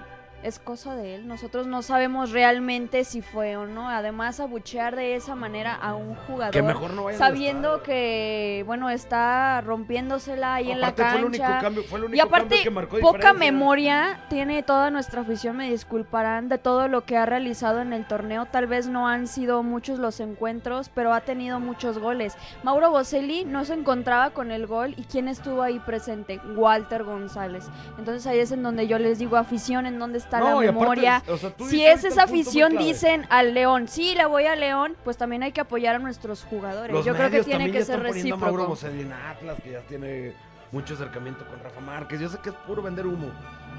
es 0.42 0.58
cosa 0.58 0.94
de 0.94 1.16
él. 1.16 1.28
Nosotros 1.28 1.66
no 1.66 1.82
sabemos 1.82 2.30
realmente 2.30 3.04
si 3.04 3.22
fue 3.22 3.56
o 3.56 3.66
no. 3.66 3.88
Además, 3.88 4.40
abuchear 4.40 4.96
de 4.96 5.14
esa 5.14 5.34
manera 5.34 5.74
a 5.74 5.94
un 5.94 6.14
jugador. 6.14 6.52
Que 6.52 6.62
mejor 6.62 6.92
no 6.92 7.04
vaya 7.04 7.16
al 7.16 7.18
Sabiendo 7.18 7.82
que, 7.82 8.62
bueno, 8.66 8.90
está 8.90 9.60
rompiéndosela 9.62 10.54
ahí 10.54 10.70
en 10.70 10.80
la 10.80 10.88
Aparte, 10.88 11.02
cancha. 11.02 11.18
fue 11.18 11.18
el 11.18 11.24
único 11.24 11.60
cambio, 11.60 11.82
fue 11.84 11.98
el 11.98 12.04
único 12.04 12.16
Y 12.16 12.20
aparte, 12.20 12.48
cambio 12.48 12.64
que 12.64 12.70
marcó 12.70 12.98
poca 13.00 13.32
memoria 13.32 14.20
tiene 14.28 14.62
toda 14.62 14.90
nuestra 14.90 15.22
afición, 15.22 15.56
me 15.56 15.70
disculparán, 15.70 16.48
de 16.48 16.58
todo 16.58 16.88
lo 16.88 17.04
que 17.04 17.16
ha 17.16 17.26
realizado 17.26 17.80
en 17.80 17.92
el 17.92 18.06
torneo. 18.06 18.46
Tal 18.46 18.66
vez 18.66 18.88
no 18.88 19.08
han 19.08 19.26
sido 19.26 19.62
muchos 19.62 19.98
los 19.98 20.20
encuentros, 20.20 20.90
pero 20.94 21.12
ha 21.12 21.20
tenido 21.22 21.60
muchos 21.60 21.98
goles. 21.98 22.36
Mauro 22.62 22.90
Boselli 22.90 23.44
no 23.44 23.64
se 23.64 23.74
encontraba 23.74 24.30
con 24.30 24.50
el 24.50 24.66
gol 24.66 24.94
y 24.96 25.02
¿quién 25.04 25.28
estuvo 25.28 25.62
ahí 25.62 25.78
presente? 25.80 26.40
Walter 26.56 27.04
González. 27.04 27.64
Entonces 27.98 28.26
ahí 28.26 28.38
es 28.38 28.52
en 28.52 28.62
donde 28.62 28.86
yo 28.86 28.98
les 28.98 29.18
digo, 29.18 29.36
afición, 29.36 29.86
¿en 29.86 29.98
dónde 29.98 30.18
está 30.28 30.38
No, 30.40 30.44
la 30.44 30.50
aparte, 30.70 30.72
memoria? 30.72 31.22
o 31.26 31.36
sea, 31.36 31.50
tú 31.50 31.66
si 31.66 31.84
es 31.84 32.04
esa 32.04 32.24
afición, 32.24 32.76
dicen 32.76 33.26
al 33.30 33.54
León, 33.54 33.88
sí, 33.88 34.14
le 34.14 34.26
voy 34.26 34.44
a 34.44 34.54
León, 34.56 34.96
pues 35.04 35.16
también 35.16 35.42
hay 35.42 35.52
que 35.52 35.60
apoyar 35.60 35.96
a 35.96 35.98
nuestros 35.98 36.44
jugadores. 36.44 36.92
Los 36.92 37.04
yo 37.04 37.14
creo 37.14 37.30
que 37.30 37.42
tiene 37.42 37.70
que 37.72 37.78
ya 37.80 37.84
ser 37.84 38.06
poniendo 38.06 38.34
a 38.34 38.38
Mauro 38.38 38.66
recíproco. 38.68 39.00
En 39.00 39.12
Atlas, 39.12 39.58
que 39.62 39.70
ya 39.72 39.80
tiene 39.80 40.34
mucho 40.70 40.94
acercamiento 40.94 41.46
con 41.46 41.58
Rafa 41.60 41.80
Márquez. 41.80 42.20
Yo 42.20 42.28
sé 42.28 42.38
que 42.42 42.50
es 42.50 42.54
puro 42.66 42.82
vender 42.82 43.06
humo, 43.06 43.30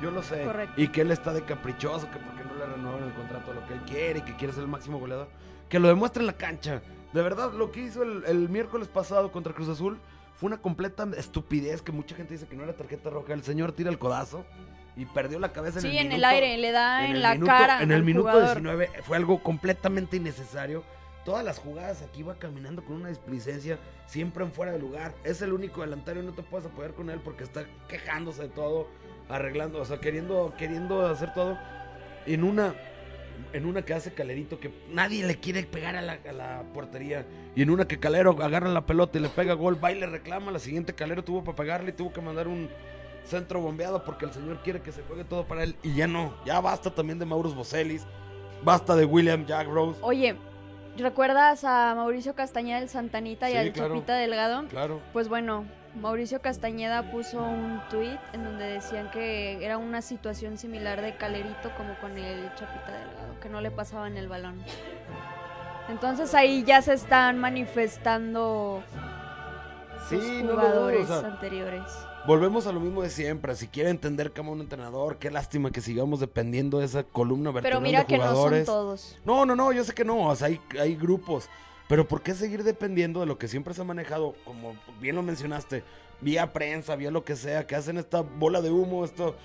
yo 0.01 0.09
lo 0.11 0.23
sé. 0.23 0.43
Correcto. 0.43 0.81
Y 0.81 0.87
que 0.87 1.01
él 1.01 1.11
está 1.11 1.33
de 1.33 1.43
caprichoso, 1.43 2.09
que 2.09 2.17
porque 2.17 2.43
no 2.43 2.55
le 2.55 2.65
renuevan 2.65 3.03
el 3.03 3.13
contrato 3.13 3.51
a 3.51 3.53
lo 3.53 3.67
que 3.67 3.73
él 3.75 3.81
quiere 3.81 4.19
y 4.19 4.21
que 4.23 4.35
quiere 4.35 4.53
ser 4.53 4.63
el 4.63 4.69
máximo 4.69 4.99
goleador. 4.99 5.27
Que 5.69 5.79
lo 5.79 5.87
demuestre 5.87 6.21
en 6.21 6.27
la 6.27 6.33
cancha. 6.33 6.81
De 7.13 7.21
verdad, 7.21 7.53
lo 7.53 7.71
que 7.71 7.81
hizo 7.81 8.01
el, 8.03 8.23
el 8.25 8.49
miércoles 8.49 8.87
pasado 8.87 9.31
contra 9.31 9.53
Cruz 9.53 9.69
Azul 9.69 9.99
fue 10.35 10.47
una 10.47 10.57
completa 10.57 11.07
estupidez 11.17 11.81
que 11.81 11.91
mucha 11.91 12.15
gente 12.15 12.33
dice 12.33 12.47
que 12.47 12.55
no 12.55 12.63
era 12.63 12.73
tarjeta 12.73 13.09
roja. 13.09 13.33
El 13.33 13.43
señor 13.43 13.71
tira 13.73 13.89
el 13.89 13.99
codazo 13.99 14.45
y 14.95 15.05
perdió 15.05 15.39
la 15.39 15.51
cabeza 15.53 15.79
en 15.79 15.83
Sí, 15.83 15.87
el 15.89 15.97
en 15.97 16.03
minuto. 16.09 16.15
el 16.17 16.25
aire, 16.25 16.57
le 16.57 16.71
da 16.71 17.05
en, 17.07 17.21
la 17.21 17.33
minuto- 17.33 17.51
cara. 17.51 17.81
En 17.81 17.91
el 17.91 18.03
minuto 18.03 18.29
jugador. 18.29 18.61
19 18.61 18.89
fue 19.03 19.17
algo 19.17 19.41
completamente 19.41 20.17
innecesario. 20.17 20.83
Todas 21.25 21.43
las 21.45 21.59
jugadas 21.59 22.01
aquí 22.01 22.23
va 22.23 22.35
caminando 22.39 22.83
con 22.83 22.95
una 22.95 23.09
displicencia, 23.09 23.77
siempre 24.07 24.43
en 24.43 24.51
fuera 24.51 24.71
de 24.71 24.79
lugar. 24.79 25.13
Es 25.23 25.41
el 25.41 25.53
único 25.53 25.81
delantero 25.81 26.21
y 26.21 26.25
no 26.25 26.33
te 26.33 26.41
puedes 26.43 26.65
apoyar 26.67 26.93
con 26.93 27.09
él 27.09 27.19
porque 27.23 27.43
está 27.43 27.65
quejándose 27.87 28.43
de 28.43 28.49
todo, 28.49 28.87
arreglando, 29.29 29.79
o 29.81 29.85
sea, 29.85 29.99
queriendo, 29.99 30.53
queriendo 30.57 31.05
hacer 31.07 31.33
todo 31.33 31.57
en 32.25 32.43
una 32.43 32.73
En 33.53 33.65
una 33.65 33.83
que 33.83 33.93
hace 33.93 34.13
Calerito 34.13 34.59
que 34.59 34.69
nadie 34.91 35.25
le 35.25 35.37
quiere 35.39 35.63
pegar 35.63 35.95
a 35.95 36.01
la, 36.01 36.19
a 36.27 36.33
la 36.33 36.63
portería. 36.73 37.25
Y 37.55 37.61
en 37.61 37.69
una 37.69 37.87
que 37.87 37.97
Calero 37.97 38.31
agarra 38.43 38.67
la 38.67 38.85
pelota 38.85 39.17
y 39.17 39.21
le 39.21 39.29
pega 39.29 39.53
gol, 39.53 39.81
va 39.81 39.93
y 39.93 39.95
le 39.99 40.07
reclama. 40.07 40.51
La 40.51 40.59
siguiente 40.59 40.93
Calero 40.93 41.23
tuvo 41.23 41.41
para 41.45 41.55
pegarle 41.55 41.91
y 41.91 41.93
tuvo 41.93 42.11
que 42.11 42.19
mandar 42.19 42.49
un 42.49 42.69
centro 43.25 43.61
bombeado 43.61 44.03
porque 44.03 44.25
el 44.25 44.33
señor 44.33 44.59
quiere 44.63 44.81
que 44.81 44.91
se 44.91 45.03
juegue 45.03 45.23
todo 45.23 45.45
para 45.45 45.63
él. 45.63 45.75
Y 45.83 45.95
ya 45.95 46.07
no, 46.07 46.33
ya 46.45 46.59
basta 46.61 46.89
también 46.89 47.19
de 47.19 47.25
Maurus 47.25 47.55
Bocelis. 47.55 48.05
Basta 48.63 48.95
de 48.95 49.05
William 49.05 49.45
Jack 49.45 49.67
Rose. 49.67 49.99
Oye, 50.01 50.35
¿recuerdas 50.97 51.63
a 51.63 51.93
Mauricio 51.95 52.35
Castañeda 52.35 52.79
del 52.79 52.89
Santanita 52.89 53.49
y 53.49 53.55
al 53.55 53.71
claro. 53.71 53.95
Chapita 53.95 54.15
Delgado? 54.15 54.67
Claro. 54.67 54.99
Pues 55.13 55.29
bueno, 55.29 55.65
Mauricio 55.95 56.41
Castañeda 56.41 57.11
puso 57.11 57.41
un 57.41 57.81
tweet 57.89 58.19
en 58.33 58.43
donde 58.43 58.65
decían 58.65 59.09
que 59.11 59.63
era 59.63 59.77
una 59.77 60.01
situación 60.01 60.57
similar 60.57 61.01
de 61.01 61.15
Calerito 61.15 61.71
como 61.77 61.97
con 61.99 62.17
el 62.17 62.53
Chapita 62.55 62.91
Delgado, 62.91 63.39
que 63.41 63.49
no 63.49 63.61
le 63.61 63.71
pasaban 63.71 64.17
el 64.17 64.27
balón. 64.27 64.61
Entonces 65.87 66.35
ahí 66.35 66.63
ya 66.63 66.81
se 66.81 66.93
están 66.93 67.39
manifestando 67.39 68.83
Sí, 70.07 70.17
los 70.17 70.43
no 70.43 70.51
jugadores 70.53 71.09
o 71.09 71.19
sea, 71.19 71.29
anteriores. 71.29 71.83
Volvemos 72.29 72.67
a 72.67 72.71
lo 72.71 72.79
mismo 72.79 73.01
de 73.01 73.09
siempre. 73.09 73.55
Si 73.55 73.67
quiere 73.67 73.89
entender 73.89 74.31
como 74.31 74.51
un 74.51 74.61
entrenador, 74.61 75.17
qué 75.17 75.31
lástima 75.31 75.71
que 75.71 75.81
sigamos 75.81 76.19
dependiendo 76.19 76.77
de 76.77 76.85
esa 76.85 77.01
columna 77.01 77.49
vertebral 77.49 77.79
Pero 77.79 77.81
mira 77.81 78.01
de 78.01 78.05
que 78.05 78.19
no 78.19 78.25
son 78.25 78.33
jugadores. 78.35 78.65
todos. 78.67 79.17
No, 79.25 79.47
no, 79.47 79.55
no, 79.55 79.71
yo 79.71 79.83
sé 79.83 79.95
que 79.95 80.05
no, 80.05 80.27
o 80.27 80.35
sea, 80.35 80.49
hay, 80.49 80.61
hay 80.79 80.95
grupos. 80.95 81.49
Pero 81.87 82.07
¿por 82.07 82.21
qué 82.21 82.35
seguir 82.35 82.63
dependiendo 82.63 83.21
de 83.21 83.25
lo 83.25 83.39
que 83.39 83.47
siempre 83.47 83.73
se 83.73 83.81
ha 83.81 83.83
manejado? 83.83 84.35
Como 84.45 84.75
bien 85.01 85.15
lo 85.15 85.23
mencionaste, 85.23 85.83
vía 86.21 86.53
prensa, 86.53 86.95
vía 86.95 87.09
lo 87.09 87.25
que 87.25 87.35
sea, 87.35 87.65
que 87.65 87.75
hacen 87.75 87.97
esta 87.97 88.21
bola 88.21 88.61
de 88.61 88.69
humo, 88.69 89.05
esto 89.05 89.35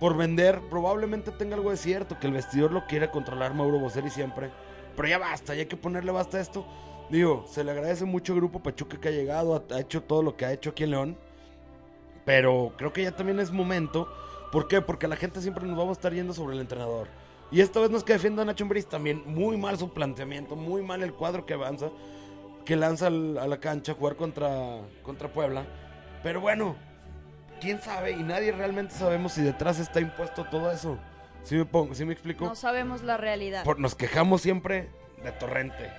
por 0.00 0.16
vender. 0.16 0.62
Probablemente 0.70 1.30
tenga 1.30 1.56
algo 1.56 1.72
de 1.72 1.76
cierto, 1.76 2.18
que 2.18 2.26
el 2.26 2.32
vestidor 2.32 2.72
lo 2.72 2.86
quiere 2.86 3.10
controlar 3.10 3.52
Mauro 3.52 3.78
Bocelli 3.80 4.08
siempre. 4.08 4.50
Pero 4.96 5.08
ya 5.08 5.18
basta, 5.18 5.52
ya 5.54 5.60
hay 5.60 5.66
que 5.66 5.76
ponerle 5.76 6.10
basta 6.10 6.38
a 6.38 6.40
esto. 6.40 6.66
Digo, 7.10 7.44
se 7.46 7.62
le 7.64 7.72
agradece 7.72 8.06
mucho 8.06 8.32
al 8.32 8.38
Grupo 8.38 8.62
Pachuca 8.62 8.98
que 8.98 9.08
ha 9.08 9.12
llegado, 9.12 9.62
ha 9.70 9.78
hecho 9.78 10.02
todo 10.02 10.22
lo 10.22 10.38
que 10.38 10.46
ha 10.46 10.54
hecho 10.54 10.70
aquí 10.70 10.84
en 10.84 10.90
León. 10.92 11.18
Pero 12.24 12.72
creo 12.76 12.92
que 12.92 13.02
ya 13.02 13.12
también 13.12 13.38
es 13.40 13.50
momento. 13.50 14.08
¿Por 14.52 14.68
qué? 14.68 14.80
Porque 14.80 15.08
la 15.08 15.16
gente 15.16 15.40
siempre 15.40 15.64
nos 15.66 15.76
vamos 15.76 15.90
a 15.96 16.00
estar 16.00 16.12
yendo 16.14 16.32
sobre 16.32 16.54
el 16.54 16.60
entrenador. 16.60 17.08
Y 17.50 17.60
esta 17.60 17.80
vez 17.80 17.90
no 17.90 17.98
es 17.98 18.04
que 18.04 18.14
defienda 18.14 18.42
a 18.42 18.44
Nacho 18.44 18.64
Ambriz, 18.64 18.86
también 18.86 19.22
muy 19.26 19.56
mal 19.56 19.78
su 19.78 19.92
planteamiento, 19.92 20.56
muy 20.56 20.82
mal 20.82 21.02
el 21.02 21.12
cuadro 21.12 21.44
que 21.44 21.54
avanza, 21.54 21.90
que 22.64 22.76
lanza 22.76 23.08
al- 23.08 23.38
a 23.38 23.46
la 23.46 23.58
cancha 23.60 23.92
a 23.92 23.94
jugar 23.94 24.16
contra, 24.16 24.78
contra 25.02 25.28
Puebla. 25.28 25.66
Pero 26.22 26.40
bueno, 26.40 26.76
quién 27.60 27.80
sabe, 27.80 28.12
y 28.12 28.22
nadie 28.22 28.52
realmente 28.52 28.94
sabemos 28.94 29.32
si 29.32 29.42
detrás 29.42 29.78
está 29.78 30.00
impuesto 30.00 30.44
todo 30.44 30.70
eso. 30.72 30.98
¿Sí 31.42 31.56
me, 31.56 31.66
pongo, 31.66 31.94
¿sí 31.94 32.04
me 32.06 32.14
explico? 32.14 32.46
No 32.46 32.54
sabemos 32.54 33.02
la 33.02 33.18
realidad. 33.18 33.64
Por- 33.64 33.78
nos 33.78 33.94
quejamos 33.94 34.40
siempre 34.40 34.88
de 35.22 35.30
Torrente, 35.32 35.90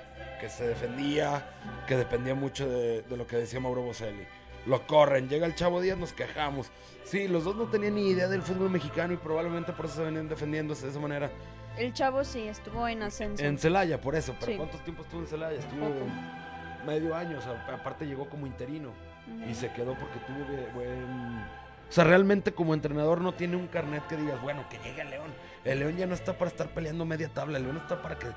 que 0.42 0.50
se 0.50 0.68
defendía, 0.68 1.48
que 1.88 1.96
dependía 1.96 2.34
mucho 2.34 2.68
de, 2.68 3.04
de 3.04 3.18
lo 3.18 3.28
que 3.28 3.36
decía 3.38 3.60
Mauro 3.60 3.84
Bocelli. 3.84 4.24
Lo 4.66 4.86
corren, 4.88 5.30
llega 5.30 5.46
el 5.46 5.54
Chavo 5.56 5.80
Díaz, 5.82 5.98
nos 5.98 6.14
quejamos. 6.14 6.72
Sí, 7.04 7.28
los 7.28 7.44
dos 7.44 7.56
no 7.56 7.66
tenían 7.66 7.96
ni 7.96 8.08
idea 8.10 8.28
del 8.28 8.42
fútbol 8.42 8.70
mexicano 8.72 9.14
y 9.14 9.18
probablemente 9.18 9.74
por 9.74 9.86
eso 9.86 9.96
se 9.98 10.04
venían 10.04 10.28
defendiéndose 10.28 10.86
de 10.86 10.92
esa 10.92 11.00
manera. 11.00 11.30
El 11.78 11.94
chavo 11.94 12.24
sí 12.24 12.48
estuvo 12.48 12.88
en 12.88 13.04
ascenso. 13.04 13.44
En 13.44 13.58
Celaya, 13.60 14.00
por 14.02 14.16
eso. 14.16 14.34
Pero 14.40 14.52
Sí. 14.54 14.58
¿cuántos 14.58 14.82
tiempos 14.84 15.06
estuvo 15.06 15.22
en 15.22 15.28
Celaya? 15.28 15.60
Estuvo 15.60 15.82
Poco. 15.90 16.06
medio 16.86 17.14
año, 17.16 17.38
o 17.38 17.42
sea, 17.42 17.66
aparte 17.74 18.06
llegó 18.06 18.28
como 18.30 18.48
interino. 18.48 18.92
Y 19.50 19.54
se 19.56 19.72
quedó 19.74 19.96
porque 19.96 20.20
tuvo 20.28 20.40
bue- 20.46 20.74
buen... 20.74 21.44
O 21.88 21.92
sea, 21.92 22.04
realmente 22.04 22.52
como 22.54 22.74
entrenador 22.74 23.22
no 23.22 23.34
tiene 23.34 23.56
un 23.56 23.68
carnet 23.68 24.06
que 24.08 24.16
digas, 24.18 24.42
bueno, 24.42 24.66
que 24.70 24.78
llegue 24.80 25.02
el 25.02 25.10
León. 25.10 25.32
El 25.64 25.80
León 25.80 25.98
ya 25.98 26.06
no 26.08 26.14
está 26.16 26.38
para 26.38 26.50
estar 26.50 26.70
peleando 26.70 27.06
media 27.06 27.30
tabla, 27.30 27.58
el 27.58 27.64
León 27.66 27.78
está 27.78 28.02
para 28.02 28.18
que 28.18 28.28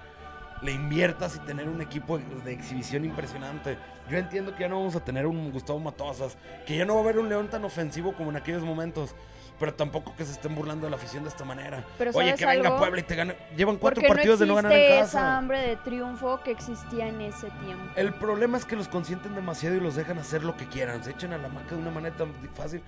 le 0.63 0.73
inviertas 0.73 1.37
y 1.37 1.39
tener 1.41 1.69
un 1.69 1.81
equipo 1.81 2.19
de, 2.19 2.53
exhibición 2.53 3.05
impresionante. 3.05 3.79
Yo 4.11 4.19
entiendo 4.19 4.55
que 4.55 4.63
ya 4.63 4.69
no 4.69 4.79
vamos 4.79 4.97
a 4.97 5.01
tener 5.05 5.27
un 5.27 5.53
Gustavo 5.53 5.79
Matosas, 5.79 6.37
que 6.67 6.77
ya 6.77 6.85
no 6.85 6.95
va 6.95 7.01
a 7.01 7.05
haber 7.05 7.19
un 7.19 7.29
León 7.29 7.49
tan 7.49 7.65
ofensivo 7.65 8.15
como 8.15 8.31
en 8.31 8.37
aquellos 8.37 8.63
momentos. 8.63 9.15
Pero 9.59 9.75
tampoco 9.75 10.15
que 10.15 10.25
se 10.25 10.31
estén 10.31 10.55
burlando 10.55 10.87
de 10.87 10.91
la 10.91 10.97
afición 10.97 11.25
de 11.25 11.31
esta 11.31 11.45
manera. 11.45 11.85
Pero 11.99 12.13
Oye, 12.13 12.29
¿sabes 12.29 12.39
que 12.39 12.47
venga 12.47 12.69
algo? 12.69 12.79
Puebla 12.79 13.01
y 13.01 13.03
te 13.03 13.17
gane. 13.17 13.37
Llevan 13.57 13.77
cuatro 13.77 14.07
partidos 14.07 14.39
no 14.39 14.45
de 14.45 14.49
no 14.49 14.55
ganar 14.55 14.73
en 14.73 14.93
esa 14.93 15.01
casa. 15.01 15.37
hambre 15.37 15.59
de 15.61 15.77
triunfo 15.79 16.41
que 16.45 16.53
existía 16.53 17.09
en 17.09 17.21
ese 17.21 17.51
tiempo. 17.51 17.85
El 17.97 18.15
problema 18.15 18.57
es 18.57 18.65
que 18.65 18.77
los 18.77 18.87
consienten 18.87 19.35
demasiado 19.35 19.75
y 19.75 19.81
los 19.81 19.97
dejan 19.97 20.17
hacer 20.19 20.45
lo 20.45 20.57
que 20.57 20.67
quieran. 20.69 21.03
Se 21.03 21.11
echan 21.11 21.33
a 21.33 21.39
la 21.39 21.49
maca 21.49 21.75
de 21.75 21.81
una 21.81 21.91
manera 21.91 22.17
tan 22.17 22.33
fácil. 22.55 22.83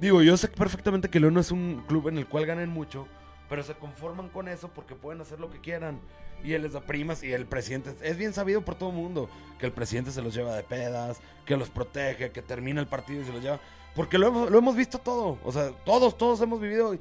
Digo, 0.00 0.20
yo 0.22 0.36
sé 0.36 0.48
perfectamente 0.48 1.08
que 1.08 1.20
León 1.20 1.34
no 1.34 1.40
es 1.40 1.52
un 1.52 1.84
club 1.86 2.08
en 2.08 2.18
el 2.18 2.26
cual 2.26 2.46
ganen 2.46 2.68
mucho, 2.68 3.06
pero 3.48 3.62
se 3.62 3.74
conforman 3.74 4.28
con 4.28 4.48
eso 4.48 4.68
porque 4.68 4.94
pueden 4.94 5.20
hacer 5.20 5.40
lo 5.40 5.50
que 5.50 5.60
quieran. 5.60 6.00
Y 6.44 6.52
él 6.52 6.62
les 6.62 6.72
da 6.72 6.80
primas 6.80 7.22
y 7.22 7.32
el 7.32 7.46
presidente 7.46 7.94
es 8.02 8.16
bien 8.16 8.32
sabido 8.32 8.62
por 8.64 8.76
todo 8.76 8.90
el 8.90 8.96
mundo 8.96 9.28
que 9.58 9.66
el 9.66 9.72
presidente 9.72 10.12
se 10.12 10.22
los 10.22 10.34
lleva 10.34 10.54
de 10.54 10.62
pedas, 10.62 11.20
que 11.44 11.56
los 11.56 11.68
protege, 11.68 12.30
que 12.30 12.42
termina 12.42 12.80
el 12.80 12.86
partido 12.86 13.22
y 13.22 13.24
se 13.24 13.32
los 13.32 13.42
lleva. 13.42 13.58
Porque 13.96 14.18
lo 14.18 14.28
hemos, 14.28 14.50
lo 14.50 14.58
hemos 14.58 14.76
visto 14.76 14.98
todo. 14.98 15.38
O 15.44 15.50
sea, 15.50 15.70
todos, 15.84 16.16
todos 16.16 16.40
hemos 16.40 16.60
vivido 16.60 16.94
y, 16.94 17.00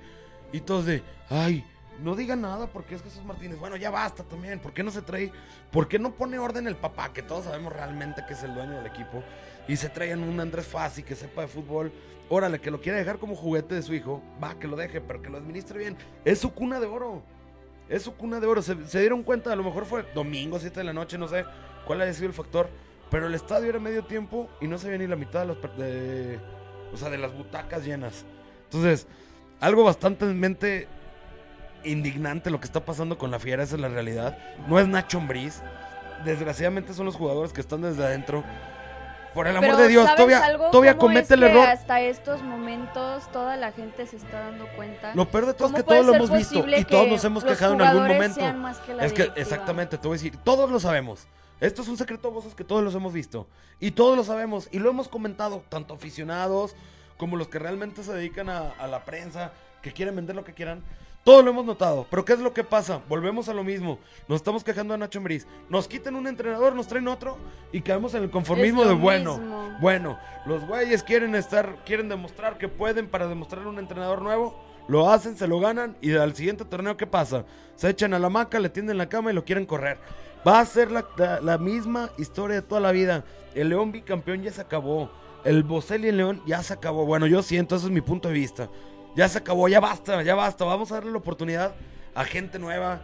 y 0.52 0.62
todos 0.62 0.86
de, 0.86 1.04
ay, 1.30 1.64
no 2.02 2.16
diga 2.16 2.36
nada 2.36 2.68
porque 2.68 2.96
es 2.96 3.04
Jesús 3.04 3.24
Martínez. 3.24 3.60
Bueno, 3.60 3.76
ya 3.76 3.90
basta 3.90 4.24
también. 4.24 4.60
¿Por 4.60 4.74
qué 4.74 4.84
no 4.84 4.92
se 4.92 5.02
trae? 5.02 5.32
¿Por 5.72 5.88
qué 5.88 6.00
no 6.00 6.12
pone 6.12 6.40
orden 6.40 6.68
el 6.68 6.76
papá? 6.76 7.14
Que 7.14 7.22
todos 7.22 7.46
sabemos 7.46 7.74
realmente 7.74 8.24
que 8.28 8.34
es 8.34 8.44
el 8.44 8.54
dueño 8.54 8.74
del 8.78 8.86
equipo. 8.86 9.24
Y 9.68 9.76
se 9.76 9.90
traían 9.90 10.24
un 10.24 10.40
Andrés 10.40 10.68
Fassi 10.68 11.04
que 11.04 11.16
sepa 11.16 11.42
de 11.42 11.48
fútbol. 11.48 11.92
Órale, 12.30 12.60
que 12.60 12.72
lo 12.72 12.82
quiere 12.82 12.98
dejar 13.00 13.20
como 13.20 13.36
juguete 13.36 13.76
de 13.76 13.82
su 13.82 13.94
hijo. 13.94 14.22
Va, 14.44 14.60
que 14.60 14.68
lo 14.68 14.76
deje, 14.76 15.00
pero 15.02 15.22
que 15.22 15.30
lo 15.30 15.38
administre 15.38 15.80
bien. 15.80 15.98
Es 16.26 16.40
su 16.40 16.54
cuna 16.54 16.80
de 16.80 16.88
oro. 16.88 17.22
Es 17.90 18.04
su 18.04 18.14
cuna 18.16 18.40
de 18.40 18.48
oro. 18.48 18.62
Se, 18.62 18.76
dieron 19.00 19.24
cuenta, 19.24 19.54
a 19.54 19.56
lo 19.56 19.64
mejor 19.64 19.86
fue 19.86 20.06
domingo, 20.14 20.60
7 20.60 20.80
de 20.80 20.84
la 20.84 20.94
noche, 20.94 21.18
no 21.18 21.28
sé 21.28 21.46
cuál 21.86 22.02
haya 22.02 22.14
sido 22.14 22.28
el 22.28 22.34
factor. 22.34 22.70
Pero 23.10 23.28
el 23.28 23.34
estadio 23.34 23.70
era 23.70 23.80
medio 23.80 24.04
tiempo 24.04 24.50
y 24.60 24.68
no 24.68 24.78
se 24.78 24.88
veía 24.88 25.00
ni 25.00 25.08
la 25.08 25.16
mitad 25.16 25.48
de, 25.48 25.56
de, 25.84 26.40
o 26.94 26.98
sea, 26.98 27.10
de 27.10 27.18
las 27.18 27.34
butacas 27.34 27.86
llenas. 27.86 28.26
Entonces, 28.66 29.08
algo 29.62 29.86
bastante 29.86 30.26
indignante 31.86 32.50
lo 32.50 32.60
que 32.60 32.66
está 32.66 32.84
pasando 32.84 33.18
con 33.18 33.32
la 33.32 33.40
fiera, 33.40 33.64
esa 33.64 33.76
es 33.76 33.82
la 33.82 33.88
realidad. 33.88 34.38
No 34.68 34.80
es 34.80 34.88
Nacho 34.88 35.20
Ambriz. 35.20 35.62
Desgraciadamente 36.26 36.94
son 36.94 37.06
los 37.06 37.16
jugadores 37.16 37.54
que 37.54 37.62
están 37.62 37.82
desde 37.82 38.04
adentro. 38.04 38.44
Por 39.38 39.48
el 39.48 39.56
amor 39.56 39.70
Pero, 39.70 39.84
de 39.84 39.88
Dios, 39.90 40.06
¿sabes 40.06 40.18
todavía, 40.18 40.44
algo? 40.44 40.72
todavía 40.72 40.98
¿Cómo 40.98 41.10
comete 41.10 41.36
el 41.36 41.44
error. 41.44 41.68
Hasta 41.68 42.02
estos 42.02 42.42
momentos 42.42 43.32
toda 43.32 43.56
la 43.56 43.72
gente 43.72 44.08
se 44.08 44.16
está 44.16 44.40
dando 44.40 44.66
cuenta. 44.76 45.14
Lo 45.14 45.30
peor 45.30 45.46
de 45.46 45.54
todo 45.54 45.68
es 45.68 45.74
¿Cómo 45.74 45.78
que 45.78 45.84
todos 45.84 46.06
lo 46.08 46.16
hemos 46.16 46.32
visto 46.32 46.66
y 46.68 46.84
todos 46.84 47.08
nos 47.08 47.24
hemos 47.24 47.44
quejado 47.44 47.76
en 47.76 47.82
algún 47.84 48.08
momento. 48.08 48.40
que 48.40 48.48
es 48.48 49.14
que 49.14 49.22
directiva? 49.22 49.34
exactamente, 49.36 50.00
te 50.00 50.08
voy 50.08 50.16
a 50.16 50.18
decir, 50.18 50.38
todos 50.38 50.72
lo 50.72 50.80
sabemos. 50.80 51.28
Esto 51.60 51.84
es 51.84 51.88
un 51.88 51.98
secreto 51.98 52.30
a 52.30 52.32
voces 52.32 52.56
que 52.56 52.64
todos 52.64 52.84
los 52.84 52.96
hemos 52.96 53.14
visto 53.14 53.46
y 53.80 53.92
todos 53.92 54.18
lo 54.18 54.24
sabemos 54.24 54.70
y 54.72 54.80
lo 54.80 54.90
hemos 54.90 55.08
comentado, 55.08 55.64
tanto 55.70 55.94
aficionados 55.94 56.76
como 57.18 57.38
los 57.38 57.48
que 57.48 57.60
realmente 57.60 58.02
se 58.02 58.14
dedican 58.14 58.50
a, 58.50 58.72
a 58.80 58.88
la 58.88 59.06
prensa, 59.06 59.52
que 59.84 59.94
quieren 59.94 60.16
vender 60.16 60.36
lo 60.36 60.46
que 60.46 60.56
quieran. 60.56 60.82
Todos 61.28 61.44
lo 61.44 61.52
hemos 61.52 61.66
notado, 61.66 62.08
pero 62.10 62.24
¿qué 62.24 62.32
es 62.32 62.40
lo 62.40 62.54
que 62.54 62.64
pasa? 62.64 63.02
Volvemos 63.10 63.50
a 63.50 63.54
lo 63.54 63.62
mismo. 63.62 64.00
Nos 64.30 64.38
estamos 64.38 64.64
quejando 64.64 64.94
de 64.94 65.00
Nacho 65.00 65.18
Ambriz. 65.20 65.46
Nos 65.68 65.86
quitan 65.86 66.16
un 66.16 66.26
entrenador, 66.26 66.74
nos 66.74 66.88
traen 66.88 67.10
otro 67.10 67.38
y 67.74 67.82
caemos 67.82 68.14
en 68.14 68.24
el 68.24 68.30
conformismo 68.30 68.86
de 68.86 68.94
bueno. 68.94 69.38
mismo. 69.38 69.78
Bueno, 69.82 70.18
los 70.46 70.66
güeyes 70.66 71.04
quieren 71.04 71.36
estar, 71.36 71.84
quieren 71.86 72.08
demostrar 72.08 72.58
que 72.58 72.70
pueden 72.70 73.10
para 73.10 73.28
demostrar 73.28 73.68
un 73.68 73.78
entrenador 73.78 74.22
nuevo. 74.22 74.58
Lo 74.88 75.12
hacen, 75.12 75.36
se 75.36 75.50
lo 75.50 75.60
ganan 75.60 75.98
y 76.00 76.16
al 76.16 76.34
siguiente 76.34 76.64
torneo, 76.64 76.96
¿qué 76.96 77.06
pasa? 77.08 77.44
Se 77.76 77.90
echan 77.90 78.14
a 78.14 78.20
la 78.20 78.30
maca, 78.30 78.58
le 78.62 78.70
tienden 78.70 78.98
la 78.98 79.10
cama 79.10 79.30
y 79.32 79.36
lo 79.36 79.44
quieren 79.44 79.66
correr. 79.66 79.98
Va 80.48 80.62
a 80.62 80.66
ser 80.66 80.92
la, 80.92 81.06
la- 81.18 81.42
la 81.42 81.58
misma 81.58 82.10
historia 82.18 82.56
de 82.56 82.62
toda 82.62 82.80
la 82.80 82.94
vida. 82.94 83.26
El 83.54 83.68
León 83.68 83.92
bicampeón 83.92 84.44
ya 84.44 84.54
se 84.54 84.62
acabó. 84.62 85.12
El 85.44 85.64
Bocelli 85.64 86.08
en 86.08 86.16
León 86.16 86.42
ya 86.46 86.64
se 86.64 86.72
acabó. 86.72 87.06
Bueno, 87.06 87.28
yo 87.28 87.44
siento, 87.44 87.76
ese 87.76 87.88
es 87.88 87.92
mi 87.92 88.00
punto 88.00 88.30
de 88.30 88.34
vista. 88.36 88.70
Ya 89.18 89.28
se 89.28 89.40
acabó, 89.40 89.68
ya 89.68 89.80
basta, 89.80 90.22
ya 90.22 90.36
basta. 90.36 90.64
Vamos 90.64 90.92
a 90.92 90.96
darle 90.96 91.10
la 91.10 91.18
oportunidad 91.18 91.74
a 92.14 92.24
gente 92.24 92.60
nueva. 92.60 93.02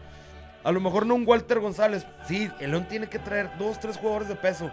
A 0.64 0.72
lo 0.72 0.80
mejor 0.80 1.08
no 1.08 1.16
un 1.16 1.28
Walter 1.28 1.60
González. 1.60 2.06
Sí, 2.28 2.52
el 2.60 2.88
tiene 2.88 3.10
que 3.10 3.18
traer 3.18 3.50
dos, 3.58 3.80
tres 3.80 3.98
jugadores 3.98 4.28
de 4.28 4.36
peso. 4.36 4.72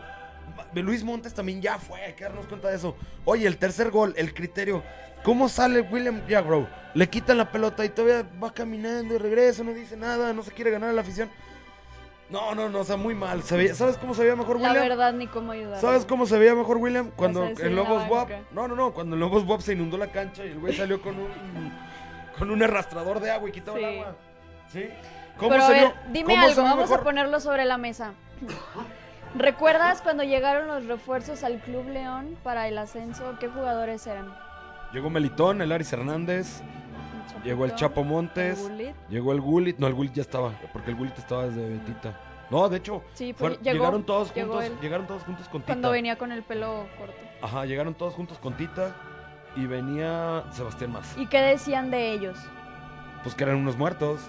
Luis 0.75 1.03
Montes 1.03 1.33
también 1.33 1.63
ya 1.63 1.79
fue, 1.79 1.99
hay 2.03 2.13
que 2.13 2.25
darnos 2.25 2.47
cuenta 2.47 2.69
de 2.69 2.77
eso. 2.77 2.95
Oye, 3.25 3.47
el 3.47 3.57
tercer 3.57 3.91
gol, 3.91 4.13
el 4.19 4.35
criterio. 4.35 4.83
¿Cómo 5.23 5.49
sale 5.49 5.81
William 5.81 6.21
Jagro? 6.29 6.69
Le 6.93 7.09
quitan 7.09 7.39
la 7.39 7.51
pelota 7.51 7.87
y 7.87 7.89
todavía 7.89 8.29
va 8.43 8.53
caminando 8.53 9.15
y 9.15 9.19
regresa, 9.19 9.65
no 9.65 9.73
dice 9.73 9.97
nada, 9.97 10.35
no 10.35 10.43
se 10.43 10.53
quiere 10.53 10.71
ganar 10.71 10.93
la 10.93 11.01
afición. 11.01 11.31
No, 12.31 12.55
no, 12.55 12.69
no, 12.69 12.79
o 12.81 12.85
sea, 12.85 12.97
muy 12.97 13.15
mal. 13.15 13.43
Se 13.43 13.57
veía- 13.57 13.75
¿Sabes 13.75 13.97
cómo 13.97 14.15
se 14.15 14.23
veía 14.23 14.37
mejor 14.37 14.61
La 14.61 14.69
William? 14.69 14.89
verdad, 14.89 15.13
ni 15.13 15.27
cómo 15.27 15.51
ayudar. 15.53 15.81
¿Sabes 15.81 16.05
cómo 16.07 16.27
se 16.27 16.39
veía 16.39 16.55
mejor 16.55 16.77
William? 16.77 17.11
Cuando 17.17 17.45
la 17.45 17.69
Lobos 17.71 18.09
WAP. 18.09 18.31
No, 18.53 18.69
no, 18.69 18.77
no. 18.77 18.93
Cuando 18.93 19.17
en 19.17 19.21
Lobos 19.21 19.45
WAP 19.45 19.61
se 19.63 19.73
inundó 19.73 19.99
la 19.99 20.13
cancha 20.13 20.45
y 20.45 20.51
el 20.51 20.59
güey 20.61 20.73
salió 20.75 21.03
con 21.03 21.17
un. 21.19 21.29
con 22.39 22.51
un 22.51 22.63
arrastrador 22.63 23.21
de 23.21 23.31
agua 23.31 23.49
y 23.49 23.53
quitaba 23.53 23.77
Sí. 23.79 23.85
el 23.85 23.99
agua. 23.99 24.17
¿Sí? 24.73 24.89
¿Cómo 25.37 25.51
Pero 25.51 25.65
a 25.65 25.69
ver, 25.71 25.93
dime 26.13 26.35
cómo 26.35 26.47
algo, 26.47 26.63
vamos 26.63 26.79
mejor? 26.83 27.01
a 27.01 27.03
ponerlo 27.03 27.41
sobre 27.41 27.65
la 27.65 27.77
mesa. 27.77 28.13
¿Recuerdas 29.35 30.01
cuando 30.03 30.23
llegaron 30.25 30.67
los 30.67 30.87
refuerzos 30.87 31.45
al 31.45 31.59
Club 31.61 31.89
León 31.89 32.37
para 32.43 32.67
el 32.69 32.79
ascenso? 32.79 33.37
¿Qué 33.39 33.49
jugadores 33.49 34.07
eran? 34.07 34.33
Llegó 34.93 35.09
Melitón, 35.11 35.63
el 35.63 35.71
Aris 35.73 35.93
Hernández. 35.93 36.63
Llegó 37.45 37.65
el 37.65 37.75
Chapo 37.75 38.05
Montes, 38.05 38.59
el 38.67 38.95
llegó 39.09 39.33
el 39.33 39.41
Gullit, 39.41 39.79
no, 39.79 39.87
el 39.87 39.95
Gullit 39.95 40.13
ya 40.15 40.23
estaba, 40.23 40.53
porque 40.73 40.91
el 40.91 40.97
Gullit 40.97 41.17
estaba 41.19 41.47
desde 41.47 41.69
Betita. 41.69 42.19
No, 42.51 42.69
de 42.69 42.79
hecho, 42.79 43.03
Sí, 43.15 43.33
fueron- 43.33 43.59
llegó- 43.59 43.75
llegaron 43.79 44.03
todos 44.05 44.35
llegó 44.35 44.55
juntos, 44.61 44.81
llegaron 44.83 45.07
todos 45.07 45.23
juntos 45.23 45.49
con 45.49 45.61
Tita. 45.63 45.73
Cuando 45.73 45.91
venía 45.91 46.17
con 46.17 46.33
el 46.33 46.43
pelo 46.43 46.87
corto. 46.99 47.15
Ajá, 47.43 47.65
llegaron 47.65 47.95
todos 47.95 48.15
juntos 48.15 48.39
con 48.39 48.55
Tita 48.57 48.95
y 49.57 49.67
venía 49.67 50.45
Sebastián 50.53 50.93
más. 50.93 51.17
¿Y 51.17 51.27
qué 51.27 51.39
decían 51.41 51.91
de 51.91 52.13
ellos? 52.13 52.37
Pues 53.23 53.35
que 53.35 53.45
eran 53.45 53.57
unos 53.57 53.77
muertos. 53.77 54.21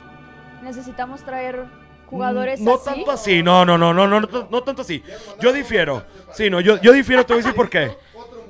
Necesitamos 0.62 1.24
traer 1.24 1.66
jugadores 2.08 2.60
Mm, 2.60 2.66
no 2.66 2.76
así. 2.76 2.86
tanto 2.86 3.12
así, 3.12 3.42
no, 3.42 3.66
no, 3.66 3.78
no, 3.78 3.94
no, 3.94 4.08
no, 4.08 4.20
no, 4.20 4.48
no 4.52 4.64
tanto 4.64 4.82
así. 4.84 5.04
Yo 5.40 5.52
difiero. 5.54 6.04
Sí, 6.34 6.50
no, 6.50 6.60
yo, 6.60 6.80
yo 6.82 6.92
difiero, 6.92 7.26
te 7.26 7.34
voy 7.34 7.42
a 7.42 7.44
decir 7.44 7.56
por 7.56 7.70
qué. 7.70 7.98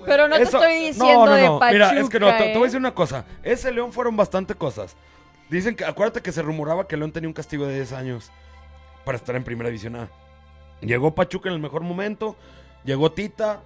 Pero 0.06 0.28
no 0.28 0.36
Eso- 0.36 0.60
te 0.60 0.66
estoy 0.66 0.86
diciendo 0.88 1.26
no, 1.26 1.32
no, 1.32 1.34
de 1.36 1.44
no. 1.46 1.60
Pachuca, 1.60 1.74
Mira, 1.74 2.00
es 2.02 2.10
que 2.10 2.20
no, 2.20 2.28
te, 2.28 2.38
te 2.38 2.54
voy 2.54 2.62
a 2.62 2.66
decir 2.66 2.80
una 2.80 2.94
cosa. 2.94 3.26
Ese 3.44 3.72
León 3.72 3.92
fueron 3.94 4.16
bastante 4.18 4.56
cosas. 4.56 4.96
Dicen 5.50 5.76
que, 5.76 5.84
acuérdate 5.86 6.22
que 6.22 6.32
se 6.32 6.42
rumoraba 6.42 6.88
que 6.88 6.96
León 6.98 7.12
tenía 7.12 7.28
un 7.28 7.34
castigo 7.34 7.66
de 7.68 7.76
10 7.76 7.94
años 7.94 8.32
para 9.04 9.18
estar 9.18 9.36
en 9.36 9.44
primera 9.44 9.70
división 9.70 9.96
A. 9.98 10.10
Llegó 10.82 11.14
Pachuca 11.14 11.50
en 11.50 11.56
el 11.56 11.62
mejor 11.62 11.82
momento, 11.82 12.36
llegó 12.84 13.12
Tita. 13.12 13.62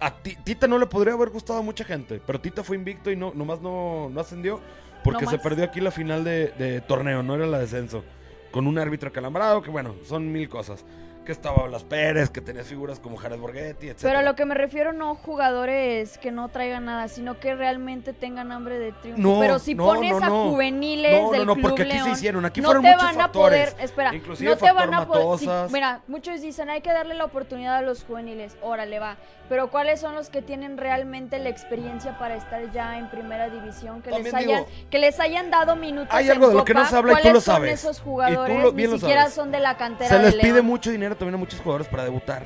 A 0.00 0.10
Ti- 0.16 0.36
Tita 0.44 0.66
no 0.66 0.78
le 0.78 0.86
podría 0.86 1.12
haber 1.14 1.28
gustado 1.28 1.58
a 1.58 1.62
mucha 1.62 1.84
gente, 1.84 2.20
pero 2.26 2.40
Tita 2.40 2.64
fue 2.64 2.76
invicto 2.76 3.10
y 3.10 3.16
no, 3.16 3.32
nomás 3.34 3.60
no, 3.60 4.08
no 4.10 4.20
ascendió 4.20 4.60
porque 5.04 5.26
se 5.26 5.38
perdió 5.38 5.64
aquí 5.64 5.80
la 5.80 5.90
final 5.90 6.24
de, 6.24 6.48
de 6.58 6.80
torneo, 6.80 7.22
no 7.22 7.34
era 7.34 7.46
la 7.46 7.58
descenso. 7.58 8.02
Con 8.50 8.66
un 8.66 8.78
árbitro 8.78 9.12
calambrado, 9.12 9.62
que 9.62 9.70
bueno, 9.70 9.94
son 10.06 10.32
mil 10.32 10.48
cosas. 10.48 10.84
Que 11.30 11.34
estaba 11.34 11.62
Blas 11.68 11.84
Pérez, 11.84 12.28
que 12.28 12.40
tenías 12.40 12.66
figuras 12.66 12.98
como 12.98 13.16
Jared 13.16 13.38
Borghetti, 13.38 13.88
etc. 13.90 14.00
Pero 14.02 14.18
a 14.18 14.22
lo 14.22 14.34
que 14.34 14.44
me 14.44 14.56
refiero 14.56 14.92
no 14.92 15.14
jugadores 15.14 16.18
que 16.18 16.32
no 16.32 16.48
traigan 16.48 16.86
nada, 16.86 17.06
sino 17.06 17.38
que 17.38 17.54
realmente 17.54 18.12
tengan 18.12 18.50
hambre 18.50 18.80
de 18.80 18.90
triunfo. 18.90 19.22
No, 19.22 19.38
Pero 19.38 19.60
si 19.60 19.76
no, 19.76 19.84
pones 19.84 20.10
no, 20.20 20.26
a 20.26 20.50
juveniles 20.50 21.22
No, 21.22 21.30
del 21.30 21.46
no, 21.46 21.54
porque 21.54 21.82
aquí 21.82 22.00
se 22.00 22.10
hicieron, 22.10 22.44
aquí 22.46 22.60
no 22.60 22.66
fueron 22.66 22.82
te 22.82 22.88
muchos 22.90 23.04
van 23.04 23.14
factores, 23.14 23.68
a 23.68 23.70
poder, 23.74 23.84
espera, 23.84 24.12
inclusive 24.12 24.50
no 24.50 24.56
te 24.56 24.72
van 24.72 24.92
a 24.92 25.06
poder, 25.06 25.70
mira, 25.70 26.00
muchos 26.08 26.40
dicen 26.40 26.68
hay 26.68 26.80
que 26.80 26.92
darle 26.92 27.14
la 27.14 27.26
oportunidad 27.26 27.76
a 27.76 27.82
los 27.82 28.02
juveniles, 28.02 28.56
órale 28.60 28.98
va, 28.98 29.16
pero 29.48 29.70
¿cuáles 29.70 30.00
son 30.00 30.16
los 30.16 30.30
que 30.30 30.42
tienen 30.42 30.78
realmente 30.78 31.38
la 31.38 31.48
experiencia 31.48 32.18
para 32.18 32.34
estar 32.34 32.72
ya 32.72 32.98
en 32.98 33.08
primera 33.08 33.48
división, 33.50 34.02
que 34.02 34.10
les 34.10 34.34
hayan, 34.34 34.64
digo, 34.64 34.66
que 34.90 34.98
les 34.98 35.20
hayan 35.20 35.50
dado 35.50 35.76
minutos 35.76 36.12
hay 36.12 36.26
en 36.26 36.32
algo 36.32 36.48
de 36.48 36.54
lo 36.54 36.64
que 36.64 36.74
no 36.74 36.84
se 36.86 36.96
habla 36.96 37.12
y 37.12 37.14
tú 37.16 37.20
¿Cuáles 37.22 37.32
lo 37.34 37.40
son 37.40 37.54
sabes. 37.54 37.72
esos 37.84 37.96
Y 37.98 38.00
tú 38.00 38.04
jugadores? 38.04 38.62
lo- 38.62 38.72
bien 38.72 38.90
Ni 38.90 38.94
lo 38.94 38.98
siquiera 38.98 39.22
sabes. 39.22 39.34
son 39.34 39.50
de 39.52 39.60
la 39.60 39.76
cantera 39.76 40.08
Se 40.10 40.18
les 40.22 40.34
de 40.34 40.40
pide 40.40 40.62
mucho 40.62 40.90
dinero 40.90 41.16
también 41.20 41.34
a 41.36 41.38
muchos 41.38 41.60
jugadores 41.60 41.86
para 41.86 42.02
debutar. 42.04 42.42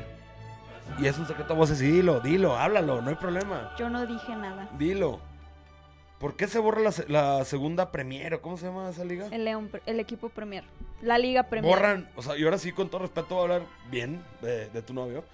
Y 0.98 1.06
es 1.06 1.16
un 1.16 1.26
secreto 1.26 1.54
a 1.54 1.56
voces 1.56 1.80
y 1.80 1.86
dilo, 1.86 2.20
dilo, 2.20 2.56
háblalo, 2.56 3.00
no 3.00 3.08
hay 3.08 3.16
problema. 3.16 3.74
Yo 3.78 3.88
no 3.88 4.06
dije 4.06 4.36
nada. 4.36 4.68
Dilo. 4.78 5.20
¿Por 6.18 6.36
qué 6.36 6.46
se 6.46 6.58
borra 6.58 6.80
la, 6.80 6.92
la 7.08 7.44
segunda 7.44 7.90
Premier? 7.90 8.34
o 8.34 8.42
¿Cómo 8.42 8.56
se 8.56 8.66
llama 8.66 8.90
esa 8.90 9.04
liga? 9.04 9.28
El 9.30 9.44
León, 9.44 9.70
el 9.86 10.00
equipo 10.00 10.28
Premier, 10.28 10.64
la 11.02 11.18
Liga 11.18 11.44
Premier. 11.44 11.74
Borran, 11.74 12.10
o 12.16 12.22
sea, 12.22 12.36
y 12.36 12.44
ahora 12.44 12.58
sí, 12.58 12.72
con 12.72 12.88
todo 12.88 13.02
respeto, 13.02 13.34
voy 13.34 13.38
a 13.38 13.42
hablar 13.42 13.62
bien 13.90 14.22
de, 14.42 14.68
de 14.68 14.82
tu 14.82 14.92
novio. 14.92 15.24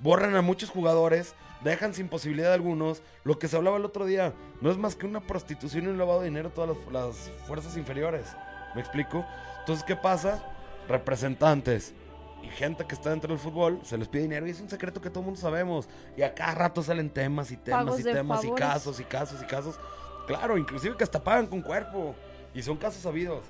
Borran 0.00 0.34
a 0.36 0.42
muchos 0.42 0.70
jugadores, 0.70 1.34
dejan 1.62 1.94
sin 1.94 2.08
posibilidad 2.08 2.52
a 2.52 2.54
algunos. 2.54 3.02
Lo 3.24 3.38
que 3.38 3.48
se 3.48 3.56
hablaba 3.56 3.76
el 3.76 3.84
otro 3.84 4.04
día, 4.04 4.32
no 4.60 4.70
es 4.70 4.76
más 4.76 4.96
que 4.96 5.06
una 5.06 5.20
prostitución 5.20 5.84
y 5.84 5.88
un 5.88 5.98
lavado 5.98 6.20
de 6.20 6.26
dinero 6.26 6.48
a 6.48 6.52
todas 6.52 6.76
las, 6.76 6.92
las 6.92 7.30
fuerzas 7.46 7.76
inferiores. 7.76 8.26
¿Me 8.74 8.80
explico? 8.80 9.24
Entonces, 9.60 9.84
¿qué 9.84 9.96
pasa? 9.96 10.44
Representantes 10.88 11.94
y 12.42 12.48
gente 12.48 12.86
que 12.86 12.94
está 12.94 13.10
dentro 13.10 13.28
del 13.28 13.38
fútbol, 13.38 13.80
se 13.82 13.98
les 13.98 14.08
pide 14.08 14.22
dinero 14.22 14.46
y 14.46 14.50
es 14.50 14.60
un 14.60 14.68
secreto 14.68 15.00
que 15.00 15.10
todo 15.10 15.20
el 15.20 15.26
mundo 15.26 15.40
sabemos. 15.40 15.88
Y 16.16 16.22
a 16.22 16.34
cada 16.34 16.54
rato 16.54 16.82
salen 16.82 17.10
temas 17.10 17.50
y 17.50 17.56
temas 17.56 17.84
Pagos 17.84 18.00
y 18.00 18.04
temas 18.04 18.44
y 18.44 18.50
casos 18.52 19.00
y 19.00 19.04
casos 19.04 19.42
y 19.42 19.46
casos. 19.46 19.80
Claro, 20.26 20.56
inclusive 20.56 20.96
que 20.96 21.04
hasta 21.04 21.22
pagan 21.22 21.46
con 21.46 21.62
cuerpo. 21.62 22.14
Y 22.54 22.62
son 22.62 22.76
casos 22.76 23.02
sabidos. 23.02 23.44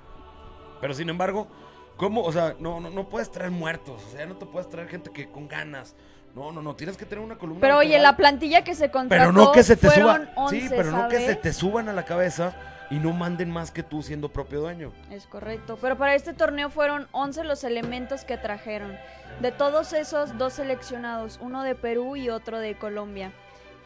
Pero 0.81 0.95
sin 0.95 1.09
embargo, 1.09 1.49
¿cómo? 1.97 2.23
O 2.23 2.33
sea, 2.33 2.57
no, 2.59 2.81
no, 2.81 2.91
no 2.91 3.09
puedes 3.09 3.31
traer 3.31 3.51
muertos. 3.51 4.03
O 4.07 4.11
sea, 4.11 4.27
no 4.27 4.37
te 4.37 4.47
puedes 4.47 4.69
traer 4.69 4.89
gente 4.89 5.11
que 5.11 5.29
con 5.29 5.49
ganas. 5.49 5.95
No, 6.35 6.53
no, 6.53 6.63
no. 6.63 6.75
Tienes 6.77 6.97
que 6.97 7.05
tener 7.05 7.25
una 7.25 7.37
columna. 7.37 7.61
Pero 7.61 7.79
oye, 7.79 7.99
la 7.99 8.17
plantilla 8.17 8.65
que 8.65 8.75
se 8.75 8.91
contrató 8.91 9.21
Pero 9.21 9.33
no 9.33 9.53
que 9.53 9.63
se 9.63 9.77
te 9.77 9.89
fueron 9.89 10.29
suba. 10.29 10.33
11, 10.37 10.61
sí, 10.61 10.67
pero 10.71 10.91
no 10.93 11.09
que 11.09 11.27
se 11.27 11.35
te 11.35 11.53
suban 11.53 11.89
a 11.89 11.93
la 11.93 12.05
cabeza 12.05 12.55
y 12.91 12.99
no 12.99 13.13
manden 13.13 13.51
más 13.51 13.71
que 13.71 13.83
tú 13.83 14.03
siendo 14.03 14.31
propio 14.31 14.61
dueño. 14.61 14.93
Es 15.11 15.27
correcto. 15.27 15.79
Pero 15.81 15.97
para 15.97 16.15
este 16.15 16.33
torneo 16.33 16.71
fueron 16.71 17.09
11 17.13 17.45
los 17.45 17.65
elementos 17.65 18.25
que 18.25 18.39
trajeron. 18.39 18.97
De 19.41 19.53
todos 19.53 19.93
esos, 19.93 20.37
dos 20.39 20.55
seleccionados, 20.55 21.39
uno 21.41 21.63
de 21.63 21.75
Perú 21.75 22.17
y 22.17 22.31
otro 22.31 22.59
de 22.59 22.77
Colombia. 22.77 23.33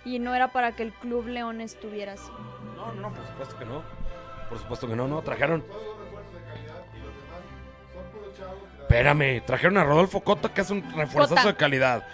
Y 0.05 0.19
no 0.19 0.35
era 0.35 0.49
para 0.53 0.73
que 0.73 0.83
el 0.83 0.93
Club 0.93 1.27
León 1.27 1.61
estuviera 1.61 2.15
así. 2.15 2.31
No, 2.77 2.93
no, 2.93 3.11
no, 3.11 3.15
por 3.15 3.27
supuesto 3.27 3.59
que 3.59 3.65
no. 3.65 3.83
Por 4.49 4.59
supuesto 4.59 4.89
que 4.89 4.97
no, 4.97 5.09
no. 5.09 5.23
Trajeron. 5.23 5.65
Espérame, 8.81 9.43
trajeron 9.47 9.79
a 9.79 9.85
Rodolfo 9.85 10.21
Cota, 10.21 10.53
que 10.53 10.61
es 10.61 10.71
un 10.71 10.83
refuerzazo 10.95 11.37
Cota. 11.37 11.49
de 11.49 11.57
calidad. 11.57 12.07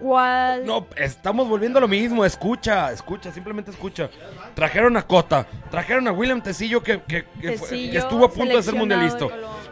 ¿Cuál? 0.00 0.64
No, 0.66 0.86
estamos 0.96 1.48
volviendo 1.48 1.78
a 1.78 1.80
lo 1.80 1.88
mismo. 1.88 2.24
Escucha, 2.24 2.92
escucha, 2.92 3.32
simplemente 3.32 3.70
escucha. 3.70 4.08
Trajeron 4.54 4.96
a 4.96 5.02
Cota, 5.06 5.46
trajeron 5.70 6.06
a 6.08 6.12
William 6.12 6.42
Tecillo, 6.42 6.82
que, 6.82 7.02
que- 7.02 7.24
que 7.24 7.58
fue- 7.58 7.68
Tecillo, 7.68 7.92
que 7.92 7.98
estuvo 7.98 8.24
a 8.24 8.30
punto 8.30 8.56
de 8.56 8.62
ser 8.62 8.74
mundialista. 8.74 9.26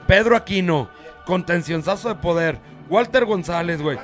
Pedro 0.07 0.37
Aquino, 0.37 0.89
contencionzazo 1.27 2.09
de 2.09 2.15
poder. 2.17 2.59
Walter 2.89 3.25
González, 3.25 3.81
güey. 3.81 3.99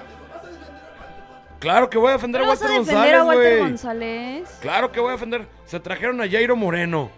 Claro 1.59 1.91
que 1.91 1.99
voy 1.99 2.11
a 2.11 2.13
defender 2.13 2.41
a 2.41 2.45
¿No 2.45 2.51
vas 2.51 2.63
a 2.63 2.67
Walter 2.67 2.75
a 2.75 2.79
González, 2.79 3.25
Walter 3.25 3.59
güey. 3.59 3.59
González? 3.71 4.59
Claro 4.61 4.93
que 4.93 5.01
voy 5.01 5.09
a 5.09 5.13
defender. 5.13 5.47
Se 5.65 5.81
trajeron 5.81 6.21
a 6.21 6.29
Jairo 6.29 6.55
Moreno. 6.55 7.11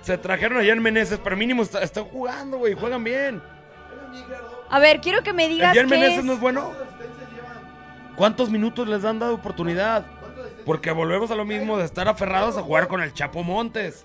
Se 0.00 0.16
trajeron 0.16 0.58
a 0.58 0.64
Jan 0.64 0.80
Meneses, 0.80 1.20
pero 1.22 1.36
mínimo 1.36 1.62
está- 1.62 1.82
están 1.82 2.04
jugando, 2.04 2.56
güey. 2.56 2.72
Juegan 2.74 3.04
bien. 3.04 3.42
A 4.70 4.78
ver, 4.78 5.00
quiero 5.00 5.22
que 5.22 5.32
me 5.34 5.44
¿El 5.44 5.50
digas 5.50 5.76
Jan 5.76 5.86
qué 5.88 5.94
Meneses 5.94 6.18
es... 6.20 6.24
no 6.24 6.32
es 6.32 6.40
bueno? 6.40 6.72
¿Cuántos 8.20 8.50
minutos 8.50 8.86
les 8.86 9.02
han 9.06 9.18
dado 9.18 9.32
oportunidad? 9.34 10.04
Porque 10.66 10.90
volvemos 10.90 11.30
a 11.30 11.34
lo 11.34 11.46
mismo 11.46 11.78
de 11.78 11.86
estar 11.86 12.06
aferrados 12.06 12.58
a 12.58 12.62
jugar 12.62 12.86
con 12.86 13.00
el 13.00 13.14
Chapo 13.14 13.42
Montes 13.42 14.04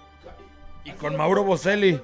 y 0.86 0.92
con 0.92 1.18
Mauro 1.18 1.44
Boselli. 1.44 2.00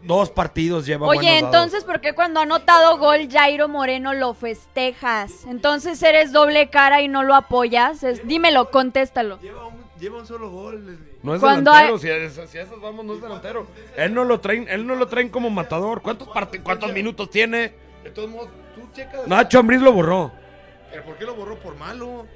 Dos 0.00 0.30
partidos 0.30 0.86
lleva 0.86 1.06
Oye, 1.06 1.40
entonces, 1.40 1.84
¿por 1.84 2.00
qué 2.00 2.14
cuando 2.14 2.40
ha 2.40 2.44
anotado 2.44 2.96
gol 2.96 3.28
Jairo 3.30 3.68
Moreno 3.68 4.14
lo 4.14 4.32
festejas? 4.32 5.44
Entonces 5.46 6.02
eres 6.02 6.32
doble 6.32 6.70
cara 6.70 7.02
y 7.02 7.08
no 7.08 7.22
lo 7.22 7.34
apoyas. 7.34 8.02
Es- 8.02 8.26
dímelo, 8.26 8.70
contéstalo. 8.70 9.38
Lleva 9.40 9.66
un, 9.66 9.74
lleva 10.00 10.20
un 10.20 10.26
solo 10.26 10.48
gol. 10.50 10.98
No 11.22 11.34
es 11.34 11.40
Cuando 11.40 11.70
delantero, 11.70 11.96
hay- 11.96 12.30
si, 12.30 12.40
a- 12.40 12.46
si 12.46 12.56
a 12.56 12.62
esas 12.62 12.80
vamos 12.80 13.04
no 13.04 13.12
es 13.12 13.20
delantero. 13.20 13.66
Él 13.94 14.14
no 14.14 14.24
lo 14.24 14.40
traen, 14.40 14.66
él 14.70 14.86
no 14.86 14.94
lo 14.94 15.06
traen 15.06 15.28
como 15.28 15.50
matador. 15.50 16.00
¿Cuántos 16.00 16.28
cuántos 16.62 16.94
minutos 16.94 17.28
tiene? 17.28 17.74
De 18.04 18.10
todos 18.10 18.30
modos, 18.30 18.48
tú 18.74 18.80
checas. 18.94 19.26
Nacho 19.26 19.58
Ambriz 19.58 19.82
lo 19.82 19.92
borró. 19.92 20.32
¿Pero 20.90 21.04
¿Por 21.04 21.16
qué 21.16 21.24
lo 21.24 21.34
borró? 21.34 21.56
Por 21.58 21.76
malo. 21.76 22.26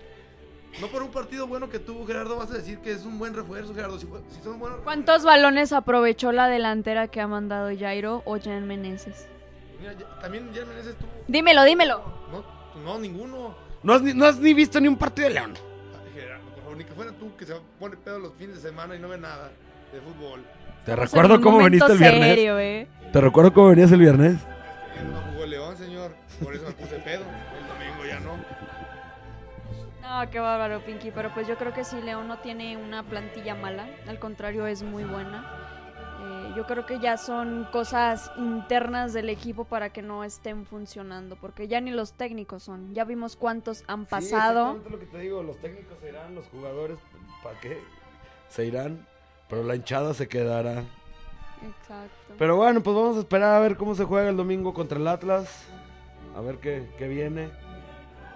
No 0.81 0.87
por 0.89 1.03
un 1.03 1.11
partido 1.11 1.47
bueno 1.47 1.69
que 1.69 1.79
tuvo 1.79 2.07
Gerardo 2.07 2.37
vas 2.37 2.51
a 2.51 2.55
decir 2.55 2.79
que 2.79 2.93
es 2.93 3.05
un 3.05 3.19
buen 3.19 3.35
refuerzo, 3.35 3.75
Gerardo. 3.75 3.99
Si, 3.99 4.07
son 4.43 4.59
buenos 4.59 4.81
¿Cuántos 4.81 5.23
balones 5.23 5.73
aprovechó 5.73 6.33
la 6.33 6.49
delantera 6.49 7.09
que 7.09 7.21
ha 7.21 7.27
mandado 7.27 7.71
Jairo 7.79 8.23
o 8.25 8.41
Jan 8.41 8.67
Meneses? 8.67 9.27
Mira, 9.79 9.93
también 10.21 10.51
ya 10.55 10.65
Meneses 10.65 10.97
tuvo. 10.97 11.11
Dímelo, 11.29 11.65
dímelo. 11.65 12.03
No, 12.31 12.83
no, 12.83 12.99
ninguno. 12.99 13.55
No 13.83 13.93
has, 13.93 14.03
ni, 14.03 14.15
no 14.15 14.25
has 14.25 14.39
ni 14.39 14.55
visto 14.55 14.81
ni 14.81 14.89
un 14.89 14.97
partido 14.97 15.29
de 15.29 15.35
León. 15.35 15.53
Ay, 15.55 16.13
Gerardo, 16.15 16.49
por 16.51 16.63
favor, 16.63 16.77
ni 16.79 16.85
que 16.85 16.93
fuera 16.93 17.13
tú 17.13 17.37
que 17.37 17.45
se 17.45 17.55
pone 17.79 17.97
pedo 17.99 18.19
los 18.19 18.33
fines 18.35 18.57
de 18.63 18.69
semana 18.71 18.97
y 18.97 18.99
no 18.99 19.09
ve 19.09 19.19
nada 19.19 19.51
de 19.93 20.01
fútbol. 20.01 20.41
Te 20.87 20.93
Estamos 20.93 21.11
recuerdo 21.11 21.41
cómo 21.43 21.59
veniste 21.63 21.93
el 21.93 21.99
viernes. 21.99 22.29
serio, 22.29 22.59
eh. 22.59 22.87
Te 23.13 23.21
recuerdo 23.21 23.53
cómo 23.53 23.69
venías 23.69 23.93
el 23.93 23.99
viernes. 23.99 24.37
No 25.13 25.33
jugó 25.33 25.45
León, 25.45 25.77
señor. 25.77 26.15
Por 26.43 26.55
eso 26.55 26.65
me 26.65 26.73
puse 26.73 26.97
pedo. 27.01 27.25
No, 30.13 30.29
qué 30.31 30.41
bárbaro, 30.41 30.85
Pinky. 30.85 31.11
Pero 31.11 31.33
pues 31.33 31.47
yo 31.49 31.57
creo 31.57 31.73
que 31.73 31.85
sí, 31.85 32.01
León 32.03 32.29
no 32.29 32.39
tiene 32.41 32.77
una 32.77 33.03
plantilla 33.03 33.55
mala. 33.55 33.89
Al 34.07 34.19
contrario, 34.19 34.67
es 34.67 34.83
muy 34.83 35.05
buena. 35.05 35.43
Eh, 36.21 36.53
yo 36.55 36.67
creo 36.67 36.85
que 36.85 37.01
ya 37.01 37.17
son 37.17 37.67
cosas 37.73 38.31
internas 38.37 39.15
del 39.15 39.31
equipo 39.31 39.65
para 39.65 39.91
que 39.91 40.03
no 40.03 40.23
estén 40.23 40.67
funcionando. 40.67 41.37
Porque 41.37 41.67
ya 41.67 41.81
ni 41.81 41.93
los 41.93 42.13
técnicos 42.13 42.63
son. 42.63 42.93
Ya 42.93 43.05
vimos 43.05 43.37
cuántos 43.37 43.85
han 43.87 44.05
pasado. 44.05 44.79
lo 44.91 44.99
que 44.99 45.07
te 45.07 45.19
digo. 45.19 45.43
Los 45.43 45.57
técnicos 45.59 45.99
se 45.99 46.11
irán, 46.11 46.35
los 46.35 46.47
jugadores, 46.49 46.99
¿para 47.43 47.59
qué? 47.61 47.81
Se 48.51 48.67
irán, 48.67 49.07
pero 49.49 49.65
la 49.65 49.77
hinchada 49.77 50.13
se 50.13 50.29
quedará. 50.29 50.85
Exacto. 51.63 52.35
Pero 52.37 52.57
bueno, 52.57 52.83
pues 52.83 52.95
vamos 52.95 53.17
a 53.17 53.21
esperar 53.21 53.55
a 53.55 53.61
ver 53.61 53.79
cómo 53.79 53.95
se 53.95 54.05
juega 54.05 54.29
el 54.29 54.37
domingo 54.37 54.75
contra 54.75 54.99
el 54.99 55.09
Atlas. 55.09 55.65
A 56.37 56.43
ver 56.43 56.59
qué, 56.59 56.87
qué 56.99 57.09
viene. 57.09 57.49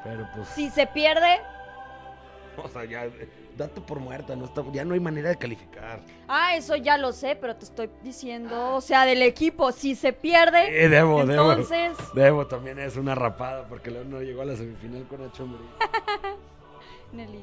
Pero 0.02 0.26
pues, 0.34 0.48
Si 0.48 0.70
se 0.70 0.86
pierde, 0.86 1.36
o 2.64 2.68
sea, 2.68 2.84
ya, 2.84 3.08
date 3.56 3.80
por 3.80 4.00
muerta, 4.00 4.36
no 4.36 4.44
está, 4.46 4.62
ya 4.72 4.84
no 4.84 4.94
hay 4.94 5.00
manera 5.00 5.28
de 5.28 5.36
calificar. 5.36 6.00
ah, 6.28 6.56
eso 6.56 6.76
ya 6.76 6.98
lo 6.98 7.12
sé, 7.12 7.36
pero 7.40 7.56
te 7.56 7.64
estoy 7.64 7.90
diciendo, 8.02 8.74
o 8.74 8.80
sea, 8.80 9.04
del 9.04 9.22
equipo, 9.22 9.72
si 9.72 9.94
se 9.94 10.12
pierde, 10.12 10.88
debo, 10.88 11.22
entonces, 11.22 11.96
Debo 12.14 12.46
también 12.46 12.78
es 12.78 12.96
una 12.96 13.14
rapada 13.14 13.66
porque 13.68 13.90
León 13.90 14.10
no 14.10 14.20
llegó 14.20 14.42
a 14.42 14.44
la 14.44 14.56
semifinal 14.56 15.04
con 15.08 15.22
Nacho 15.22 15.44
Ambriz. 15.44 15.68
Nelly. 17.12 17.40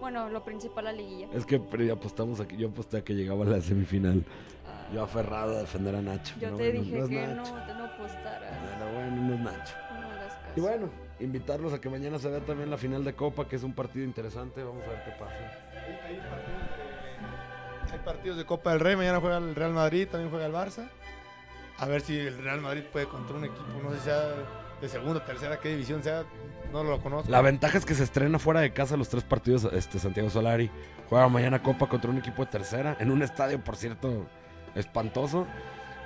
Bueno, 0.00 0.28
lo 0.28 0.44
principal, 0.44 0.84
la 0.84 0.92
liguilla. 0.92 1.26
Es 1.34 1.44
que 1.44 1.60
apostamos 1.92 2.40
aquí, 2.40 2.56
yo 2.56 2.68
aposté 2.68 2.98
a 2.98 3.04
que 3.04 3.14
llegaba 3.14 3.44
a 3.44 3.48
la 3.48 3.60
semifinal. 3.60 4.24
Yo 4.94 5.02
aferrado 5.02 5.56
a 5.56 5.60
defender 5.60 5.94
a 5.96 6.00
Nacho. 6.00 6.34
Yo 6.40 6.48
te 6.48 6.70
bueno, 6.70 6.80
dije 6.80 6.98
no 6.98 7.08
que 7.08 7.26
no, 7.26 7.42
te 7.42 7.74
no 7.74 7.84
apostaras. 7.84 8.52
Pero 8.78 8.92
bueno, 8.92 9.16
no 9.16 9.34
es 9.34 9.40
Nacho. 9.40 9.74
No. 9.92 10.08
Y 10.56 10.60
bueno, 10.60 10.90
invitarlos 11.20 11.72
a 11.72 11.80
que 11.80 11.88
mañana 11.88 12.18
se 12.18 12.28
vea 12.28 12.40
también 12.40 12.70
la 12.70 12.76
final 12.76 13.04
de 13.04 13.14
Copa, 13.14 13.48
que 13.48 13.56
es 13.56 13.62
un 13.62 13.72
partido 13.72 14.04
interesante. 14.04 14.62
Vamos 14.62 14.84
a 14.84 14.90
ver 14.90 15.04
qué 15.04 15.10
pasa. 15.12 15.34
Hay 17.92 17.98
partidos 18.00 18.36
de 18.36 18.44
Copa 18.44 18.70
del 18.72 18.80
Rey. 18.80 18.96
Mañana 18.96 19.20
juega 19.20 19.38
el 19.38 19.54
Real 19.54 19.72
Madrid, 19.72 20.08
también 20.08 20.30
juega 20.30 20.46
el 20.46 20.52
Barça. 20.52 20.88
A 21.78 21.86
ver 21.86 22.00
si 22.00 22.18
el 22.18 22.42
Real 22.42 22.60
Madrid 22.60 22.82
puede 22.92 23.06
contra 23.06 23.36
un 23.36 23.44
equipo, 23.44 23.64
no 23.82 23.90
sé 23.92 23.98
si 23.98 24.04
sea 24.04 24.34
de 24.80 24.88
segunda, 24.88 25.24
tercera, 25.24 25.58
qué 25.60 25.70
división 25.70 26.02
sea. 26.02 26.24
No 26.72 26.84
lo 26.84 27.00
conozco. 27.00 27.30
La 27.30 27.40
ventaja 27.40 27.78
es 27.78 27.84
que 27.84 27.94
se 27.94 28.04
estrena 28.04 28.38
fuera 28.38 28.60
de 28.60 28.72
casa 28.72 28.96
los 28.96 29.08
tres 29.08 29.24
partidos. 29.24 29.64
Este 29.72 29.98
Santiago 29.98 30.28
Solari 30.28 30.70
juega 31.08 31.28
mañana 31.28 31.62
Copa 31.62 31.88
contra 31.88 32.10
un 32.10 32.18
equipo 32.18 32.44
de 32.44 32.50
tercera, 32.50 32.96
en 33.00 33.10
un 33.10 33.22
estadio, 33.22 33.62
por 33.62 33.76
cierto, 33.76 34.26
espantoso. 34.74 35.46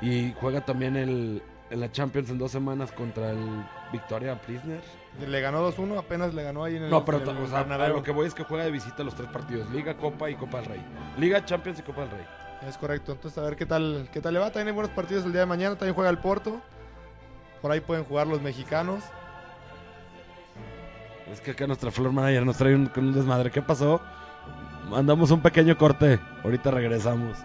Y 0.00 0.34
juega 0.40 0.64
también 0.64 0.96
el, 0.96 1.42
en 1.70 1.80
la 1.80 1.90
Champions 1.90 2.30
en 2.30 2.38
dos 2.38 2.52
semanas 2.52 2.92
contra 2.92 3.30
el 3.30 3.64
Victoria 3.92 4.40
Prisner. 4.40 4.82
Le 5.20 5.40
ganó 5.40 5.70
2-1, 5.70 5.98
apenas 5.98 6.34
le 6.34 6.42
ganó 6.42 6.64
ahí 6.64 6.76
en 6.76 6.84
el. 6.84 6.90
No, 6.90 7.04
pero 7.04 7.18
el 7.18 7.28
o 7.28 7.46
sea, 7.46 7.60
a 7.60 7.88
lo 7.88 8.02
que 8.02 8.10
voy 8.10 8.26
es 8.26 8.34
que 8.34 8.44
juega 8.44 8.64
de 8.64 8.70
visita 8.70 9.04
los 9.04 9.14
tres 9.14 9.28
partidos: 9.28 9.70
Liga, 9.70 9.94
Copa 9.94 10.30
y 10.30 10.34
Copa 10.34 10.58
del 10.58 10.66
Rey. 10.66 10.84
Liga, 11.18 11.44
Champions 11.44 11.78
y 11.78 11.82
Copa 11.82 12.02
del 12.02 12.10
Rey. 12.10 12.26
Es 12.66 12.78
correcto. 12.78 13.12
Entonces, 13.12 13.36
a 13.38 13.42
ver 13.42 13.56
qué 13.56 13.66
tal, 13.66 14.08
qué 14.12 14.20
tal 14.20 14.34
le 14.34 14.40
va. 14.40 14.46
También 14.46 14.68
hay 14.68 14.74
buenos 14.74 14.92
partidos 14.92 15.24
el 15.24 15.32
día 15.32 15.40
de 15.42 15.46
mañana. 15.46 15.76
También 15.76 15.94
juega 15.94 16.10
el 16.10 16.18
Porto. 16.18 16.60
Por 17.60 17.70
ahí 17.70 17.80
pueden 17.80 18.04
jugar 18.04 18.26
los 18.26 18.40
mexicanos. 18.40 19.04
Es 21.30 21.40
que 21.40 21.52
acá 21.52 21.66
nuestra 21.66 21.90
floor 21.90 22.12
manager 22.12 22.44
nos 22.44 22.56
trae 22.56 22.74
un, 22.74 22.86
con 22.86 23.06
un 23.08 23.12
desmadre. 23.12 23.50
¿Qué 23.50 23.62
pasó? 23.62 24.00
Mandamos 24.88 25.30
un 25.30 25.40
pequeño 25.40 25.76
corte. 25.76 26.18
Ahorita 26.42 26.70
regresamos. 26.70 27.38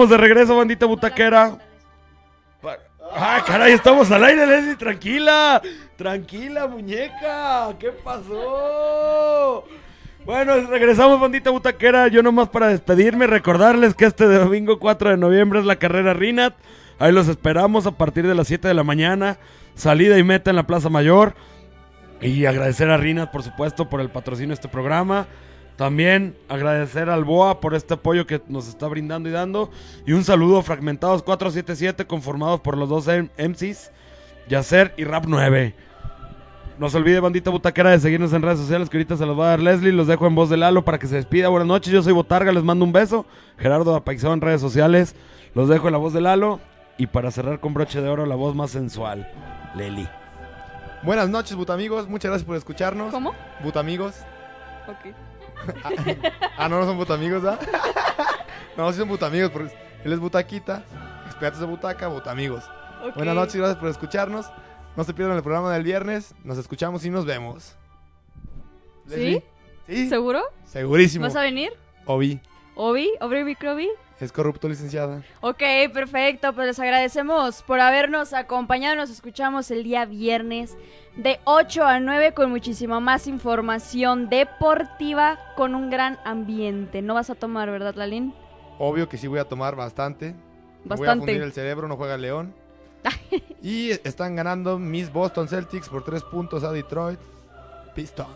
Estamos 0.00 0.18
de 0.18 0.28
regreso, 0.28 0.56
bandita 0.56 0.86
butaquera. 0.86 1.58
Ah, 3.14 3.44
caray, 3.46 3.74
estamos 3.74 4.10
al 4.10 4.24
aire, 4.24 4.46
Leslie. 4.46 4.76
Tranquila. 4.76 5.60
Tranquila, 5.98 6.66
muñeca. 6.68 7.76
¿Qué 7.78 7.90
pasó? 8.02 9.66
Bueno, 10.24 10.58
regresamos, 10.70 11.20
bandita 11.20 11.50
butaquera. 11.50 12.08
Yo 12.08 12.22
nomás 12.22 12.48
para 12.48 12.68
despedirme, 12.68 13.26
recordarles 13.26 13.92
que 13.92 14.06
este 14.06 14.24
domingo 14.24 14.78
4 14.78 15.10
de 15.10 15.16
noviembre 15.18 15.60
es 15.60 15.66
la 15.66 15.76
carrera 15.76 16.14
Rinat. 16.14 16.54
Ahí 16.98 17.12
los 17.12 17.28
esperamos 17.28 17.86
a 17.86 17.90
partir 17.90 18.26
de 18.26 18.34
las 18.34 18.46
7 18.46 18.68
de 18.68 18.72
la 18.72 18.84
mañana. 18.84 19.36
Salida 19.74 20.16
y 20.16 20.22
meta 20.22 20.48
en 20.48 20.56
la 20.56 20.66
Plaza 20.66 20.88
Mayor. 20.88 21.34
Y 22.22 22.46
agradecer 22.46 22.88
a 22.88 22.96
Rinat, 22.96 23.30
por 23.30 23.42
supuesto, 23.42 23.90
por 23.90 24.00
el 24.00 24.08
patrocinio 24.08 24.48
de 24.48 24.54
este 24.54 24.68
programa. 24.68 25.26
También 25.80 26.36
agradecer 26.50 27.08
al 27.08 27.24
BOA 27.24 27.58
por 27.60 27.74
este 27.74 27.94
apoyo 27.94 28.26
que 28.26 28.42
nos 28.48 28.68
está 28.68 28.86
brindando 28.86 29.30
y 29.30 29.32
dando. 29.32 29.70
Y 30.06 30.12
un 30.12 30.24
saludo 30.24 30.58
a 30.58 30.62
Fragmentados 30.62 31.22
477, 31.22 32.06
conformados 32.06 32.60
por 32.60 32.76
los 32.76 32.86
dos 32.90 33.06
MCs, 33.08 33.90
Yacer 34.46 34.92
y 34.98 35.04
Rap 35.04 35.24
9. 35.26 35.74
No 36.78 36.90
se 36.90 36.98
olvide, 36.98 37.18
bandita 37.20 37.48
butaquera, 37.48 37.92
de 37.92 37.98
seguirnos 37.98 38.30
en 38.34 38.42
redes 38.42 38.58
sociales, 38.58 38.90
que 38.90 38.98
ahorita 38.98 39.16
se 39.16 39.24
los 39.24 39.40
va 39.40 39.46
a 39.46 39.48
dar 39.48 39.60
Leslie. 39.60 39.92
Los 39.92 40.06
dejo 40.06 40.26
en 40.26 40.34
voz 40.34 40.50
de 40.50 40.58
Lalo 40.58 40.84
para 40.84 40.98
que 40.98 41.06
se 41.06 41.14
despida. 41.14 41.48
Buenas 41.48 41.66
noches, 41.66 41.90
yo 41.90 42.02
soy 42.02 42.12
Botarga, 42.12 42.52
les 42.52 42.62
mando 42.62 42.84
un 42.84 42.92
beso. 42.92 43.24
Gerardo 43.56 43.94
Apaixao 43.96 44.34
en 44.34 44.42
redes 44.42 44.60
sociales. 44.60 45.16
Los 45.54 45.70
dejo 45.70 45.88
en 45.88 45.92
la 45.92 45.98
voz 45.98 46.12
de 46.12 46.20
Lalo. 46.20 46.60
Y 46.98 47.06
para 47.06 47.30
cerrar 47.30 47.58
con 47.58 47.72
broche 47.72 48.02
de 48.02 48.08
oro, 48.10 48.26
la 48.26 48.34
voz 48.34 48.54
más 48.54 48.70
sensual, 48.70 49.26
Leli. 49.74 50.06
Buenas 51.04 51.30
noches, 51.30 51.56
butamigos. 51.56 52.06
Muchas 52.06 52.32
gracias 52.32 52.46
por 52.46 52.56
escucharnos. 52.56 53.10
¿Cómo? 53.10 53.32
Butamigos. 53.64 54.16
Ok. 54.86 55.14
Ah, 56.56 56.68
no, 56.68 56.80
no 56.80 56.86
son 56.86 56.96
butamigos, 56.96 57.44
¿ah? 57.44 57.58
no, 58.76 58.92
sí 58.92 58.98
son 58.98 59.08
butamigos, 59.08 59.50
porque 59.50 59.74
él 60.04 60.12
es 60.12 60.18
butaquita, 60.18 60.84
expertos 61.26 61.60
de 61.60 61.66
butaca, 61.66 62.08
butamigos. 62.08 62.64
ok. 63.04 63.16
Buenas 63.16 63.34
noches, 63.34 63.56
gracias 63.56 63.78
por 63.78 63.88
escucharnos. 63.88 64.46
No 64.96 65.04
se 65.04 65.14
pierdan 65.14 65.36
el 65.36 65.42
programa 65.42 65.72
del 65.72 65.82
viernes. 65.84 66.34
Nos 66.44 66.58
escuchamos 66.58 67.04
y 67.04 67.10
nos 67.10 67.24
vemos. 67.24 67.76
¿Sí? 69.06 69.42
Sí. 69.86 70.08
¿Seguro? 70.08 70.42
Segurísimo. 70.64 71.24
¿Vas 71.24 71.36
a 71.36 71.42
venir? 71.42 71.72
Obi. 72.06 72.40
¿Obi? 72.74 73.10
¿Obi 73.20 73.44
Microbi? 73.44 73.88
Es 74.20 74.32
corrupto, 74.32 74.68
licenciada. 74.68 75.22
Ok, 75.40 75.62
perfecto. 75.94 76.52
Pues 76.52 76.66
les 76.66 76.78
agradecemos 76.78 77.62
por 77.62 77.80
habernos 77.80 78.34
acompañado. 78.34 78.96
Nos 78.96 79.08
escuchamos 79.10 79.70
el 79.70 79.82
día 79.82 80.04
viernes 80.04 80.76
de 81.16 81.40
8 81.44 81.84
a 81.84 82.00
9 82.00 82.34
con 82.34 82.50
muchísima 82.50 83.00
más 83.00 83.26
información 83.26 84.28
deportiva 84.28 85.38
con 85.56 85.74
un 85.74 85.88
gran 85.88 86.18
ambiente. 86.24 87.00
No 87.00 87.14
vas 87.14 87.30
a 87.30 87.34
tomar, 87.34 87.70
¿verdad, 87.70 87.94
Lalín? 87.94 88.34
Obvio 88.78 89.08
que 89.08 89.16
sí 89.16 89.26
voy 89.26 89.38
a 89.38 89.44
tomar 89.44 89.74
bastante. 89.74 90.32
Me 90.84 90.96
Voy 90.96 91.06
a 91.06 91.10
Bastante. 91.10 91.26
fundir 91.26 91.42
el 91.42 91.52
cerebro, 91.52 91.88
no 91.88 91.96
juega 91.96 92.16
León. 92.16 92.54
y 93.62 93.90
están 93.90 94.36
ganando 94.36 94.78
mis 94.78 95.10
Boston 95.10 95.48
Celtics 95.48 95.88
por 95.88 96.04
tres 96.04 96.22
puntos 96.22 96.62
a 96.64 96.72
Detroit 96.72 97.18
Pistons. 97.94 98.28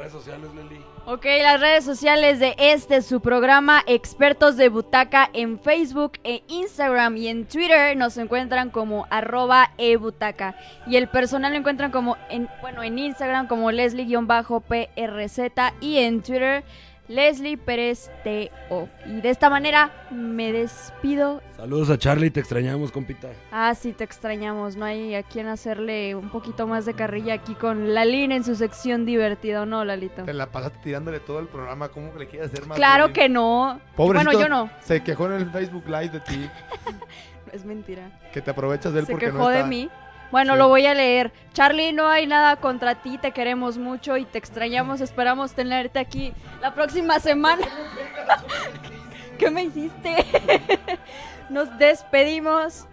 Redes 0.00 0.12
sociales, 0.12 0.50
Leli. 0.54 0.80
Ok, 1.04 1.26
las 1.42 1.60
redes 1.60 1.84
sociales 1.84 2.38
de 2.38 2.54
este 2.56 3.02
su 3.02 3.20
programa 3.20 3.82
Expertos 3.86 4.56
de 4.56 4.70
Butaca 4.70 5.28
en 5.34 5.60
Facebook 5.60 6.12
e 6.24 6.42
Instagram 6.48 7.18
y 7.18 7.28
en 7.28 7.46
Twitter 7.46 7.94
nos 7.98 8.16
encuentran 8.16 8.70
como 8.70 9.06
arroba 9.10 9.72
ebutaca 9.76 10.56
y 10.86 10.96
el 10.96 11.08
personal 11.08 11.52
lo 11.52 11.58
encuentran 11.58 11.90
como 11.90 12.16
en 12.30 12.48
bueno 12.62 12.82
en 12.82 12.98
Instagram 12.98 13.46
como 13.46 13.72
Leslie-PRZ 13.72 15.74
y 15.82 15.98
en 15.98 16.22
Twitter 16.22 16.64
Leslie 17.10 17.56
Pérez 17.58 18.08
TO. 18.22 18.88
Y 19.04 19.20
de 19.20 19.30
esta 19.30 19.50
manera 19.50 19.90
me 20.12 20.52
despido. 20.52 21.42
Saludos 21.56 21.90
a 21.90 21.98
Charlie, 21.98 22.30
te 22.30 22.38
extrañamos, 22.38 22.92
compita. 22.92 23.28
Ah, 23.50 23.74
sí, 23.74 23.92
te 23.92 24.04
extrañamos. 24.04 24.76
No 24.76 24.84
hay 24.84 25.16
a 25.16 25.24
quien 25.24 25.48
hacerle 25.48 26.14
un 26.14 26.30
poquito 26.30 26.68
más 26.68 26.86
de 26.86 26.94
carrilla 26.94 27.34
aquí 27.34 27.54
con 27.54 27.94
Lalín 27.94 28.30
en 28.30 28.44
su 28.44 28.54
sección 28.54 29.04
divertida, 29.06 29.62
¿o 29.62 29.66
no, 29.66 29.84
Lalito? 29.84 30.22
Te 30.22 30.32
la 30.32 30.46
pasaste 30.46 30.78
tirándole 30.84 31.18
todo 31.18 31.40
el 31.40 31.48
programa. 31.48 31.88
¿Cómo 31.88 32.12
que 32.12 32.20
le 32.20 32.26
quieres 32.28 32.52
hacer 32.52 32.64
más? 32.66 32.76
Claro 32.76 33.12
que 33.12 33.28
no. 33.28 33.80
Pobrecito, 33.96 34.30
Bueno, 34.30 34.40
yo 34.40 34.48
no. 34.48 34.70
Se 34.80 35.02
quejó 35.02 35.26
en 35.26 35.32
el 35.32 35.50
Facebook 35.50 35.84
Live 35.86 36.10
de 36.10 36.20
ti. 36.20 36.48
Es 37.52 37.64
mentira. 37.64 38.20
Que 38.32 38.40
te 38.40 38.52
aprovechas 38.52 38.92
de 38.92 39.00
él 39.00 39.06
Se 39.06 39.12
porque 39.12 39.26
quejó 39.26 39.38
no 39.38 39.48
de 39.48 39.56
está. 39.56 39.68
mí. 39.68 39.90
Bueno, 40.30 40.52
Sí. 40.54 40.58
lo 40.58 40.68
voy 40.68 40.86
a 40.86 40.94
leer. 40.94 41.32
Charlie, 41.52 41.92
no 41.92 42.08
hay 42.08 42.26
nada 42.26 42.56
contra 42.56 42.94
ti, 42.96 43.18
te 43.18 43.32
queremos 43.32 43.78
mucho 43.78 44.16
y 44.16 44.24
te 44.24 44.38
extrañamos. 44.38 45.00
Esperamos 45.00 45.52
tenerte 45.52 45.98
aquí 45.98 46.32
la 46.60 46.72
próxima 46.74 47.18
semana. 47.18 47.66
¿Qué 49.38 49.50
me 49.50 49.64
hiciste? 49.64 50.16
Nos 51.50 51.76
despedimos 51.78 52.86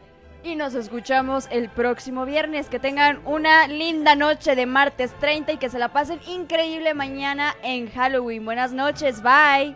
y 0.43 0.55
nos 0.55 0.73
escuchamos 0.75 1.47
el 1.51 1.69
próximo 1.69 2.25
viernes. 2.25 2.69
Que 2.69 2.79
tengan 2.79 3.19
una 3.25 3.67
linda 3.67 4.15
noche 4.15 4.55
de 4.55 4.65
martes 4.65 5.13
30 5.19 5.51
y 5.53 5.57
que 5.57 5.69
se 5.69 5.77
la 5.77 5.89
pasen 5.89 6.19
increíble 6.27 6.93
mañana 6.93 7.55
en 7.63 7.91
Halloween. 7.91 8.45
Buenas 8.45 8.71
noches, 8.71 9.21
bye. 9.21 9.75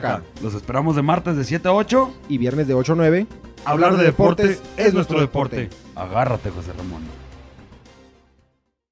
Butaca. 0.00 0.22
Los 0.42 0.54
esperamos 0.54 0.96
de 0.96 1.02
martes 1.02 1.36
de 1.36 1.44
7 1.44 1.68
a 1.68 1.72
8. 1.72 2.12
Y 2.28 2.38
viernes 2.38 2.66
de 2.66 2.74
8 2.74 2.92
a 2.92 2.96
9. 2.96 3.26
Hablar 3.64 3.96
de 3.96 4.04
deportes 4.04 4.62
es 4.76 4.94
nuestro 4.94 5.20
deporte. 5.20 5.70
Agárrate, 5.94 6.50
José 6.50 6.72
Ramón. 6.72 6.89